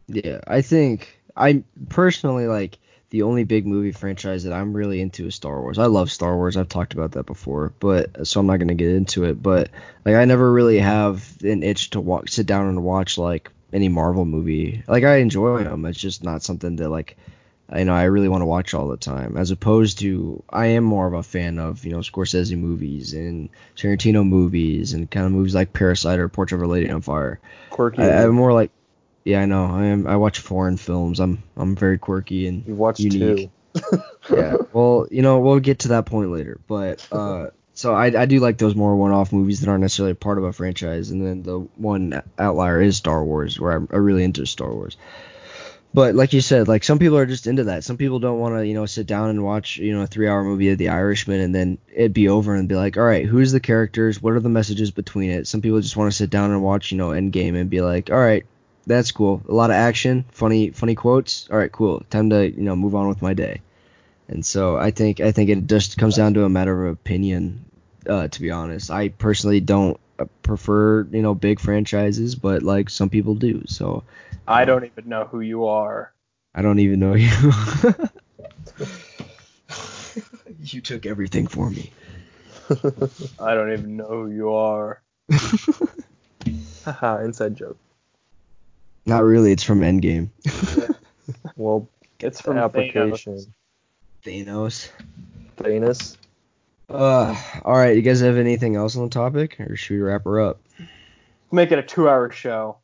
Yeah, 0.08 0.40
I 0.48 0.62
think 0.62 1.20
I 1.36 1.64
personally 1.90 2.48
like 2.48 2.78
the 3.10 3.24
only 3.24 3.44
big 3.44 3.66
movie 3.66 3.92
franchise 3.92 4.44
that 4.44 4.54
I'm 4.54 4.74
really 4.74 5.02
into 5.02 5.28
is 5.28 5.36
Star 5.36 5.60
Wars. 5.62 5.80
I 5.80 5.86
love 5.86 6.12
Star 6.12 6.36
Wars. 6.36 6.58
I've 6.58 6.70
talked 6.70 6.94
about 6.94 7.14
that 7.14 7.26
before, 7.26 7.74
but 7.80 8.28
so 8.28 8.40
I'm 8.40 8.48
not 8.48 8.58
gonna 8.58 8.76
get 8.76 8.90
into 8.90 9.24
it. 9.26 9.42
But 9.42 9.70
like 10.06 10.16
I 10.16 10.26
never 10.26 10.52
really 10.52 10.80
have 10.80 11.26
an 11.42 11.64
itch 11.64 11.92
to 11.92 12.02
walk, 12.02 12.30
sit 12.30 12.46
down 12.46 12.68
and 12.68 12.84
watch 12.84 13.18
like 13.18 13.50
any 13.74 13.90
Marvel 13.90 14.26
movie. 14.26 14.84
Like 14.88 15.04
I 15.04 15.18
enjoy 15.18 15.64
them. 15.64 15.86
It's 15.86 16.00
just 16.00 16.24
not 16.24 16.44
something 16.44 16.76
that 16.78 16.90
like 16.90 17.18
I 17.72 17.84
know 17.84 17.94
I 17.94 18.04
really 18.04 18.30
want 18.30 18.42
to 18.42 18.48
watch 18.48 18.74
all 18.74 18.88
the 18.88 18.98
time. 18.98 19.38
As 19.38 19.52
opposed 19.52 20.00
to 20.00 20.44
I 20.50 20.68
am 20.68 20.84
more 20.84 21.08
of 21.08 21.14
a 21.14 21.24
fan 21.24 21.60
of 21.60 21.86
you 21.86 21.92
know 21.92 22.00
Scorsese 22.00 22.58
movies 22.58 23.14
and 23.14 23.50
Tarantino 23.76 24.28
movies 24.28 24.94
and 24.94 25.10
kind 25.10 25.26
of 25.26 25.32
movies 25.32 25.56
like 25.56 25.74
Parasite 25.74 26.20
or 26.20 26.30
Portrait 26.30 26.60
of 26.60 26.64
a 26.64 26.72
Lady 26.72 26.90
on 26.90 27.02
Fire. 27.02 27.40
Quirky. 27.70 28.04
I, 28.04 28.24
I'm 28.24 28.36
more 28.36 28.54
like, 28.54 28.72
yeah, 29.30 29.42
I 29.42 29.46
know. 29.46 29.66
I 29.66 29.86
am. 29.86 30.08
I 30.08 30.16
watch 30.16 30.40
foreign 30.40 30.76
films. 30.78 31.20
I'm 31.20 31.44
I'm 31.56 31.76
very 31.76 32.00
quirky 32.00 32.48
and 32.48 32.66
You've 32.66 32.80
watched 32.80 33.00
unique. 33.00 33.52
two. 33.76 34.02
yeah. 34.36 34.56
Well, 34.74 35.08
you 35.12 35.22
know, 35.22 35.40
we'll 35.40 35.60
get 35.60 35.80
to 35.80 35.90
that 35.90 36.08
point 36.08 36.32
later. 36.32 36.60
But 36.68 37.08
uh, 37.12 37.48
so 37.76 37.94
I 37.94 38.06
I 38.22 38.26
do 38.26 38.40
like 38.40 38.58
those 38.58 38.76
more 38.76 38.96
one-off 38.96 39.32
movies 39.32 39.60
that 39.60 39.70
aren't 39.70 39.82
necessarily 39.82 40.16
part 40.16 40.40
of 40.40 40.46
a 40.46 40.52
franchise. 40.52 41.12
And 41.12 41.24
then 41.26 41.44
the 41.44 41.60
one 41.76 42.24
outlier 42.40 42.82
is 42.82 42.98
Star 42.98 43.24
Wars, 43.24 43.60
where 43.60 43.74
I'm, 43.74 43.88
I'm 43.92 44.04
really 44.04 44.24
into 44.24 44.46
Star 44.48 44.74
Wars. 44.74 44.98
But 45.94 46.14
like 46.16 46.34
you 46.34 46.42
said, 46.42 46.68
like 46.68 46.84
some 46.84 47.00
people 47.00 47.18
are 47.18 47.26
just 47.26 47.48
into 47.48 47.66
that. 47.66 47.84
Some 47.84 47.98
people 47.98 48.20
don't 48.20 48.40
want 48.40 48.56
to, 48.56 48.66
you 48.66 48.74
know, 48.76 48.86
sit 48.86 49.08
down 49.08 49.30
and 49.30 49.44
watch, 49.44 49.78
you 49.78 49.96
know, 49.96 50.04
a 50.04 50.08
three-hour 50.08 50.44
movie 50.44 50.70
of 50.70 50.78
The 50.78 50.90
Irishman 50.90 51.40
and 51.40 51.54
then 51.54 51.80
it'd 51.92 52.14
be 52.14 52.30
over 52.30 52.54
and 52.54 52.70
be 52.70 52.76
like, 52.76 52.96
all 52.96 53.04
right, 53.04 53.26
who's 53.26 53.52
the 53.52 53.60
characters? 53.60 54.22
What 54.22 54.34
are 54.34 54.40
the 54.40 54.50
messages 54.50 54.92
between 54.92 55.32
it? 55.32 55.48
Some 55.48 55.62
people 55.62 55.82
just 55.82 55.98
want 55.98 56.12
to 56.12 56.16
sit 56.16 56.30
down 56.30 56.52
and 56.52 56.62
watch, 56.62 56.92
you 56.92 56.98
know, 57.00 57.10
Endgame 57.10 57.56
and 57.60 57.72
be 57.72 57.82
like, 57.82 58.12
all 58.12 58.20
right, 58.20 58.46
that's 58.90 59.12
cool. 59.12 59.42
A 59.48 59.54
lot 59.54 59.70
of 59.70 59.76
action, 59.76 60.26
funny, 60.32 60.72
funny 60.72 60.96
quotes. 60.96 61.48
All 61.50 61.58
right, 61.58 61.72
cool. 61.72 62.04
Time 62.10 62.32
to, 62.32 62.50
you 62.50 62.64
know, 62.64 62.76
move 62.76 62.96
on 62.96 63.08
with 63.08 63.22
my 63.22 63.34
day. 63.34 63.62
And 64.28 64.46
so 64.46 64.78
I 64.78 64.92
think 64.92 65.22
I 65.22 65.32
think 65.32 65.50
it 65.50 65.68
just 65.68 65.98
comes 65.98 66.16
down 66.16 66.34
to 66.34 66.44
a 66.44 66.50
matter 66.50 66.86
of 66.86 66.94
opinion. 66.94 67.66
Uh, 68.08 68.28
to 68.28 68.42
be 68.42 68.52
honest, 68.52 68.90
I 68.90 69.10
personally 69.10 69.60
don't 69.60 70.00
uh, 70.18 70.26
prefer, 70.44 71.04
you 71.04 71.22
know, 71.22 71.36
big 71.36 71.60
franchises, 71.60 72.36
but 72.36 72.64
like 72.64 72.90
some 72.90 73.10
people 73.10 73.36
do. 73.36 73.64
So 73.68 74.04
I 74.48 74.66
don't 74.66 74.86
even 74.86 75.08
know 75.08 75.26
who 75.26 75.42
you 75.42 75.68
are. 75.68 76.14
I 76.56 76.62
don't 76.62 76.80
even 76.80 77.00
know 77.00 77.14
you. 77.16 77.30
you 80.64 80.82
took 80.82 81.06
everything 81.06 81.48
for 81.48 81.70
me. 81.70 81.92
I 83.40 83.54
don't 83.54 83.72
even 83.74 83.98
know 83.98 84.08
who 84.08 84.32
you 84.32 84.54
are. 84.54 85.02
Haha, 86.84 87.20
inside 87.24 87.56
joke. 87.56 87.78
Not 89.10 89.24
really. 89.24 89.52
It's 89.52 89.64
from 89.64 89.82
Endgame. 89.82 90.30
Well, 91.56 91.88
It's 92.20 92.42
from 92.42 92.58
application. 92.58 93.54
Thanos. 94.26 94.90
Thanos. 95.58 96.18
Uh, 96.90 97.36
all 97.64 97.76
right. 97.78 97.96
You 97.96 98.02
guys 98.02 98.22
have 98.22 98.38
anything 98.38 98.76
else 98.76 98.96
on 98.96 99.04
the 99.04 99.10
topic, 99.10 99.60
or 99.60 99.76
should 99.76 99.96
we 99.96 100.02
wrap 100.02 100.24
her 100.24 100.42
up? 100.42 100.60
Make 101.52 101.72
it 101.72 101.78
a 101.80 101.84
two-hour 101.84 102.32
show. 102.32 102.78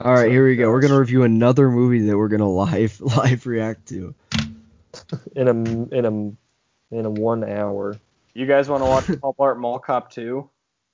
All 0.00 0.12
right, 0.12 0.30
here 0.30 0.44
we 0.44 0.56
go. 0.56 0.70
We're 0.70 0.80
gonna 0.80 0.98
review 0.98 1.22
another 1.22 1.70
movie 1.70 2.00
that 2.06 2.16
we're 2.16 2.28
gonna 2.28 2.50
live 2.50 3.00
live 3.00 3.46
react 3.46 3.86
to. 3.88 4.14
In 5.36 5.46
a 5.48 5.52
in 5.52 6.04
a 6.04 6.96
in 6.96 7.06
a 7.06 7.10
one 7.10 7.44
hour. 7.44 7.96
You 8.34 8.46
guys 8.46 8.68
want 8.68 8.82
to 8.82 8.88
watch 8.88 9.20
Paul 9.20 9.34
Blart 9.38 9.58
Mall 9.58 9.78
Cop 9.78 10.10
2? 10.10 10.48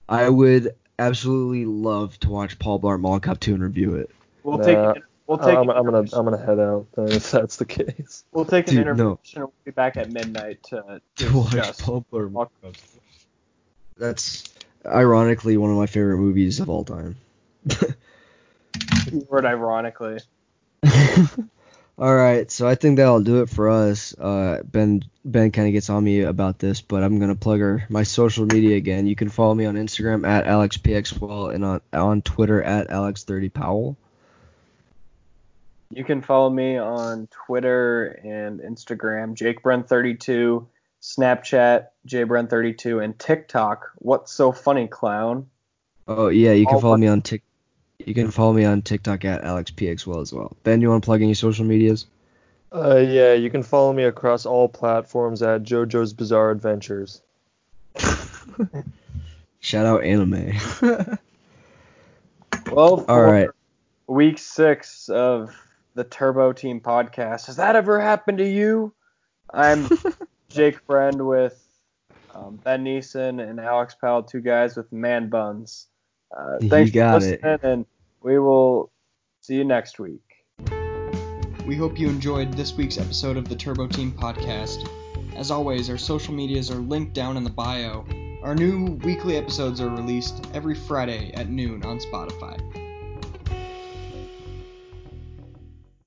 I 0.09 0.29
would 0.29 0.75
absolutely 0.99 1.65
love 1.65 2.19
to 2.21 2.29
watch 2.29 2.59
Paul 2.59 2.79
Blart 2.81 3.01
Mall 3.01 3.19
Cop 3.21 3.41
2 3.41 3.55
and 3.55 3.63
review 3.63 3.95
it. 3.95 4.11
We'll 4.43 4.59
Nah. 4.59 4.65
take 4.65 4.77
an, 4.97 5.03
we'll 5.27 5.39
take 5.39 5.57
I'm, 5.57 5.71
I'm 5.71 5.85
gonna 5.85 5.99
I'm 6.13 6.25
gonna 6.25 6.39
head 6.45 6.59
out 6.59 6.87
then 6.97 7.09
if 7.13 7.31
that's 7.31 7.57
the 7.57 7.65
case. 7.65 8.25
we'll 8.33 8.45
take 8.45 8.69
an 8.69 8.75
Dude, 8.75 8.81
intermission 8.89 9.07
no. 9.07 9.43
and 9.43 9.45
we'll 9.45 9.53
be 9.65 9.71
back 9.71 9.97
at 9.97 10.11
midnight 10.11 10.63
to 10.65 11.01
To 11.17 11.33
watch 11.37 11.51
discuss. 11.53 11.81
Paul 11.81 12.05
Blart. 12.13 12.31
Mall 12.33 12.51
Cop. 12.63 12.75
That's 13.97 14.53
ironically 14.87 15.57
one 15.57 15.71
of 15.71 15.77
my 15.77 15.87
favorite 15.87 16.19
movies 16.19 16.59
of 16.61 16.69
all 16.71 16.85
time. 16.85 17.17
Keyword 19.11 19.45
ironically. 19.45 20.19
All 21.99 22.15
right, 22.17 22.51
so 22.51 22.67
I 22.67 22.77
think 22.77 22.97
that'll 22.97 23.21
do 23.21 23.43
it 23.43 23.51
for 23.51 23.69
us. 23.69 24.15
Uh, 24.19 24.63
ben 24.65 25.03
Ben 25.23 25.51
kind 25.51 25.69
of 25.69 25.73
gets 25.73 25.91
on 25.91 26.03
me 26.03 26.23
about 26.23 26.59
this, 26.59 26.81
but 26.81 27.03
I'm 27.03 27.19
gonna 27.19 27.35
plug 27.35 27.61
our, 27.61 27.85
my 27.91 28.05
social 28.05 28.47
media 28.47 28.77
again. 28.77 29.07
You 29.07 29.15
can 29.15 29.29
follow 29.29 29.55
me 29.55 29.67
on 29.67 29.75
Instagram 29.75 30.27
at 30.27 30.47
alexpxwell 30.47 31.55
and 31.55 31.63
on 31.63 31.81
on 31.93 32.23
Twitter 32.23 32.63
at 32.63 32.89
alex30powell. 32.89 33.97
You 35.93 36.05
can 36.05 36.23
follow 36.23 36.51
me 36.51 36.77
on 36.77 37.29
Twitter 37.47 38.07
and 38.25 38.61
Instagram, 38.61 39.35
JakeBrend32, 39.37 40.65
Snapchat, 41.03 41.87
JBrend32, 42.07 43.03
and 43.03 43.19
TikTok. 43.19 43.91
What's 43.97 44.33
so 44.33 44.53
funny, 44.53 44.87
clown? 44.87 45.49
Oh 46.07 46.29
yeah, 46.29 46.53
you 46.53 46.65
can 46.67 46.77
All 46.77 46.81
follow 46.81 46.93
one- 46.93 47.01
me 47.01 47.07
on 47.09 47.23
Tik. 47.23 47.43
You 48.07 48.15
can 48.15 48.31
follow 48.31 48.53
me 48.55 48.65
on 48.65 48.81
TikTok 48.83 49.25
at 49.27 49.43
alexpxwell 49.43 50.23
as 50.23 50.33
well. 50.33 50.57
Ben, 50.63 50.81
you 50.81 50.89
want 50.89 51.03
to 51.03 51.07
plug 51.07 51.21
any 51.21 51.35
social 51.35 51.67
medias? 51.67 52.07
Uh, 52.73 52.97
yeah, 52.97 53.35
you 53.35 53.51
can 53.51 53.63
follow 53.63 53.93
me 53.93 54.05
across 54.05 54.47
all 54.47 54.69
platforms 54.69 55.43
at 55.43 55.65
JoJo's 55.65 56.13
Bizarre 56.15 56.51
Adventures. 56.51 57.21
Shout 59.61 59.87
out 59.87 60.05
anime. 60.05 60.53
Well, 62.71 63.05
All 63.09 63.21
right. 63.21 63.49
week 64.07 64.39
six 64.39 65.09
of 65.09 65.53
the 65.95 66.05
Turbo 66.05 66.53
Team 66.53 66.81
podcast. 66.81 67.47
Has 67.47 67.57
that 67.57 67.77
ever 67.77 68.01
happened 68.01 68.39
to 68.39 68.49
you? 68.49 68.95
I'm 69.53 69.89
Jake 70.49 70.87
Brend 70.87 71.25
with 71.27 71.63
um, 72.35 72.57
Ben 72.63 72.85
Neeson 72.85 73.41
and 73.49 73.59
Alex 73.61 73.95
Powell, 74.01 74.23
two 74.23 74.41
guys 74.41 74.77
with 74.77 74.93
man 74.93 75.29
buns. 75.29 75.89
Uh, 76.37 76.59
You 76.61 76.69
thanks 76.69 76.91
got 76.93 77.23
for 77.23 77.29
it. 77.29 77.43
listening, 77.43 77.59
and 77.73 77.87
we 78.23 78.39
will 78.39 78.91
see 79.41 79.57
you 79.57 79.65
next 79.65 79.99
week. 79.99 80.23
We 81.67 81.77
hope 81.77 81.99
you 81.99 82.09
enjoyed 82.09 82.53
this 82.55 82.75
week's 82.75 82.99
episode 82.99 83.37
of 83.37 83.49
the 83.49 83.57
Turbo 83.57 83.87
Team 83.87 84.13
podcast. 84.13 84.89
As 85.37 85.51
always, 85.51 85.89
our 85.91 85.99
social 85.99 86.35
medias 86.35 86.71
are 86.71 86.77
linked 86.77 87.13
down 87.15 87.37
in 87.37 87.45
the 87.45 87.51
bio. 87.51 88.05
Our 88.43 88.55
new 88.55 88.99
weekly 89.05 89.37
episodes 89.37 89.81
are 89.81 89.89
released 89.89 90.47
every 90.55 90.75
Friday 90.75 91.33
at 91.35 91.49
noon 91.49 91.85
on 91.85 91.99
Spotify. 91.99 92.59